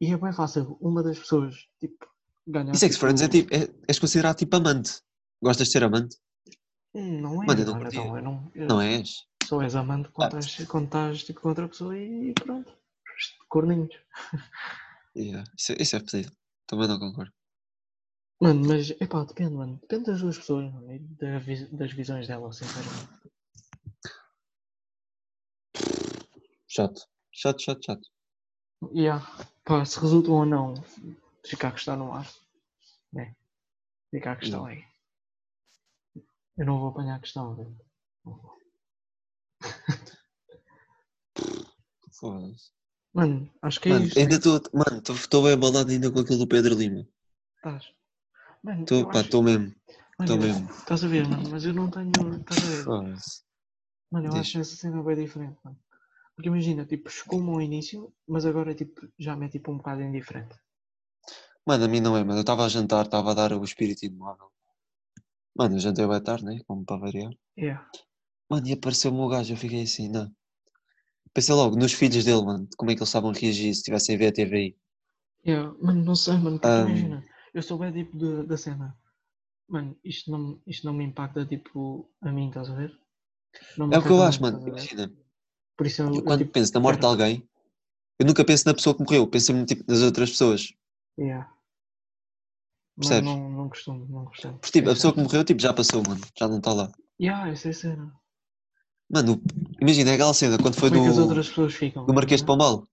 E 0.00 0.12
é 0.12 0.16
bem 0.16 0.32
fácil 0.32 0.76
uma 0.80 1.02
das 1.02 1.18
pessoas, 1.18 1.68
tipo, 1.80 2.06
ganhar. 2.46 2.72
E 2.74 2.78
sex 2.78 2.94
tipo, 2.94 3.00
friends 3.06 3.22
é 3.22 3.28
tipo, 3.28 3.54
é, 3.54 3.68
és 3.86 3.98
considerado 3.98 4.36
tipo 4.36 4.56
amante. 4.56 5.00
Gostas 5.42 5.66
de 5.68 5.72
ser 5.72 5.84
amante? 5.84 6.16
Hum, 6.94 7.20
Não 7.20 7.42
é, 7.42 7.46
Mano, 7.46 7.60
eu 7.60 7.66
não 7.66 7.72
mano, 7.74 7.84
curtia. 7.84 8.00
então, 8.00 8.16
eu 8.16 8.22
não, 8.22 8.52
eu 8.54 8.66
Não 8.66 8.80
é? 8.80 8.94
és? 8.96 9.26
só 9.44 9.60
és 9.62 9.74
amante 9.74 10.08
quando 10.10 10.34
Ah. 10.36 10.38
estás, 10.38 10.68
quando 10.68 10.84
estás 10.86 11.24
tipo, 11.24 11.40
com 11.40 11.48
outra 11.48 11.68
pessoa 11.68 11.96
e 11.98 12.32
pronto. 12.34 12.72
Corninhos. 13.48 13.94
Yeah. 15.14 15.44
Isso, 15.58 15.72
é- 15.72 15.76
isso 15.82 15.96
é 15.96 16.00
pedido. 16.00 16.32
Também 16.66 16.88
não 16.88 16.98
concordo. 16.98 17.32
Mano, 18.40 18.66
mas 18.66 18.90
é 18.98 19.06
pá, 19.06 19.24
depende, 19.24 19.54
mano. 19.54 19.78
Depende 19.82 20.06
das 20.06 20.20
duas 20.20 20.38
pessoas, 20.38 20.72
mano. 20.72 20.90
e 20.92 20.98
da 20.98 21.38
vi- 21.38 21.68
das 21.70 21.92
visões 21.92 22.26
delas, 22.26 22.56
sinceramente. 22.56 23.08
Chato. 26.74 27.06
Chato, 27.30 27.60
chato, 27.62 27.80
chato. 27.84 28.08
Yeah. 28.94 29.24
pá, 29.64 29.84
se 29.84 30.00
resultam 30.00 30.32
ou 30.34 30.46
não, 30.46 30.74
fica 31.44 31.68
a 31.68 31.72
questão 31.72 31.96
no 31.96 32.12
ar. 32.14 32.26
Né? 33.12 33.34
Fica 34.10 34.32
a 34.32 34.36
questão 34.36 34.64
aí. 34.66 34.82
Eu 36.56 36.66
não 36.66 36.78
vou 36.78 36.88
apanhar 36.88 37.16
a 37.16 37.20
questão, 37.20 37.54
velho. 37.54 37.76
Não 38.24 38.32
vou. 38.40 38.58
Foda-se. 42.12 42.70
Mano, 43.14 43.50
acho 43.60 43.80
que 43.80 43.88
é 43.88 43.92
Mano, 43.92 44.04
isto. 44.06 44.18
ainda 44.18 44.34
estou. 44.36 44.60
Mano, 44.72 45.02
estou 45.14 45.42
bem 45.42 45.52
abalado 45.52 45.90
ainda 45.90 46.10
com 46.10 46.20
aquilo 46.20 46.38
do 46.38 46.46
Pedro 46.46 46.74
Lima. 46.74 47.06
Estás? 47.56 47.92
Mano, 48.62 48.82
Estou, 48.82 49.04
pá, 49.04 49.10
acho- 49.18 49.20
estou 49.26 49.42
mesmo. 49.42 49.74
eu- 50.20 50.36
mesmo. 50.38 50.70
Estás 50.70 51.04
a 51.04 51.08
ver, 51.08 51.28
mano? 51.28 51.48
Mas 51.50 51.64
eu 51.64 51.74
não 51.74 51.90
tenho. 51.90 52.10
Estás 52.40 52.64
a 52.64 52.66
ver? 52.66 52.86
Mano, 54.10 54.26
eu 54.26 54.30
Diz. 54.32 54.40
acho 54.40 54.58
essa 54.60 54.76
cena 54.76 55.02
bem 55.02 55.16
diferente, 55.16 55.58
mano. 55.64 55.78
Porque 56.42 56.48
imagina, 56.58 56.84
tipo, 56.84 57.08
chocou-me 57.08 57.50
ao 57.50 57.62
início, 57.62 58.12
mas 58.26 58.44
agora 58.44 58.74
tipo, 58.74 59.06
já 59.16 59.36
me 59.36 59.46
é 59.46 59.48
tipo 59.48 59.70
um 59.70 59.76
bocado 59.76 60.02
indiferente. 60.02 60.56
Mano, 61.64 61.84
a 61.84 61.88
mim 61.88 62.00
não 62.00 62.16
é, 62.16 62.24
mano. 62.24 62.38
Eu 62.38 62.40
estava 62.40 62.64
a 62.64 62.68
jantar, 62.68 63.04
estava 63.04 63.30
a 63.30 63.34
dar 63.34 63.52
o 63.52 63.62
espírito 63.62 64.04
imóvel. 64.04 64.50
Mano, 65.54 65.76
eu 65.76 65.78
jantei 65.78 66.04
bem 66.04 66.20
tarde, 66.20 66.44
né? 66.44 66.58
Como 66.66 66.84
para 66.84 66.96
variar. 66.96 67.30
Yeah. 67.56 67.88
Mano, 68.50 68.66
e 68.66 68.72
apareceu 68.72 69.14
o 69.14 69.28
gajo, 69.28 69.52
eu 69.52 69.56
fiquei 69.56 69.82
assim, 69.82 70.08
não. 70.08 70.34
Pensei 71.32 71.54
logo 71.54 71.76
nos 71.76 71.92
filhos 71.92 72.24
dele, 72.24 72.44
mano, 72.44 72.66
como 72.76 72.90
é 72.90 72.94
que 72.94 72.98
eles 72.98 73.08
estavam 73.08 73.30
a 73.30 73.34
reagir 73.34 73.72
se 73.72 73.84
tivessem 73.84 74.16
a 74.16 74.18
ver 74.18 74.26
a 74.26 74.32
TVI. 74.32 74.76
Yeah. 75.46 75.72
Mano, 75.80 76.04
não 76.04 76.16
sei, 76.16 76.36
mano, 76.38 76.58
Ahm. 76.64 76.88
imagina, 76.88 77.24
eu 77.54 77.62
sou 77.62 77.78
bem 77.78 77.92
tipo 77.92 78.18
de- 78.18 78.44
da 78.48 78.56
cena. 78.56 78.98
Mano, 79.68 79.96
isto 80.02 80.28
não, 80.28 80.60
isto 80.66 80.84
não 80.86 80.92
me 80.92 81.04
impacta 81.04 81.46
tipo 81.46 82.10
a 82.20 82.32
mim, 82.32 82.48
estás 82.48 82.68
a 82.68 82.74
ver? 82.74 82.92
É 83.92 83.98
o 83.98 84.02
que 84.02 84.10
eu 84.10 84.22
acho, 84.22 84.42
mano. 84.42 84.66
Imagina, 84.66 85.21
Por 85.76 85.86
isso 85.86 86.02
eu, 86.02 86.14
eu 86.14 86.22
quando 86.22 86.40
tipo, 86.40 86.52
penso 86.52 86.72
na 86.74 86.80
morte 86.80 87.00
de 87.00 87.06
alguém, 87.06 87.48
eu 88.18 88.26
nunca 88.26 88.44
penso 88.44 88.66
na 88.66 88.74
pessoa 88.74 88.94
que 88.94 89.02
morreu, 89.02 89.26
penso 89.26 89.46
sempre 89.46 89.64
tipo, 89.64 89.84
nas 89.90 90.00
outras 90.02 90.30
pessoas. 90.30 90.72
Yeah. 91.18 91.50
Percebes? 92.96 93.30
não, 93.30 93.50
não 93.50 93.68
costumo, 93.68 94.06
não 94.08 94.24
costumo. 94.26 94.58
Porque 94.58 94.72
tipo, 94.72 94.88
a 94.88 94.92
É 94.92 94.94
pessoa 94.94 95.12
que 95.14 95.20
morreu 95.20 95.44
tipo, 95.44 95.60
já 95.60 95.72
passou, 95.72 96.02
mano. 96.06 96.20
Já 96.38 96.46
não 96.46 96.58
está 96.58 96.72
lá. 96.72 96.92
Yeah, 97.20 97.50
essa 97.50 97.68
é 97.68 97.70
a 97.70 97.74
cena. 97.74 98.14
Mano, 99.10 99.42
imagina 99.80 100.10
é 100.10 100.14
aquela 100.14 100.34
cena 100.34 100.58
quando 100.58 100.74
foi 100.74 100.88
Como 100.90 101.00
é 101.00 101.04
que 101.04 101.10
as 101.10 101.16
do, 101.16 101.22
outras 101.22 101.48
pessoas 101.48 101.74
ficam? 101.74 102.06
do 102.06 102.14
Marquês 102.14 102.40
de? 102.40 102.46
Pombal. 102.46 102.86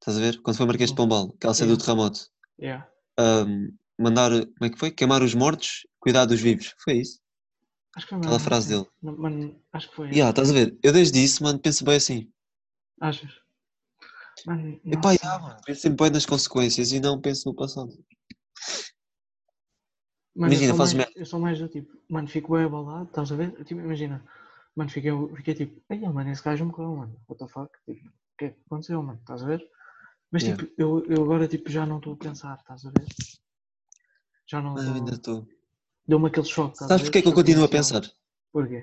Estás 0.00 0.16
a 0.18 0.20
ver? 0.20 0.40
Quando 0.42 0.56
foi 0.56 0.64
o 0.64 0.68
Marquês 0.68 0.90
de 0.90 1.00
Uhum. 1.00 1.08
Pombal, 1.08 1.34
aquela 1.36 1.54
cena 1.54 1.68
do 1.68 1.72
Yeah. 1.74 1.84
terremoto. 1.84 2.20
Yeah. 2.60 2.88
Ahm, 3.18 3.68
mandar, 3.98 4.30
como 4.30 4.64
é 4.64 4.70
que 4.70 4.78
foi? 4.78 4.90
Queimar 4.90 5.22
os 5.22 5.34
mortos, 5.34 5.86
cuidar 6.00 6.26
dos 6.26 6.40
vivos. 6.40 6.74
Foi 6.82 6.94
isso? 6.98 7.20
Acho 7.96 8.06
que 8.06 8.14
foi 8.14 8.18
Aquela 8.18 8.38
frase 8.40 8.68
dele. 8.68 8.86
Não, 9.02 9.16
Mano, 9.16 9.60
acho 9.72 9.88
que 9.88 9.94
foi. 9.96 10.08
Yeah, 10.08 10.30
estás 10.30 10.50
a 10.50 10.52
ver? 10.52 10.76
Eu 10.82 10.92
desde 10.92 11.22
isso, 11.22 11.42
mano, 11.42 11.58
penso 11.58 11.84
bem 11.84 11.96
assim. 11.96 12.32
Achas? 13.00 13.32
Mano, 14.46 14.80
Epá, 14.84 15.12
yeah, 15.12 15.38
mano, 15.40 15.60
penso 15.64 15.80
sempre 15.82 16.04
bem 16.04 16.12
nas 16.12 16.26
consequências 16.26 16.92
e 16.92 17.00
não 17.00 17.20
penso 17.20 17.48
no 17.48 17.54
passado. 17.54 17.90
Mano, 20.34 20.52
Imagina, 20.52 20.72
eu, 20.72 20.76
fazes 20.76 20.94
mais, 20.94 21.06
merda. 21.06 21.20
eu 21.20 21.26
sou 21.26 21.40
mais 21.40 21.58
do 21.60 21.68
tipo, 21.68 21.96
mano, 22.08 22.26
fico 22.28 22.52
bem 22.52 22.64
abalado, 22.64 23.04
estás 23.04 23.30
a 23.30 23.36
ver? 23.36 23.52
Tipo, 23.64 23.80
imagina, 23.80 24.24
mano, 24.74 24.90
fiquei, 24.90 25.12
fiquei 25.36 25.54
tipo, 25.54 25.80
ei, 25.88 26.00
mano, 26.00 26.30
esse 26.30 26.42
gajo 26.42 26.64
morreu, 26.64 26.96
mano, 26.96 27.16
what 27.28 27.38
the 27.38 27.48
fuck? 27.48 27.70
Tipo, 27.86 28.08
o 28.08 28.36
que 28.36 28.44
é 28.46 28.50
que 28.50 28.60
aconteceu, 28.66 29.00
mano? 29.00 29.20
Estás 29.20 29.42
a 29.44 29.46
ver? 29.46 29.64
Mas 30.32 30.42
Yeah. 30.42 30.60
tipo, 30.60 30.74
eu, 30.76 31.06
eu 31.06 31.22
agora 31.22 31.46
tipo, 31.46 31.70
já 31.70 31.86
não 31.86 31.98
estou 31.98 32.14
a 32.14 32.16
pensar, 32.16 32.56
estás 32.58 32.84
a 32.84 32.90
ver? 32.90 33.06
Já 34.46 34.60
não 34.60 34.74
estou. 35.08 35.46
Deu-me 36.08 36.28
aquele 36.28 36.46
choque, 36.46 36.78
Sabes 36.86 37.02
porque 37.04 37.18
é 37.18 37.22
que 37.22 37.28
eu 37.28 37.34
continuo 37.38 37.64
a 37.64 37.68
pensar? 37.76 38.02
Porquê? 38.52 38.80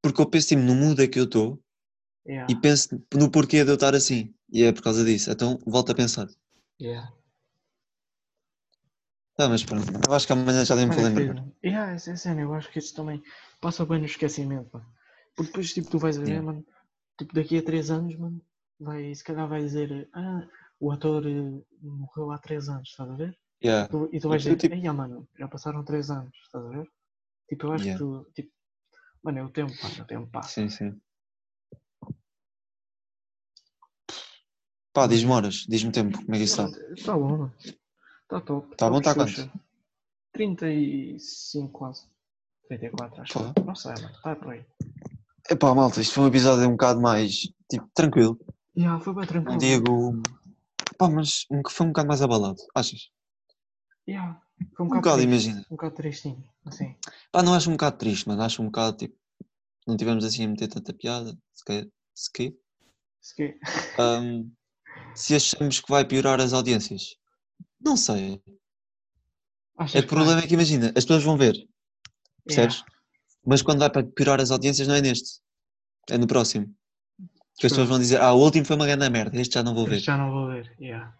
Porque 0.00 0.22
eu 0.22 0.30
penso 0.30 0.48
tipo, 0.48 0.62
no 0.62 0.74
mundo 0.74 1.02
é 1.02 1.06
que 1.06 1.18
eu 1.20 1.24
estou 1.24 1.62
Yeah, 2.26 2.50
e 2.50 2.56
penso 2.56 3.02
no 3.14 3.30
porquê 3.30 3.64
de 3.64 3.70
eu 3.70 3.76
estar 3.76 3.94
assim. 3.94 4.34
E 4.52 4.64
é 4.64 4.72
por 4.72 4.82
causa 4.82 5.04
disso. 5.04 5.30
Então 5.30 5.58
volto 5.66 5.92
a 5.92 5.96
pensar. 5.96 6.28
yeah. 6.78 7.06
Ah, 9.38 9.48
mas 9.48 9.64
pronto, 9.64 9.86
eu 10.06 10.12
acho 10.14 10.26
que 10.26 10.32
amanhã 10.34 10.62
já 10.64 10.76
Mano, 10.88 11.02
me 11.02 11.02
é 11.02 11.02
lembrar. 11.08 11.36
mano. 11.36 11.52
Yeah, 11.64 11.92
é 11.94 11.98
cena, 11.98 12.40
eu 12.42 12.54
acho 12.54 12.70
que 12.70 12.78
isso 12.78 12.94
também 12.94 13.22
passa 13.60 13.84
bem 13.84 13.98
no 13.98 14.06
esquecimento, 14.06 14.70
mano. 14.72 14.86
Porque 15.34 15.50
depois, 15.50 15.72
tipo, 15.74 15.90
tu 15.90 15.98
vais 15.98 16.16
ver, 16.16 16.40
Yeah. 16.40 16.42
mano, 16.42 16.64
tipo, 17.18 17.34
daqui 17.34 17.58
a 17.58 17.62
3 17.64 17.90
anos, 17.90 18.16
mano, 18.16 18.40
vai, 18.80 19.14
se 19.14 19.24
calhar 19.24 19.48
vai 19.48 19.62
dizer, 19.62 20.08
ah, 20.14 20.42
o 20.80 20.90
ator 20.92 21.26
eh, 21.26 21.62
morreu 21.82 22.30
há 22.32 22.38
3 22.38 22.68
anos, 22.68 22.88
estás 22.90 23.10
a 23.10 23.16
ver? 23.16 23.36
Yeah. 23.64 23.88
Tu- 23.88 24.08
e 24.12 24.20
tu 24.20 24.28
vais 24.28 24.42
dizer, 24.42 24.56
tipo- 24.56 24.74
ei, 24.74 24.92
mano, 24.92 25.28
já 25.38 25.48
passaram 25.48 25.82
3 25.84 26.10
anos, 26.10 26.32
estás 26.44 26.64
a 26.64 26.68
ver? 26.68 26.86
Tipo, 27.48 27.66
eu 27.66 27.72
acho 27.72 27.84
Yeah. 27.84 27.98
que 27.98 28.04
tu, 28.10 28.30
tipo, 28.34 28.52
mano, 29.22 29.38
é 29.38 29.44
o 29.44 29.50
tempo, 29.50 29.72
mano, 29.82 30.02
o 30.02 30.06
tempo 30.06 30.26
passa. 30.30 30.48
Sim, 30.50 30.68
sim. 30.68 31.00
Pá, 34.92 35.06
diz-me 35.06 35.30
horas, 35.32 35.66
diz-me 35.68 35.92
tempo, 35.92 36.16
como 36.18 36.34
é 36.34 36.38
que 36.38 36.44
isso 36.44 36.62
está? 36.62 36.92
Está 36.92 37.14
bom, 37.14 37.28
mano. 37.38 37.54
Está 37.58 38.40
top. 38.40 38.76
Tá 38.76 38.90
bom, 38.90 39.00
tá 39.00 39.12
Xuxa. 39.14 39.50
35 40.32 41.68
quase. 41.70 42.06
34, 42.68 43.22
acho. 43.22 43.32
Pá. 43.52 43.62
Não 43.64 43.74
sei, 43.74 43.92
mano, 43.94 44.08
está 44.14 44.36
por 44.36 44.52
aí. 44.52 44.64
Epá, 45.48 45.74
malta, 45.74 46.00
isto 46.00 46.14
foi 46.14 46.24
um 46.24 46.28
episódio 46.28 46.66
um 46.66 46.72
bocado 46.72 47.00
mais, 47.00 47.42
tipo, 47.70 47.88
tranquilo. 47.94 48.38
Yeah, 48.76 49.02
foi 49.02 49.14
bem 49.14 49.26
tranquilo. 49.26 49.52
Não 49.52 49.58
digo... 49.58 50.22
Pá, 50.98 51.08
mas 51.10 51.46
foi 51.70 51.86
um 51.86 51.90
bocado 51.90 52.08
mais 52.08 52.22
abalado, 52.22 52.56
achas? 52.74 53.10
Yeah, 54.08 54.40
foi 54.76 54.86
um 54.86 54.88
Um 54.88 54.92
bocado 54.92 55.22
imagina. 55.22 55.60
Um 55.70 55.76
bocado 55.76 55.94
tristinho, 55.96 56.44
assim. 56.64 56.96
Pá, 57.32 57.42
não 57.42 57.54
acho 57.54 57.68
um 57.68 57.72
bocado 57.74 57.98
triste, 57.98 58.28
mas 58.28 58.38
acho 58.40 58.62
um 58.62 58.66
bocado, 58.66 58.96
tipo, 58.96 59.16
não 59.86 59.96
tivemos 59.96 60.24
assim 60.24 60.44
a 60.44 60.48
meter 60.48 60.68
tanta 60.68 60.92
piada, 60.94 61.36
se 61.52 61.64
quê? 61.64 61.90
Se 62.14 62.32
quê? 62.32 62.56
Se 63.20 63.34
que- 63.34 63.58
Ahm, 63.98 64.50
se 65.14 65.34
achamos 65.34 65.80
que 65.80 65.90
vai 65.90 66.04
piorar 66.04 66.40
as 66.40 66.52
audiências. 66.52 67.16
Não 67.80 67.96
sei. 67.96 68.40
Achas 69.78 69.96
É 69.96 70.06
que 70.06 70.12
o 70.12 70.16
vai? 70.16 70.16
problema 70.24 70.40
é 70.42 70.46
que 70.46 70.54
imagina, 70.54 70.88
as 70.96 71.04
pessoas 71.04 71.24
vão 71.24 71.36
ver, 71.36 71.54
Yeah. 71.54 71.68
percebes? 72.44 72.84
Mas 73.44 73.62
quando 73.62 73.80
vai 73.80 73.90
para 73.90 74.04
piorar 74.06 74.40
as 74.40 74.50
audiências 74.50 74.86
não 74.88 74.94
é 74.94 75.00
neste, 75.00 75.40
é 76.10 76.16
no 76.18 76.26
próximo. 76.26 76.66
Que 77.58 77.66
as 77.66 77.72
pessoas 77.72 77.88
vão 77.88 77.98
dizer, 77.98 78.20
ah, 78.20 78.32
o 78.32 78.38
último 78.40 78.64
foi 78.64 78.76
uma 78.76 78.86
grande 78.86 79.08
merda, 79.08 79.40
este 79.40 79.54
já 79.54 79.62
não 79.62 79.74
vou 79.74 79.86
ver. 79.86 79.96
Este 79.96 80.06
já 80.06 80.16
não 80.16 80.30
vou 80.30 80.46
ver, 80.48 80.74
yeah. 80.80 81.16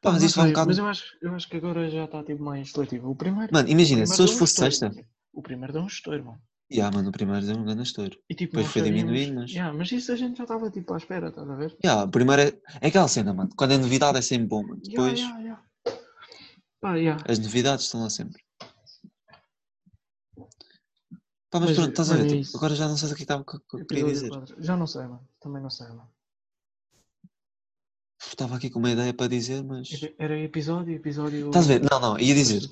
Pá, 0.00 0.12
mas 0.12 0.20
não 0.22 0.26
isto 0.28 0.36
vai 0.36 0.46
um 0.46 0.50
bocado- 0.50 0.68
Mas 0.68 0.78
eu 0.78 0.86
acho, 0.86 1.16
eu 1.20 1.34
acho 1.34 1.48
que 1.48 1.56
agora 1.58 1.90
já 1.90 2.04
está 2.04 2.22
tipo 2.24 2.42
mais 2.42 2.70
seletivo. 2.72 3.10
O 3.10 3.14
primeiro. 3.14 3.52
Mano, 3.52 3.68
imagina, 3.68 4.00
primeiro 4.02 4.16
se 4.16 4.22
hoje 4.22 4.38
fosse 4.38 4.52
estouro, 4.64 4.72
sexta. 4.92 5.06
O 5.32 5.42
primeiro 5.42 5.72
deu 5.72 5.82
um 5.82 5.86
estouro, 5.86 6.24
mano. 6.24 6.42
já, 6.70 6.90
mano, 6.90 7.08
o 7.08 7.12
primeiro 7.12 7.44
deu 7.44 7.56
um 7.56 7.64
grande 7.64 7.82
estouro. 7.82 8.16
E 8.28 8.34
tipo, 8.34 8.52
Depois 8.56 8.72
foi 8.72 8.82
sabíamos- 8.82 9.00
diminuindo, 9.12 9.40
mas- 9.42 9.50
Yeah, 9.50 9.76
mas 9.76 9.92
isso 9.92 10.12
a 10.12 10.16
gente 10.16 10.38
já 10.38 10.44
estava 10.44 10.70
tipo 10.70 10.94
à 10.94 10.96
espera, 10.96 11.28
estás 11.28 11.50
a 11.50 11.54
ver? 11.54 11.76
Já, 11.84 12.04
o 12.04 12.08
primeiro 12.10 12.42
é, 12.42 12.52
é 12.80 12.86
aquela 12.88 13.08
cena, 13.08 13.34
mano, 13.34 13.50
quando 13.56 13.72
é 13.72 13.78
novidade 13.78 14.16
é 14.18 14.22
sempre 14.22 14.46
bom, 14.46 14.62
mano. 14.62 14.80
Yeah, 14.86 15.12
Depois, 15.12 15.18
yeah, 15.20 15.38
yeah. 15.40 15.62
Pá, 16.80 16.94
yeah. 16.96 17.22
as 17.28 17.38
novidades 17.38 17.84
estão 17.84 18.00
lá 18.02 18.08
sempre. 18.08 18.42
Pá, 21.50 21.58
mas, 21.58 21.70
Mas, 21.70 21.76
pronto, 21.76 21.90
estás 21.90 22.10
a 22.10 22.14
mano, 22.14 22.24
ver? 22.24 22.26
é 22.26 22.30
tipo, 22.36 22.42
isso. 22.42 22.56
agora 22.56 22.74
já 22.76 22.88
não 22.88 22.96
sei 22.96 23.10
o 23.12 23.14
que 23.16 23.22
estava 23.22 23.44
que 23.44 23.58
que 23.58 23.76
eu 23.76 23.86
queria 23.86 24.04
dizer. 24.04 24.30
Já 24.58 24.76
não 24.76 24.86
sei, 24.86 25.02
mano. 25.02 25.28
Também 25.40 25.60
não 25.60 25.68
sei, 25.70 25.88
mano. 25.88 26.08
Estava 28.30 28.56
aqui 28.56 28.70
com 28.70 28.78
uma 28.78 28.92
ideia 28.92 29.12
para 29.12 29.26
dizer, 29.26 29.62
mas. 29.64 29.88
Era 30.16 30.38
episódio, 30.38 30.94
episódio. 30.94 31.46
Estás 31.48 31.68
a 31.68 31.68
ver? 31.68 31.82
Não, 31.90 32.00
não, 32.00 32.18
ia 32.18 32.34
dizer. 32.34 32.62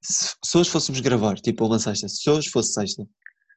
Se, 0.00 0.36
se 0.42 0.56
hoje 0.56 0.70
fôssemos 0.70 1.00
gravar, 1.00 1.34
tipo, 1.40 1.66
uma 1.66 1.78
sexta, 1.78 2.08
se 2.08 2.30
hoje 2.30 2.48
fosse 2.48 2.72
sexta, 2.72 3.04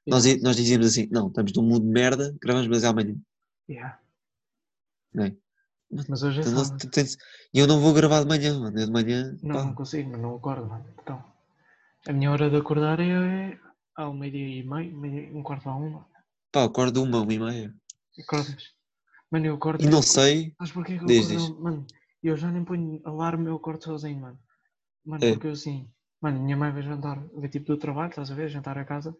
nós, 0.07 0.25
nós 0.41 0.55
dizíamos 0.55 0.87
assim: 0.87 1.07
não, 1.11 1.27
estamos 1.27 1.53
num 1.53 1.61
mundo 1.61 1.85
de 1.85 1.91
merda, 1.91 2.35
gravamos, 2.41 2.67
mas 2.67 2.83
é 2.83 2.87
amanhã. 2.87 3.15
Yeah. 3.69 3.99
É? 5.19 5.35
Mas 6.09 6.23
hoje 6.23 6.39
é 6.39 6.41
Então, 6.41 6.65
sábado. 6.65 6.89
E 7.53 7.59
eu 7.59 7.67
não 7.67 7.79
vou 7.79 7.93
gravar 7.93 8.21
de 8.21 8.27
manhã, 8.27 8.57
mano. 8.57 8.79
Eu 8.79 8.87
de 8.87 8.91
manhã. 8.91 9.37
Não, 9.43 9.55
pá, 9.55 9.63
não 9.65 9.75
consigo, 9.75 10.17
não 10.17 10.35
acordo, 10.35 10.67
mano. 10.67 10.85
Então, 10.99 11.23
a 12.07 12.13
minha 12.13 12.31
hora 12.31 12.49
de 12.49 12.55
acordar 12.55 12.99
é 12.99 13.59
ao 13.95 14.13
meio-dia 14.13 14.61
e 14.61 14.63
meio, 14.63 14.97
meio, 14.97 15.37
um 15.37 15.43
quarto 15.43 15.69
a 15.69 15.75
uma. 15.75 16.07
pá, 16.51 16.63
acordo 16.63 17.03
uma, 17.03 17.21
uma 17.21 17.33
e 17.33 17.39
meia. 17.39 17.75
Acordas? 18.19 18.80
Mano, 19.31 19.45
eu 19.45 19.55
acordo. 19.55 19.83
E 19.83 19.87
não 19.89 20.01
sei. 20.01 20.53
Sabes 20.57 20.73
porquê 20.73 20.97
que 20.97 21.03
eu 21.03 21.07
Diz, 21.07 21.31
acordo? 21.31 21.61
Mano, 21.61 21.87
eu 22.21 22.35
já 22.35 22.51
nem 22.51 22.63
ponho 22.65 23.01
alarme, 23.05 23.47
eu 23.47 23.55
acordo 23.55 23.83
sozinho, 23.83 24.19
mano. 24.19 24.39
Mano, 25.05 25.23
É. 25.23 25.31
porque 25.31 25.47
eu 25.47 25.51
assim, 25.53 25.89
mano, 26.21 26.39
minha 26.41 26.57
mãe 26.57 26.71
vai 26.71 26.81
jantar, 26.83 27.17
vai 27.33 27.47
tipo 27.49 27.65
do 27.67 27.77
trabalho, 27.77 28.09
estás 28.09 28.29
a 28.29 28.35
ver? 28.35 28.49
Jantar 28.49 28.77
a 28.77 28.83
casa. 28.85 29.15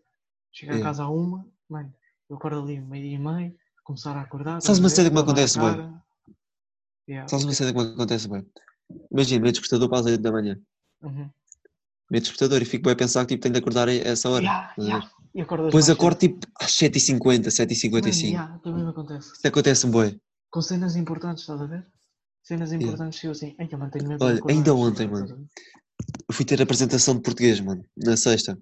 Chega 0.52 0.74
É. 0.76 0.80
a 0.80 0.84
casa 0.84 1.04
a 1.04 1.10
uma, 1.10 1.48
mano, 1.70 1.94
eu 2.30 2.36
acordo 2.36 2.60
ali 2.62 2.80
meio-dia 2.82 3.16
e 3.16 3.20
meio, 3.20 3.56
começar 3.86 4.16
a 4.18 4.22
acordar. 4.22 4.62
Sabes 4.62 4.80
uma 4.80 4.90
cena 4.90 5.10
que 5.10 5.16
me 5.16 5.22
acontece 5.22 5.58
cara. 5.58 6.04
Yeah, 7.10 7.28
Sabes 7.28 7.46
uma 7.46 7.54
cena 7.54 7.72
que 7.74 7.80
me 7.80 7.94
acontece 7.94 8.28
bem? 8.28 8.46
Imagina, 9.10 9.42
meto 9.44 9.54
despertador 9.54 9.90
para 9.90 10.00
as 10.00 10.06
8 10.06 10.22
da 10.22 10.32
manhã. 10.32 10.60
Uhum. 11.02 11.30
Meto 12.12 12.24
despertador 12.24 12.62
e 12.62 12.66
fico 12.66 12.84
bem 12.84 12.94
a 12.94 12.96
pensar 12.98 13.26
que 13.26 13.30
tipo, 13.36 13.44
tenho 13.44 13.54
de 13.54 13.60
acordar 13.60 13.88
a 13.88 13.94
essa 13.94 14.30
hora. 14.30 14.44
Yeah, 14.44 14.74
yeah. 14.78 15.12
E 15.34 15.42
acordas 15.42 15.68
Depois 15.68 15.88
mais 15.88 15.98
acordo 15.98 16.20
cedo. 16.20 16.34
tipo 16.40 16.48
às 16.60 16.72
7h50, 16.72 17.24
Mano, 17.26 17.44
7h55. 17.44 18.24
yeah, 18.24 18.60
também 18.60 18.84
me 18.84 18.90
acontece. 18.90 19.34
Isto 19.34 19.48
acontece-me 19.48 19.92
bué. 19.94 20.16
Com 20.50 20.62
cenas 20.62 20.96
importantes, 20.96 21.44
estás 21.44 21.62
a 21.62 21.66
ver? 21.66 21.88
Cenas 22.44 22.74
importantes 22.74 23.20
que 23.20 23.28
eu 23.28 23.32
assim, 23.32 23.56
ai, 23.60 23.70
eu 23.72 23.78
mantenho 23.80 24.18
de 24.18 24.24
Olha, 24.24 24.42
ainda 24.50 24.74
ontem, 24.74 25.08
mano. 25.08 25.48
a 25.48 25.62
eu 26.28 26.34
fui 26.34 26.44
ter 26.44 26.62
apresentação 26.62 27.16
de 27.16 27.22
português, 27.22 27.60
mano, 27.62 27.86
na 27.96 28.18
sexta. 28.18 28.60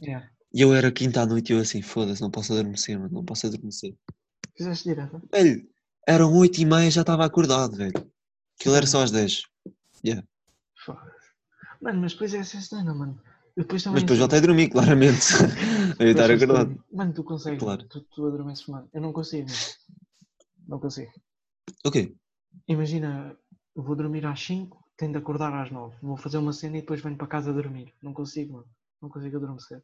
Yeah. 0.00 0.28
E 0.54 0.60
eu 0.60 0.74
era 0.74 0.92
quinta 0.92 1.22
à 1.22 1.26
noite 1.26 1.50
e 1.52 1.56
eu 1.56 1.60
assim, 1.60 1.80
foda-se, 1.82 2.20
não 2.20 2.30
posso 2.30 2.52
adormecer, 2.52 2.98
mano, 2.98 3.12
não 3.12 3.24
posso 3.24 3.46
adormecer. 3.46 3.96
Fizeste 4.56 4.90
direto? 4.90 5.20
Velho, 5.32 5.66
eram 6.06 6.32
oito 6.36 6.60
e 6.60 6.64
meia 6.64 6.90
já 6.90 7.00
estava 7.00 7.24
acordado, 7.24 7.76
velho. 7.76 7.92
Aquilo 8.60 8.74
era 8.76 8.86
só 8.86 9.02
às 9.02 9.10
10. 9.10 9.42
Yeah. 10.04 10.24
Foda-se. 10.84 11.10
Mano, 11.80 12.00
mas 12.02 12.12
depois 12.12 12.34
é 12.34 12.38
essa 12.38 12.60
cena, 12.60 12.94
mano. 12.94 13.18
Depois 13.56 13.82
também. 13.82 13.94
Mas 13.94 14.02
depois 14.02 14.18
já 14.18 14.24
assim, 14.26 14.36
até 14.36 14.46
dormi, 14.46 14.68
claramente. 14.68 15.26
ia 16.00 16.10
estar 16.10 16.30
acordado. 16.30 16.74
tu- 16.74 16.96
Mano, 16.96 17.12
tu 17.12 17.24
consegues. 17.24 17.58
Claro. 17.60 17.84
Tu, 17.88 18.00
tu 18.00 18.26
adormeces, 18.26 18.66
mano. 18.66 18.88
Eu 18.92 19.00
não 19.00 19.12
consigo, 19.12 19.48
mano. 19.48 19.60
Não 20.68 20.78
consigo. 20.80 21.12
Ok. 21.84 22.14
Imagina, 22.66 23.36
eu 23.76 23.82
vou 23.82 23.94
dormir 23.96 24.24
às 24.26 24.40
5, 24.40 24.82
tenho 24.96 25.12
de 25.12 25.18
acordar 25.18 25.52
às 25.54 25.70
9. 25.70 25.96
Vou 26.02 26.16
fazer 26.16 26.38
uma 26.38 26.52
cena 26.52 26.78
e 26.78 26.80
depois 26.80 27.00
venho 27.02 27.16
para 27.16 27.26
casa 27.26 27.52
dormir. 27.52 27.92
Não 28.02 28.12
consigo, 28.12 28.54
mano. 28.54 28.68
Não 29.00 29.08
consigo 29.08 29.36
adormecer. 29.36 29.82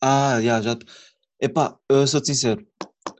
Ah, 0.00 0.40
já, 0.42 0.60
já. 0.62 0.76
Epá, 1.40 1.78
eu 1.88 2.06
sou-te 2.06 2.28
sincero. 2.28 2.66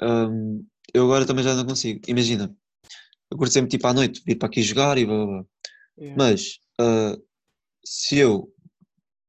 Hum, 0.03 0.67
eu 0.95 1.05
agora 1.05 1.27
também 1.27 1.45
já 1.45 1.55
não 1.55 1.67
consigo. 1.67 2.01
Imagina, 2.09 2.55
eu 3.31 3.39
curto 3.39 3.53
sempre 3.53 3.71
tipo 3.71 3.87
à 3.87 3.95
noite, 3.95 4.23
vir 4.27 4.37
para 4.37 4.49
aqui 4.49 4.63
jogar 4.63 4.99
e 4.99 5.07
blá 5.07 5.17
blá 5.17 5.27
blá. 5.27 5.45
Yeah. 5.99 6.17
Mas 6.19 6.59
ah, 6.81 7.17
se 7.85 8.19
eu. 8.19 8.53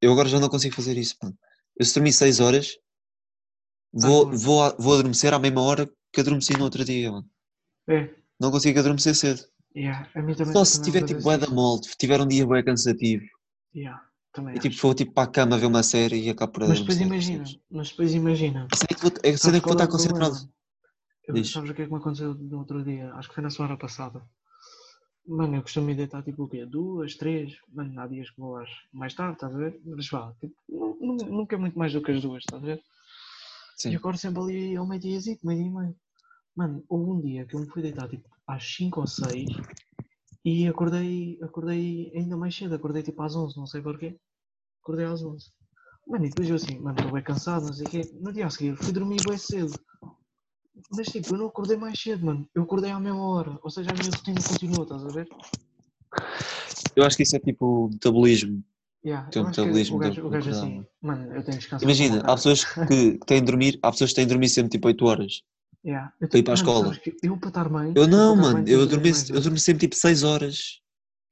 Eu 0.02 0.12
agora 0.12 0.28
já 0.28 0.39
não 0.39 0.49
consigo 0.49 0.76
fazer 0.76 0.97
isso. 0.97 1.16
Eu 1.78 1.86
se 1.86 1.93
dormir 1.93 2.14
6 2.14 2.39
horas, 2.39 2.78
vou, 3.93 4.26
bom. 4.26 4.38
vou, 4.38 4.76
vou 4.78 4.93
adormecer 4.93 5.34
à 5.34 5.39
mesma 5.39 5.62
hora 5.62 5.89
que 6.12 6.22
adormeci 6.22 6.54
no 6.58 6.64
outro 6.64 6.84
dia, 6.84 7.12
mano. 7.12 7.30
É. 7.88 8.10
Não 8.39 8.52
consigo 8.52 8.80
adormecer 8.80 9.16
cedo. 9.16 9.41
Yeah. 9.76 10.10
Também. 10.14 10.36
Só 10.54 10.66
se 10.66 10.82
tiver 10.82 11.04
tipo 11.06 11.22
bué 11.22 11.38
da 11.38 11.47
molde, 11.47 11.88
tiver 11.97 12.20
um 12.20 12.28
dia 12.28 12.45
bué 12.45 12.62
cansativo 12.62 13.24
Yeah. 13.74 14.04
E 14.54 14.60
tipo 14.60 14.74
acho. 14.76 14.82
vou 14.82 14.93
tipo 14.93 15.14
para 15.14 15.24
a 15.24 15.32
cama 15.32 15.58
ver 15.58 15.66
uma 15.66 15.84
série 15.84 16.24
e 16.26 16.30
acabo 16.30 16.52
por 16.52 16.68
Mas 16.68 16.80
depois 16.80 16.99
imagina. 16.99 17.38
percebes? 17.39 17.64
Mas 17.70 17.89
depois 17.89 18.14
imagina. 18.14 18.68
A 18.72 18.76
cena 18.76 18.88
é 18.91 18.95
que 18.95 19.02
vou, 19.02 19.12
a 19.12 19.38
cena 19.38 19.38
Sabes 19.38 19.60
que 19.60 19.66
vou 19.66 19.72
é 19.72 19.76
estar 19.76 19.88
concentrado. 19.88 20.36
Eu- 21.28 21.45
sabes 21.45 21.70
o 21.70 21.74
que 21.74 21.82
é 21.82 21.86
que 21.86 21.91
me 21.91 21.97
aconteceu 21.97 22.34
no 22.34 22.58
outro 22.60 22.84
dia? 22.84 23.14
Acho 23.14 23.30
que 23.30 23.36
foi 23.36 23.43
na 23.43 23.49
semana 23.49 23.78
passada. 23.78 24.22
Mano, 25.26 25.56
eu 25.56 25.62
costumo 25.62 25.86
me 25.88 25.96
deitar 25.96 26.24
tipo 26.24 26.44
o 26.44 26.48
quê? 26.50 26.66
Duas, 26.66 27.16
três? 27.16 27.58
Mano, 27.70 28.00
há 28.02 28.08
dias 28.08 28.30
que 28.32 28.40
vou 28.40 28.58
às 28.58 28.70
mais 28.92 29.14
tarde, 29.14 29.34
estás 29.36 29.54
a 29.56 29.58
ver? 29.58 29.80
Mas 29.86 30.08
vá, 30.10 30.34
tipo, 30.40 30.56
nu- 30.68 30.98
nu- 31.00 31.26
nunca 31.38 31.56
é 31.56 31.60
muito 31.60 31.78
mais 31.78 31.94
do 31.94 32.02
que 32.02 32.12
as 32.12 32.22
duas, 32.22 32.44
estás 32.44 32.62
a 32.64 32.66
ver? 32.66 32.82
Sim. 33.78 33.92
E 33.92 33.96
acordo 33.96 34.18
sempre 34.20 34.42
ali 34.42 34.76
ao 34.76 34.88
meio-dia, 34.88 35.20
meio-dia 35.44 35.68
e 35.68 35.74
meio. 35.74 35.96
Mano, 36.56 36.84
houve 36.90 37.12
um 37.12 37.22
dia 37.22 37.46
que 37.46 37.56
eu 37.56 37.62
me 37.62 37.70
fui 37.70 37.82
deitar 37.82 38.10
tipo 38.10 38.30
às 38.48 38.64
5 38.76 39.02
ou 39.02 39.08
6 39.08 39.52
e 40.46 40.68
acordei, 40.68 41.40
acordei 41.44 42.12
ainda 42.16 42.38
mais 42.38 42.56
cedo, 42.56 42.76
acordei 42.76 43.04
tipo 43.04 43.22
às 43.24 43.36
11, 43.36 43.58
não 43.58 43.68
sei 43.68 43.82
porquê. 43.82 44.20
Acordei 44.84 45.06
às 45.06 45.24
11. 45.24 45.52
Mano, 46.08 46.26
e 46.26 46.30
depois 46.30 46.50
eu 46.50 46.56
assim, 46.56 46.80
mano, 46.80 46.98
estou 46.98 47.14
bem 47.14 47.24
cansado, 47.24 47.66
não 47.66 47.74
sei 47.74 47.88
o 47.88 47.92
quê. 47.92 48.12
No 48.22 48.34
dia 48.34 48.48
a 48.48 48.50
seguir 48.50 48.76
fui 48.78 48.94
dormir 48.94 49.24
bem 49.24 49.38
cedo. 49.38 49.80
Mas 50.94 51.08
tipo, 51.08 51.34
eu 51.34 51.38
não 51.38 51.48
acordei 51.48 51.78
mais 51.78 52.00
cedo, 52.00 52.26
mano. 52.26 52.48
Eu 52.54 52.64
acordei 52.64 52.92
à 52.92 53.00
mesma 53.00 53.26
hora. 53.26 53.58
Ou 53.64 53.70
seja, 53.70 53.89
a 53.92 53.94
minha 53.94 54.12
rotina 54.12 54.42
continuou, 54.42 54.84
estás 54.84 55.06
a 55.06 55.08
ver? 55.08 55.30
Eu 56.96 57.06
acho 57.06 57.16
que 57.16 57.24
isso 57.24 57.36
é 57.36 57.39
tipo 57.39 57.89
metabolismo. 57.89 58.64
Yeah, 59.04 59.30
Tem 59.30 59.42
eu 59.42 59.48
acho 59.48 59.56
que 59.56 59.62
metabolismo 59.62 59.96
o 59.96 60.00
gajo, 60.00 60.28
o 60.28 60.30
gajo 60.30 60.50
acordar, 60.50 60.68
assim, 60.68 60.86
mano. 61.02 61.34
eu 61.34 61.44
tenho. 61.44 61.60
Imagina, 61.82 62.20
há 62.20 62.36
pessoas 62.36 62.64
que, 62.66 62.86
que 63.18 63.26
têm 63.26 63.39
de 63.39 63.46
dormir, 63.46 63.80
há 63.82 63.92
pessoas 63.92 64.12
que 64.12 64.16
têm 64.18 64.26
de 64.26 64.30
dormir 64.30 64.50
sempre 64.50 64.70
tipo 64.70 64.88
8 64.88 65.06
horas. 65.06 65.42
Yeah. 65.84 66.14
Eu, 66.22 66.30
para 66.30 66.39
ir 66.39 66.44
para 66.44 66.54
a 66.54 66.56
escola. 66.56 67.00
Eu 67.24 67.38
para 67.38 67.48
estar 67.48 67.70
bem. 67.70 67.94
Eu 67.96 68.08
não, 68.08 68.36
mano, 68.36 68.68
eu 68.68 68.86
mais 69.00 69.30
eu 69.30 69.42
durmo 69.42 69.58
sempre 69.58 69.88
tipo 69.88 69.96
6 69.96 70.24
horas, 70.24 70.82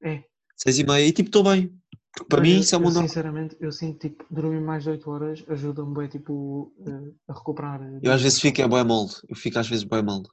É, 0.01 0.23
6 0.55 0.79
e 0.79 0.83
meia 0.83 1.05
e 1.05 1.11
tipo 1.11 1.29
estou 1.29 1.43
bem. 1.43 1.71
Porque 2.19 2.29
para 2.35 2.41
Mano, 2.41 2.53
mim 2.53 2.59
isso 2.59 2.75
é 2.75 2.77
uma 2.77 2.91
norma. 2.91 3.07
Sinceramente, 3.07 3.55
eu 3.61 3.71
sinto 3.71 3.99
tipo, 3.99 4.25
dormir 4.29 4.59
mais 4.59 4.83
de 4.83 4.89
8 4.89 5.09
horas 5.09 5.43
ajuda-me 5.47 5.95
bem, 5.95 6.07
tipo, 6.09 6.73
eh, 6.85 7.13
a 7.29 7.33
recuperar. 7.33 7.81
eh, 7.81 7.99
Eu 8.03 8.11
às 8.11 8.21
vezes 8.21 8.41
fico 8.41 8.61
é 8.61 8.67
bem 8.67 8.83
molde, 8.83 9.15
eu 9.29 9.35
fico 9.37 9.57
às 9.57 9.69
vezes 9.69 9.85
bem 9.85 10.03
molde. 10.03 10.27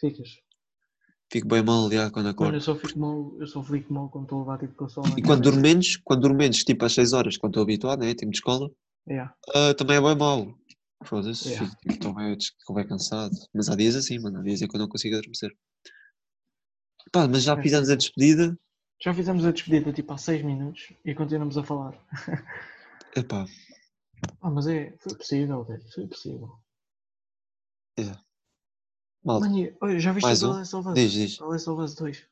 Ficas. 0.00 0.28
Fico 1.30 1.46
bem 1.46 1.62
mal 1.62 1.90
já 1.90 2.10
quando 2.10 2.24
Mano, 2.26 2.34
acordo. 2.34 2.54
eu 2.56 2.60
só 2.60 2.74
fico 2.74 2.98
mal, 2.98 3.36
eu 3.38 3.46
só 3.46 3.62
fico 3.62 3.92
mal 3.94 4.08
quando 4.10 4.24
estou 4.24 4.38
a 4.38 4.42
levar 4.42 4.58
tipo 4.58 4.74
com 4.74 4.84
o 4.84 4.88
sol. 4.88 5.04
E 5.16 5.22
quando 5.22 5.42
durmo 5.42 5.60
menos, 5.60 5.96
quando 5.98 6.22
durmo 6.22 6.36
menos, 6.36 6.58
tipo 6.58 6.84
às 6.84 6.92
6 6.92 7.12
horas, 7.12 7.36
quando 7.36 7.52
estou 7.52 7.62
habituado, 7.62 8.00
né, 8.00 8.14
tempo 8.14 8.32
de 8.32 8.38
escola, 8.38 8.68
Yeah. 9.08 9.32
ah, 9.54 9.74
também 9.74 9.96
é 9.96 10.00
bem 10.00 10.16
mau. 10.16 10.54
Foda-se, 11.04 11.48
Yeah. 11.50 11.66
fico- 11.70 11.76
tipo, 11.82 11.92
estou 11.94 12.14
bem, 12.14 12.36
bem 12.74 12.86
cansado. 12.88 13.34
Mas 13.54 13.68
há 13.68 13.76
dias 13.76 13.94
assim, 13.96 14.18
mano, 14.18 14.40
há 14.40 14.42
dias 14.42 14.60
em 14.60 14.66
que 14.68 14.76
eu 14.76 14.80
não 14.80 14.88
consigo 14.88 15.16
adormecer. 15.16 15.50
Pá, 17.12 17.26
mas 17.28 17.42
já 17.44 17.54
É 17.58 17.62
fizemos 17.62 17.88
assim. 17.88 17.94
a 17.94 17.96
despedida. 17.96 18.58
Já 19.02 19.12
fizemos 19.12 19.44
a 19.44 19.50
despedida 19.52 19.92
tipo 19.92 20.12
há 20.12 20.18
6 20.18 20.42
minutos 20.42 20.92
e 21.04 21.14
continuamos 21.14 21.58
a 21.58 21.64
falar. 21.64 21.94
Epá, 23.16 23.46
Ah, 24.40 24.50
mas 24.50 24.66
é, 24.66 24.94
foi 25.00 25.16
possível, 25.16 25.64
velho, 25.64 25.82
foi 25.92 26.06
possível. 26.06 26.50
malta, 29.24 29.48
Mano, 29.48 29.72
olha, 29.80 29.98
já 29.98 30.12
viste 30.12 30.26
Mais 30.26 30.42
o 30.42 30.48
um? 30.48 30.52
The 30.52 30.58
Last 30.58 30.76
of 30.76 30.88
Us? 30.88 30.94
diz, 30.94 31.12
diz. 31.12 31.38
The 31.38 31.44
Last 31.44 31.70
of 31.70 31.82
Us 31.82 31.94
2. 31.94 32.26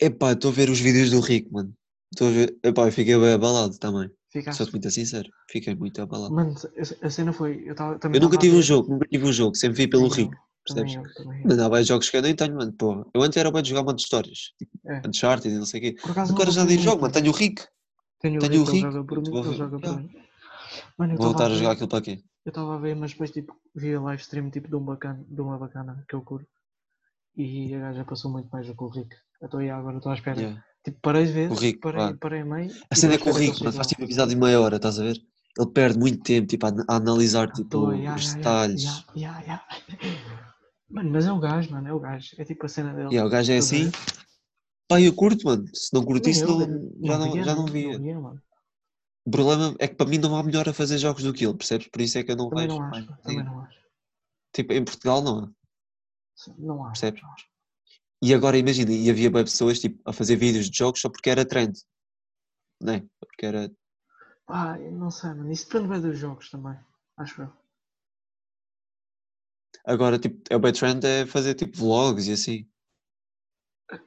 Epá, 0.00 0.32
estou 0.32 0.50
a 0.50 0.54
ver 0.54 0.68
os 0.70 0.80
vídeos 0.80 1.10
do 1.10 1.20
Rico, 1.20 1.52
mano. 1.52 1.72
Estou 2.12 2.28
a 2.28 2.30
ver. 2.30 2.58
Epá, 2.62 2.86
eu 2.86 2.92
fiquei 2.92 3.16
bem 3.16 3.32
abalado 3.32 3.78
também. 3.78 4.10
Ficaste. 4.30 4.58
Sou-te 4.58 4.72
muito 4.72 4.90
sincero. 4.90 5.30
Fiquei 5.48 5.74
muito 5.76 6.00
abalado. 6.02 6.34
Mano, 6.34 6.54
a- 7.02 7.10
cena 7.10 7.32
foi. 7.32 7.62
Eu, 7.64 7.74
tava, 7.76 7.98
Eu 8.12 8.20
nunca 8.20 8.36
tive 8.36 8.56
um 8.56 8.62
jogo, 8.62 8.90
nunca 8.90 9.06
tive 9.06 9.24
um 9.24 9.32
jogo, 9.32 9.54
sempre 9.54 9.78
vi 9.84 9.88
pelo 9.88 10.08
Rico. 10.08 10.34
Eu, 10.68 10.74
Também 10.74 10.94
percebes? 10.94 11.16
eu, 11.18 11.24
também 11.24 11.40
eu. 11.40 11.48
Mas 11.48 11.58
há 11.58 11.82
jogos 11.82 12.10
que 12.10 12.16
eu 12.16 12.22
nem 12.22 12.34
tenho, 12.34 12.54
mano. 12.54 12.72
Porra. 12.72 13.04
Eu 13.14 13.22
antes 13.22 13.36
era 13.36 13.50
bem 13.50 13.62
de 13.62 13.68
jogar 13.70 13.82
monte 13.82 13.96
de 13.98 14.02
histórias. 14.04 14.52
É. 14.86 15.02
Uncharted 15.06 15.54
e 15.54 15.58
não 15.58 15.66
sei 15.66 15.80
o 15.80 15.82
quê. 15.82 16.00
Por 16.00 16.10
acaso 16.10 16.32
Agora 16.32 16.50
já 16.50 16.64
nem 16.64 16.78
jogo, 16.78 17.02
mano. 17.02 17.12
Tenho 17.12 17.30
o 17.30 17.34
Rico. 17.34 17.62
Tenho, 18.20 18.40
tenho 18.40 18.62
o 18.62 18.66
joga 18.66 19.04
por 19.04 19.20
mim, 19.20 19.30
vou 19.30 19.40
ele 19.40 19.50
ver- 19.50 19.56
joga 19.56 19.78
por 19.78 19.84
yeah. 19.84 20.02
mim. 20.02 20.10
Mano, 20.96 21.12
eu 21.12 21.16
Vou 21.18 21.26
estava 21.26 21.32
voltar 21.32 21.44
a 21.46 21.54
jogar 21.54 21.70
aquilo 21.72 21.88
para 21.88 22.00
quê? 22.00 22.22
Eu 22.44 22.50
estava 22.50 22.74
a 22.74 22.78
ver, 22.78 22.96
mas 22.96 23.12
depois 23.12 23.30
tipo, 23.30 23.54
vi 23.74 23.94
a 23.94 24.00
live 24.00 24.22
stream 24.22 24.50
tipo, 24.50 24.68
de, 24.68 24.76
um 24.76 24.84
bacana, 24.84 25.24
de 25.28 25.40
uma 25.40 25.58
bacana 25.58 26.04
que 26.08 26.14
eu 26.14 26.22
curto. 26.22 26.48
E 27.36 27.74
a 27.74 27.78
gaja 27.80 28.04
passou 28.04 28.30
muito 28.30 28.48
mais 28.50 28.66
do 28.66 28.74
que 28.74 28.82
o 28.82 28.88
Rick. 28.88 29.14
Então 29.42 29.60
e 29.60 29.70
agora 29.70 29.96
estou 29.96 30.12
à 30.12 30.14
espera. 30.14 30.40
Yeah. 30.40 30.64
Tipo, 30.84 30.98
parei 31.00 31.26
de 31.26 31.32
ver, 31.32 31.50
O 31.50 31.54
Rick, 31.54 31.80
parei, 31.80 32.44
meio. 32.44 32.70
A 32.90 32.94
cena 32.94 33.14
é 33.14 33.16
estou 33.16 33.32
à 33.32 33.36
o 33.36 33.38
que 33.38 33.64
mano, 33.64 33.72
faz 33.72 33.86
tipo 33.86 34.02
episódio 34.02 34.34
de 34.34 34.40
meia 34.40 34.60
hora, 34.60 34.76
estás 34.76 34.98
a 35.00 35.02
ver? 35.02 35.16
Ele 35.58 35.70
perde 35.70 35.98
muito 35.98 36.22
tempo, 36.22 36.46
tipo, 36.48 36.66
a, 36.66 36.70
a 36.88 36.96
analisar, 36.96 37.48
À 37.48 37.52
tipo, 37.52 37.70
toa, 37.70 37.94
yeah, 37.96 38.16
os 38.16 38.34
detalhes. 38.34 39.04
Mano, 40.88 41.10
mas 41.10 41.26
é 41.26 41.32
o 41.32 41.40
gajo, 41.40 41.70
mano, 41.70 41.88
é 41.88 41.92
o 41.92 41.98
gajo. 42.00 42.34
É 42.38 42.44
tipo 42.44 42.66
a 42.66 42.68
cena 42.68 42.92
dele. 42.94 43.08
Yeah, 43.08 43.26
o 43.26 43.30
gajo 43.30 43.52
é 43.52 43.58
assim. 43.58 43.90
ver? 43.90 43.92
Pá, 44.88 45.00
eu 45.00 45.14
curto, 45.14 45.46
mano. 45.46 45.66
Se 45.74 45.92
não 45.92 46.04
curtisse, 46.04 46.42
eu, 46.42 46.48
não, 46.48 47.06
já, 47.06 47.18
não, 47.18 47.42
já 47.44 47.54
não 47.54 47.66
via. 47.66 47.92
Não 47.94 48.04
via, 48.04 48.20
mano. 48.20 48.42
O 49.26 49.30
problema 49.30 49.74
é 49.78 49.88
que 49.88 49.94
para 49.94 50.08
mim 50.08 50.18
não 50.18 50.36
há 50.36 50.42
melhor 50.42 50.68
a 50.68 50.74
fazer 50.74 50.98
jogos 50.98 51.22
do 51.22 51.32
que 51.32 51.46
ele, 51.46 51.56
percebes? 51.56 51.88
Por 51.88 52.00
isso 52.02 52.18
é 52.18 52.22
que 52.22 52.30
eu 52.30 52.36
não 52.36 52.50
Também 52.50 52.66
vejo. 52.68 52.78
não 52.78 52.86
acho, 52.86 53.06
pá, 53.06 53.16
também 53.22 53.42
não 53.44 53.60
acho. 53.60 53.78
Tipo, 54.52 54.72
em 54.74 54.84
Portugal 54.84 55.22
não 55.22 55.38
há, 55.38 55.50
Não 56.58 56.84
acho. 56.84 57.00
percebes? 57.00 57.22
não 57.22 57.32
acho. 57.32 57.46
E 58.22 58.34
agora 58.34 58.58
imagina, 58.58 58.92
e 58.92 59.10
havia 59.10 59.30
bem 59.30 59.44
pessoas 59.44 59.80
tipo, 59.80 59.98
a 60.08 60.12
fazer 60.12 60.36
vídeos 60.36 60.70
de 60.70 60.76
jogos 60.76 61.00
só 61.00 61.08
porque 61.08 61.30
era 61.30 61.44
trend. 61.46 61.72
Não 62.80 62.94
é? 62.94 63.04
Porque 63.18 63.46
era. 63.46 63.70
Eu 64.78 64.92
não 64.92 65.10
sei, 65.10 65.30
mano. 65.30 65.50
Isso 65.50 65.66
depende 65.66 65.88
bem 65.88 66.00
dos 66.00 66.18
jogos 66.18 66.50
também. 66.50 66.78
Acho 67.16 67.42
eu. 67.42 67.52
Agora, 69.86 70.18
tipo, 70.18 70.40
é 70.50 70.58
bem 70.58 70.72
trend 70.72 71.04
é 71.04 71.26
fazer 71.26 71.54
tipo 71.54 71.76
vlogs 71.76 72.26
e 72.28 72.32
assim. 72.32 72.66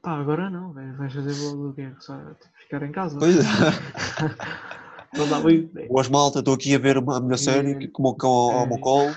Pá, 0.01 0.19
agora 0.19 0.49
não, 0.49 0.73
velho. 0.73 0.97
Vais 0.97 1.13
fazer 1.13 1.33
vlog 1.33 1.69
do 1.69 1.73
quê? 1.75 1.93
Só 1.99 2.17
tipo, 2.33 2.49
ficar 2.63 2.83
em 2.83 2.91
casa. 2.91 3.17
Pois 3.19 3.35
é. 3.37 3.41
Não 5.17 5.27
dá 5.29 5.39
muito. 5.39 5.73
Boas 5.87 6.09
malta, 6.09 6.39
estou 6.39 6.53
aqui 6.53 6.75
a 6.75 6.79
ver 6.79 6.97
uma- 6.97 7.17
a 7.17 7.21
minha 7.21 7.37
série, 7.37 7.71
aqui 7.73 7.87
com 7.87 8.03
o 8.03 8.05
meu 8.07 8.15
cão 8.15 8.29
ao, 8.29 8.51
ao 8.59 8.67
meu 8.67 8.77
É. 8.77 8.81
colo. 8.81 9.15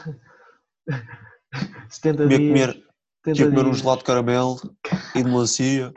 70 1.89 2.23
Comer- 2.25 2.39
dias. 2.39 2.51
comer- 2.53 2.87
70 3.25 3.31
Aqui 3.33 3.43
a 3.43 3.47
comer 3.49 3.67
um 3.69 3.75
gelado 3.75 3.99
de 3.99 4.05
caramelo 4.05 4.57
e 5.17 5.23
de 5.23 5.29
melancia. 5.29 5.93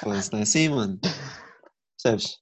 Foda-se, 0.00 0.32
não 0.32 0.38
é 0.38 0.42
assim, 0.42 0.68
mano. 0.70 0.98
Percebes? 2.02 2.38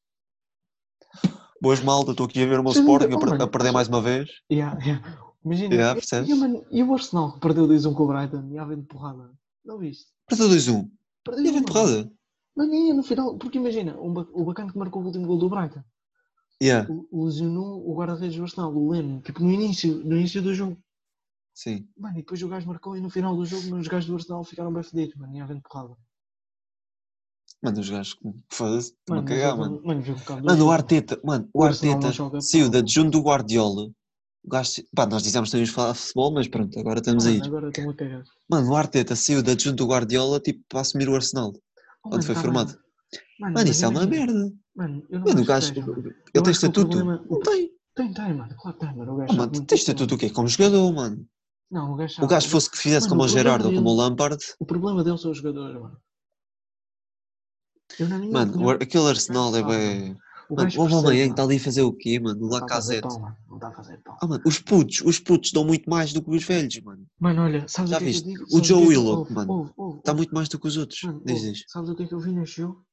Boas 1.60 1.80
malta, 1.80 2.12
estou 2.12 2.26
aqui 2.26 2.42
a 2.42 2.46
ver 2.46 2.60
o 2.60 2.62
meu 2.62 2.72
Sim, 2.72 2.80
Sporting 2.80 3.12
a, 3.12 3.16
oh, 3.16 3.20
per- 3.20 3.28
mano. 3.30 3.44
a 3.44 3.48
perder 3.48 3.72
mais 3.72 3.88
uma 3.88 4.00
vez. 4.00 4.28
Yeah, 4.50 4.78
yeah. 4.84 5.31
Imagina. 5.44 5.74
Yeah, 5.74 6.00
e- 6.00 6.30
e, 6.30 6.34
mano, 6.34 6.64
e 6.70 6.82
o 6.82 6.92
Arsenal 6.94 7.32
que 7.32 7.40
perdeu 7.40 7.66
2-1 7.66 7.94
com 7.94 8.04
o 8.04 8.06
Brighton 8.08 8.48
e 8.52 8.58
a 8.58 8.64
vendo 8.64 8.84
porrada? 8.84 9.30
Não 9.64 9.78
viste? 9.78 10.06
Perdeu 10.28 10.48
2-1. 10.48 10.90
Perdeu 11.24 11.44
E 11.44 11.48
a 11.48 11.52
mano. 11.52 11.64
vendo 11.66 11.72
porrada. 11.72 12.12
Mano, 12.54 12.74
e 12.74 12.92
no 12.92 13.02
final, 13.02 13.36
porque 13.38 13.58
imagina, 13.58 13.98
um 14.00 14.12
o 14.12 14.44
bacana 14.44 14.70
que 14.70 14.78
marcou 14.78 15.02
o 15.02 15.06
último 15.06 15.26
gol 15.26 15.38
do 15.38 15.48
Brighton 15.48 15.82
Yeah, 16.62 16.88
o- 16.92 17.24
lesionou 17.24 17.88
o 17.90 17.94
guarda-redes 17.96 18.36
do 18.36 18.42
Arsenal, 18.44 18.72
o 18.72 18.90
Leno, 18.90 19.20
tipo 19.20 19.42
no 19.42 19.50
início, 19.50 19.96
no 20.04 20.16
início 20.16 20.40
do 20.40 20.54
jogo. 20.54 20.76
sim. 21.54 21.88
Mano, 21.98 22.14
e 22.18 22.20
depois 22.20 22.40
o 22.42 22.48
gajo 22.48 22.66
marcou 22.68 22.96
e 22.96 23.00
no 23.00 23.10
final 23.10 23.34
do 23.34 23.44
jogo 23.44 23.74
os 23.76 23.88
gajos 23.88 24.06
do 24.08 24.14
Arsenal 24.14 24.44
ficaram 24.44 24.72
bem 24.72 24.82
fedidos, 24.84 25.16
mano, 25.16 25.34
e 25.34 25.40
a 25.40 25.46
vendo 25.46 25.60
porrada. 25.62 25.96
Mano, 27.62 27.80
os 27.80 27.88
gajos, 27.90 28.16
foda-se, 28.50 28.88
estão 28.90 29.14
a 29.14 29.16
Mano, 29.16 29.28
cagar, 29.28 29.56
mano. 29.56 29.82
mano, 29.84 30.02
bocado 30.02 30.44
Mano, 30.44 30.66
o 30.66 30.70
Arteta, 30.70 31.20
mano, 31.24 31.48
o 31.52 31.58
O 31.60 31.62
não 31.62 31.68
Arteta 31.68 32.40
saiu 32.40 32.68
da 32.70 32.78
adjunto 32.78 33.10
do 33.10 33.22
Guardiola. 33.22 33.90
Gajo, 34.44 34.82
pá, 34.94 35.06
nós 35.06 35.22
dizemos 35.22 35.50
que 35.50 35.62
de 35.62 35.70
falar 35.70 35.92
de 35.92 35.98
futebol, 35.98 36.32
mas 36.32 36.48
pronto, 36.48 36.78
agora 36.78 36.98
estamos 36.98 37.24
a 37.26 37.30
Mano, 37.30 37.44
ir. 37.44 37.46
agora 37.46 37.68
estou-me 37.68 37.90
a 37.90 37.94
cagar. 37.94 38.24
Mano, 38.50 38.70
o 38.70 38.76
Arteta 38.76 39.14
saiu 39.14 39.42
da 39.42 39.52
adjunto 39.52 39.76
do 39.76 39.86
Guardiola, 39.86 40.40
tipo, 40.40 40.64
para 40.68 40.80
assumir 40.80 41.08
o 41.08 41.14
Arsenal. 41.14 41.52
Oh, 42.04 42.08
Onde 42.08 42.10
mano, 42.16 42.22
foi 42.24 42.34
tá 42.34 42.40
formado? 42.40 42.78
Mano, 43.38 43.54
Mano, 43.54 43.70
isso 43.70 43.84
é 43.84 43.88
uma 43.88 44.04
merda. 44.06 44.52
Mano, 44.74 45.06
eu 45.08 45.18
não 45.20 45.26
Mano, 45.28 45.42
o 45.42 45.44
gajo. 45.44 45.68
seja. 45.68 45.80
Ele 45.80 46.14
Eu 46.34 46.42
tem 46.42 46.52
estatuto? 46.52 46.88
problema- 46.88 47.24
Não 47.30 47.40
tem. 47.40 47.70
Tem, 47.94 48.12
tem, 48.14 48.34
mano. 48.34 48.56
Claro 48.56 48.78
que 48.78 48.86
tem, 48.86 48.96
mano. 48.96 49.12
O 49.12 49.16
gajo 49.16 49.28
sabe 49.34 49.38
mano, 49.38 49.66
disso, 49.66 49.74
estatuto 49.74 50.14
o 50.14 50.18
quê? 50.18 50.30
Como 50.30 50.48
jogador, 50.48 50.92
mano. 50.92 51.26
Não, 51.70 51.92
o 51.92 51.96
gajo 51.96 52.22
O 52.22 52.26
gajo 52.26 52.48
fosse 52.48 52.70
que 52.70 52.78
fizesse 52.78 53.06
Mano, 53.06 53.20
como 53.20 53.22
o 53.24 53.28
Gerardo 53.28 53.68
ou 53.68 53.74
como 53.74 53.90
o 53.90 53.96
dele- 53.96 54.08
Lampard. 54.08 54.42
O 54.58 54.66
problema 54.66 55.04
deles 55.04 55.20
são 55.20 55.30
os 55.30 55.36
jogadores, 55.38 55.80
mano. 55.80 55.96
Mano, 58.32 58.70
aquele 58.70 59.08
Arsenal 59.08 59.54
é 59.54 59.62
bem. 59.62 60.16
O 60.52 60.56
Mano, 60.56 60.68
o 60.68 61.02
percebe, 61.02 61.30
está 61.30 61.42
ali 61.42 61.56
a 61.56 61.60
fazer 61.60 61.82
o 61.82 61.92
quê, 61.92 62.20
mano? 62.20 62.40
O 62.42 62.44
está 62.48 62.60
Lacazette. 62.60 63.08
Não 63.48 63.54
está 63.56 63.68
a 63.68 63.72
fazer 63.72 63.98
pão. 64.02 64.16
Ah, 64.20 64.26
mano, 64.26 64.42
os 64.46 64.58
putos, 64.58 65.00
os 65.00 65.18
putos 65.18 65.50
dão 65.52 65.64
muito 65.64 65.88
mais 65.88 66.12
do 66.12 66.22
que 66.22 66.30
os 66.30 66.44
velhos, 66.44 66.80
mano. 66.82 67.06
Mano, 67.18 67.42
olha, 67.42 67.66
sabes 67.68 67.90
Já 67.90 67.96
o 67.96 68.00
que 68.00 68.04
é 68.04 68.08
que 68.08 68.12
viste? 68.12 68.28
eu 68.28 68.44
digo? 68.46 68.58
O 68.58 68.64
Joe 68.64 68.82
é 68.82 68.86
Willock, 68.86 69.32
mano, 69.32 69.72
ouve. 69.76 70.00
muito 70.14 70.34
mais 70.34 70.48
do 70.48 70.58
que 70.58 70.66
os 70.68 70.76
outros. 70.76 71.02
Mano, 71.02 71.22
Diz, 71.24 71.40
diz. 71.40 71.64
Sabes 71.68 71.88
o 71.90 71.94
que 71.94 72.02
é 72.02 72.06
que 72.06 72.14
eu 72.14 72.20
vi 72.20 72.32
neste 72.32 72.56
jogo? 72.60 72.84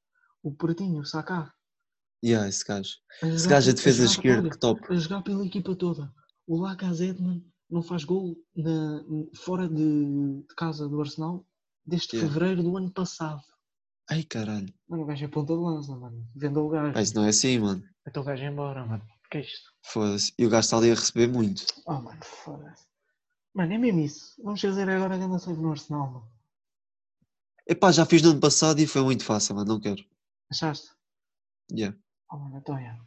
O 0.42 0.54
Pretinho, 0.54 1.02
o 1.02 1.06
Saka. 1.06 1.52
Yeah, 2.24 2.48
esse 2.48 2.64
gajo. 2.66 2.92
Esse 3.24 3.48
gajo 3.48 3.70
é 3.70 3.74
defesa 3.74 4.06
esquerda, 4.06 4.50
que 4.50 4.58
top. 4.58 4.82
a 4.90 4.96
jogar 4.96 5.22
pela 5.22 5.46
equipa 5.46 5.76
toda. 5.76 6.12
O 6.48 6.58
Lacazette, 6.62 7.22
mano, 7.22 7.44
não 7.70 7.82
faz 7.82 8.04
gol 8.04 8.38
na, 8.56 9.04
fora 9.36 9.68
de, 9.68 10.44
de 10.48 10.56
casa 10.56 10.88
do 10.88 11.00
Arsenal 11.02 11.46
desde 11.86 12.16
Yeah. 12.16 12.34
fevereiro 12.34 12.64
do 12.64 12.78
ano 12.78 12.92
passado. 12.92 13.42
Ai, 14.10 14.24
caralho. 14.24 14.74
Mano, 14.88 15.04
o 15.04 15.06
gajo 15.06 15.26
é 15.26 15.28
ponta 15.28 15.54
de 15.54 15.60
lança, 15.60 15.96
mano. 15.96 16.28
Vendeu 16.36 16.66
o 16.66 16.70
gajo. 16.70 16.98
Ah, 16.98 17.02
isso 17.02 17.16
não 17.16 17.26
é 17.26 17.30
assim, 17.30 17.60
mano. 17.60 17.84
Então 18.08 18.24
o 18.24 18.26
gajo 18.26 18.44
é 18.44 18.48
embora, 18.48 18.86
mano. 18.86 19.04
O 19.26 19.30
que 19.30 19.38
é 19.38 19.42
isto? 19.42 19.72
Foda-se. 19.86 20.34
E 20.38 20.46
o 20.46 20.50
gajo 20.50 20.66
está 20.66 20.78
ali 20.78 20.92
a 20.92 20.96
receber 20.96 21.28
muito. 21.28 21.66
Oh, 21.86 21.94
mano, 22.02 22.20
foda-se. 22.24 22.86
Mano, 23.54 23.74
é 23.74 23.78
mesmo 23.78 24.00
isso. 24.00 24.34
Vamos 24.44 24.62
fazer 24.62 24.90
agora 24.90 25.16
a 25.16 25.18
grande 25.18 25.42
save 25.42 25.62
no 25.62 25.72
Arsenal, 25.72 26.08
mano. 26.12 26.32
Epá, 27.68 27.92
já 27.92 28.06
fiz 28.06 28.22
no 28.24 28.32
ano 28.32 28.40
passado 28.40 28.80
e 28.80 28.88
foi 28.88 29.04
muito 29.04 29.24
fácil, 29.24 29.56
mano. 29.56 29.74
Não 29.74 29.80
quero. 29.80 30.04
Achaste? 30.52 30.90
Yeah. 31.72 31.96
Oh, 32.32 32.38
mano, 32.38 32.58
então 32.58 32.78
é. 32.78 33.00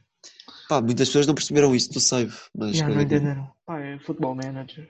Pá, 0.68 0.80
muitas 0.80 1.08
pessoas 1.08 1.26
não 1.26 1.34
perceberam 1.34 1.74
isso 1.74 1.92
do 1.92 1.98
save, 2.00 2.36
mas. 2.56 2.76
Já 2.76 2.88
não 2.88 3.00
entenderam. 3.00 3.52
Pá, 3.66 3.80
é 3.80 3.98
futebol 3.98 4.36
manager. 4.36 4.88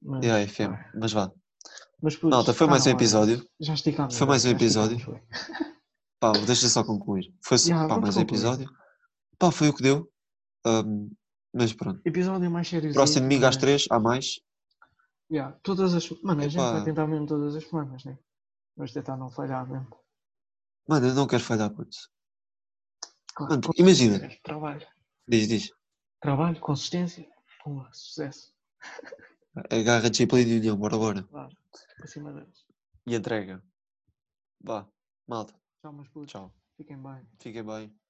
Mas, 0.00 0.24
Yeah, 0.24 0.40
é 0.42 0.46
FM. 0.46 0.70
pá, 0.70 0.90
Mas 0.94 1.12
vá. 1.12 1.32
Mas, 2.02 2.16
putos, 2.16 2.30
Malta, 2.30 2.52
foi 2.52 2.66
mais 2.66 2.84
um 2.84 2.90
episódio. 2.90 3.48
Já 3.60 3.74
esticámos. 3.74 4.18
Foi 4.18 4.26
mais 4.26 4.44
um 4.44 4.50
episódio. 4.50 4.98
Pá, 6.18 6.32
deixa 6.32 6.68
só 6.68 6.84
concluir. 6.84 7.32
Foi 7.40 7.56
Yeah, 7.58 7.88
pá, 7.88 8.00
mais 8.00 8.16
um 8.16 8.20
episódio. 8.20 8.70
Pá, 9.38 9.50
foi 9.50 9.68
o 9.68 9.74
que 9.74 9.82
deu. 9.82 10.08
Ahm, 10.64 11.10
mas 11.52 11.72
pronto. 11.72 12.00
Episódio 12.04 12.48
mais 12.48 12.68
sério. 12.68 12.92
Próximo 12.92 13.22
domingo 13.22 13.44
às 13.44 13.56
três, 13.56 13.86
há 13.90 13.98
mais. 13.98 14.40
Yeah, 15.30 15.58
todas 15.64 15.94
as 15.94 16.08
Mano, 16.22 16.42
a 16.42 16.48
gente 16.48 16.56
vai 16.56 16.84
tentar 16.84 17.08
mesmo 17.08 17.26
todas 17.26 17.56
as 17.56 17.64
semanas, 17.64 18.04
né? 18.04 18.16
Vamos 18.76 18.92
tentar 18.92 19.16
não 19.16 19.30
falhar 19.30 19.68
mesmo. 19.68 19.88
Mano, 20.88 21.08
eu 21.08 21.14
não 21.14 21.26
quero 21.26 21.42
falhar, 21.42 21.70
puto. 21.70 21.96
Claro, 23.34 23.54
Mano, 23.54 23.74
imagina. 23.76 24.28
Trabalho. 24.44 24.86
Diz, 25.26 25.48
diz. 25.48 25.72
Trabalho, 26.20 26.60
consistência. 26.60 27.26
Pumba, 27.64 27.88
sucesso. 27.92 28.52
Agarra 29.70 30.08
disciplina 30.08 30.50
e 30.50 30.58
união, 30.58 30.76
bora, 30.76 30.96
bora. 30.96 31.22
Claro. 31.24 31.61
Para 31.96 32.06
cima 32.06 32.32
deles. 32.32 32.66
E 33.06 33.14
entrega. 33.14 33.62
Vá, 34.60 34.88
malta. 35.26 35.54
Tchau, 35.80 35.92
meus 35.92 36.08
putos. 36.08 36.32
Tchau. 36.32 36.54
Fiquem 36.76 37.02
bem. 37.02 37.26
Fiquem 37.40 37.64
bem. 37.64 38.01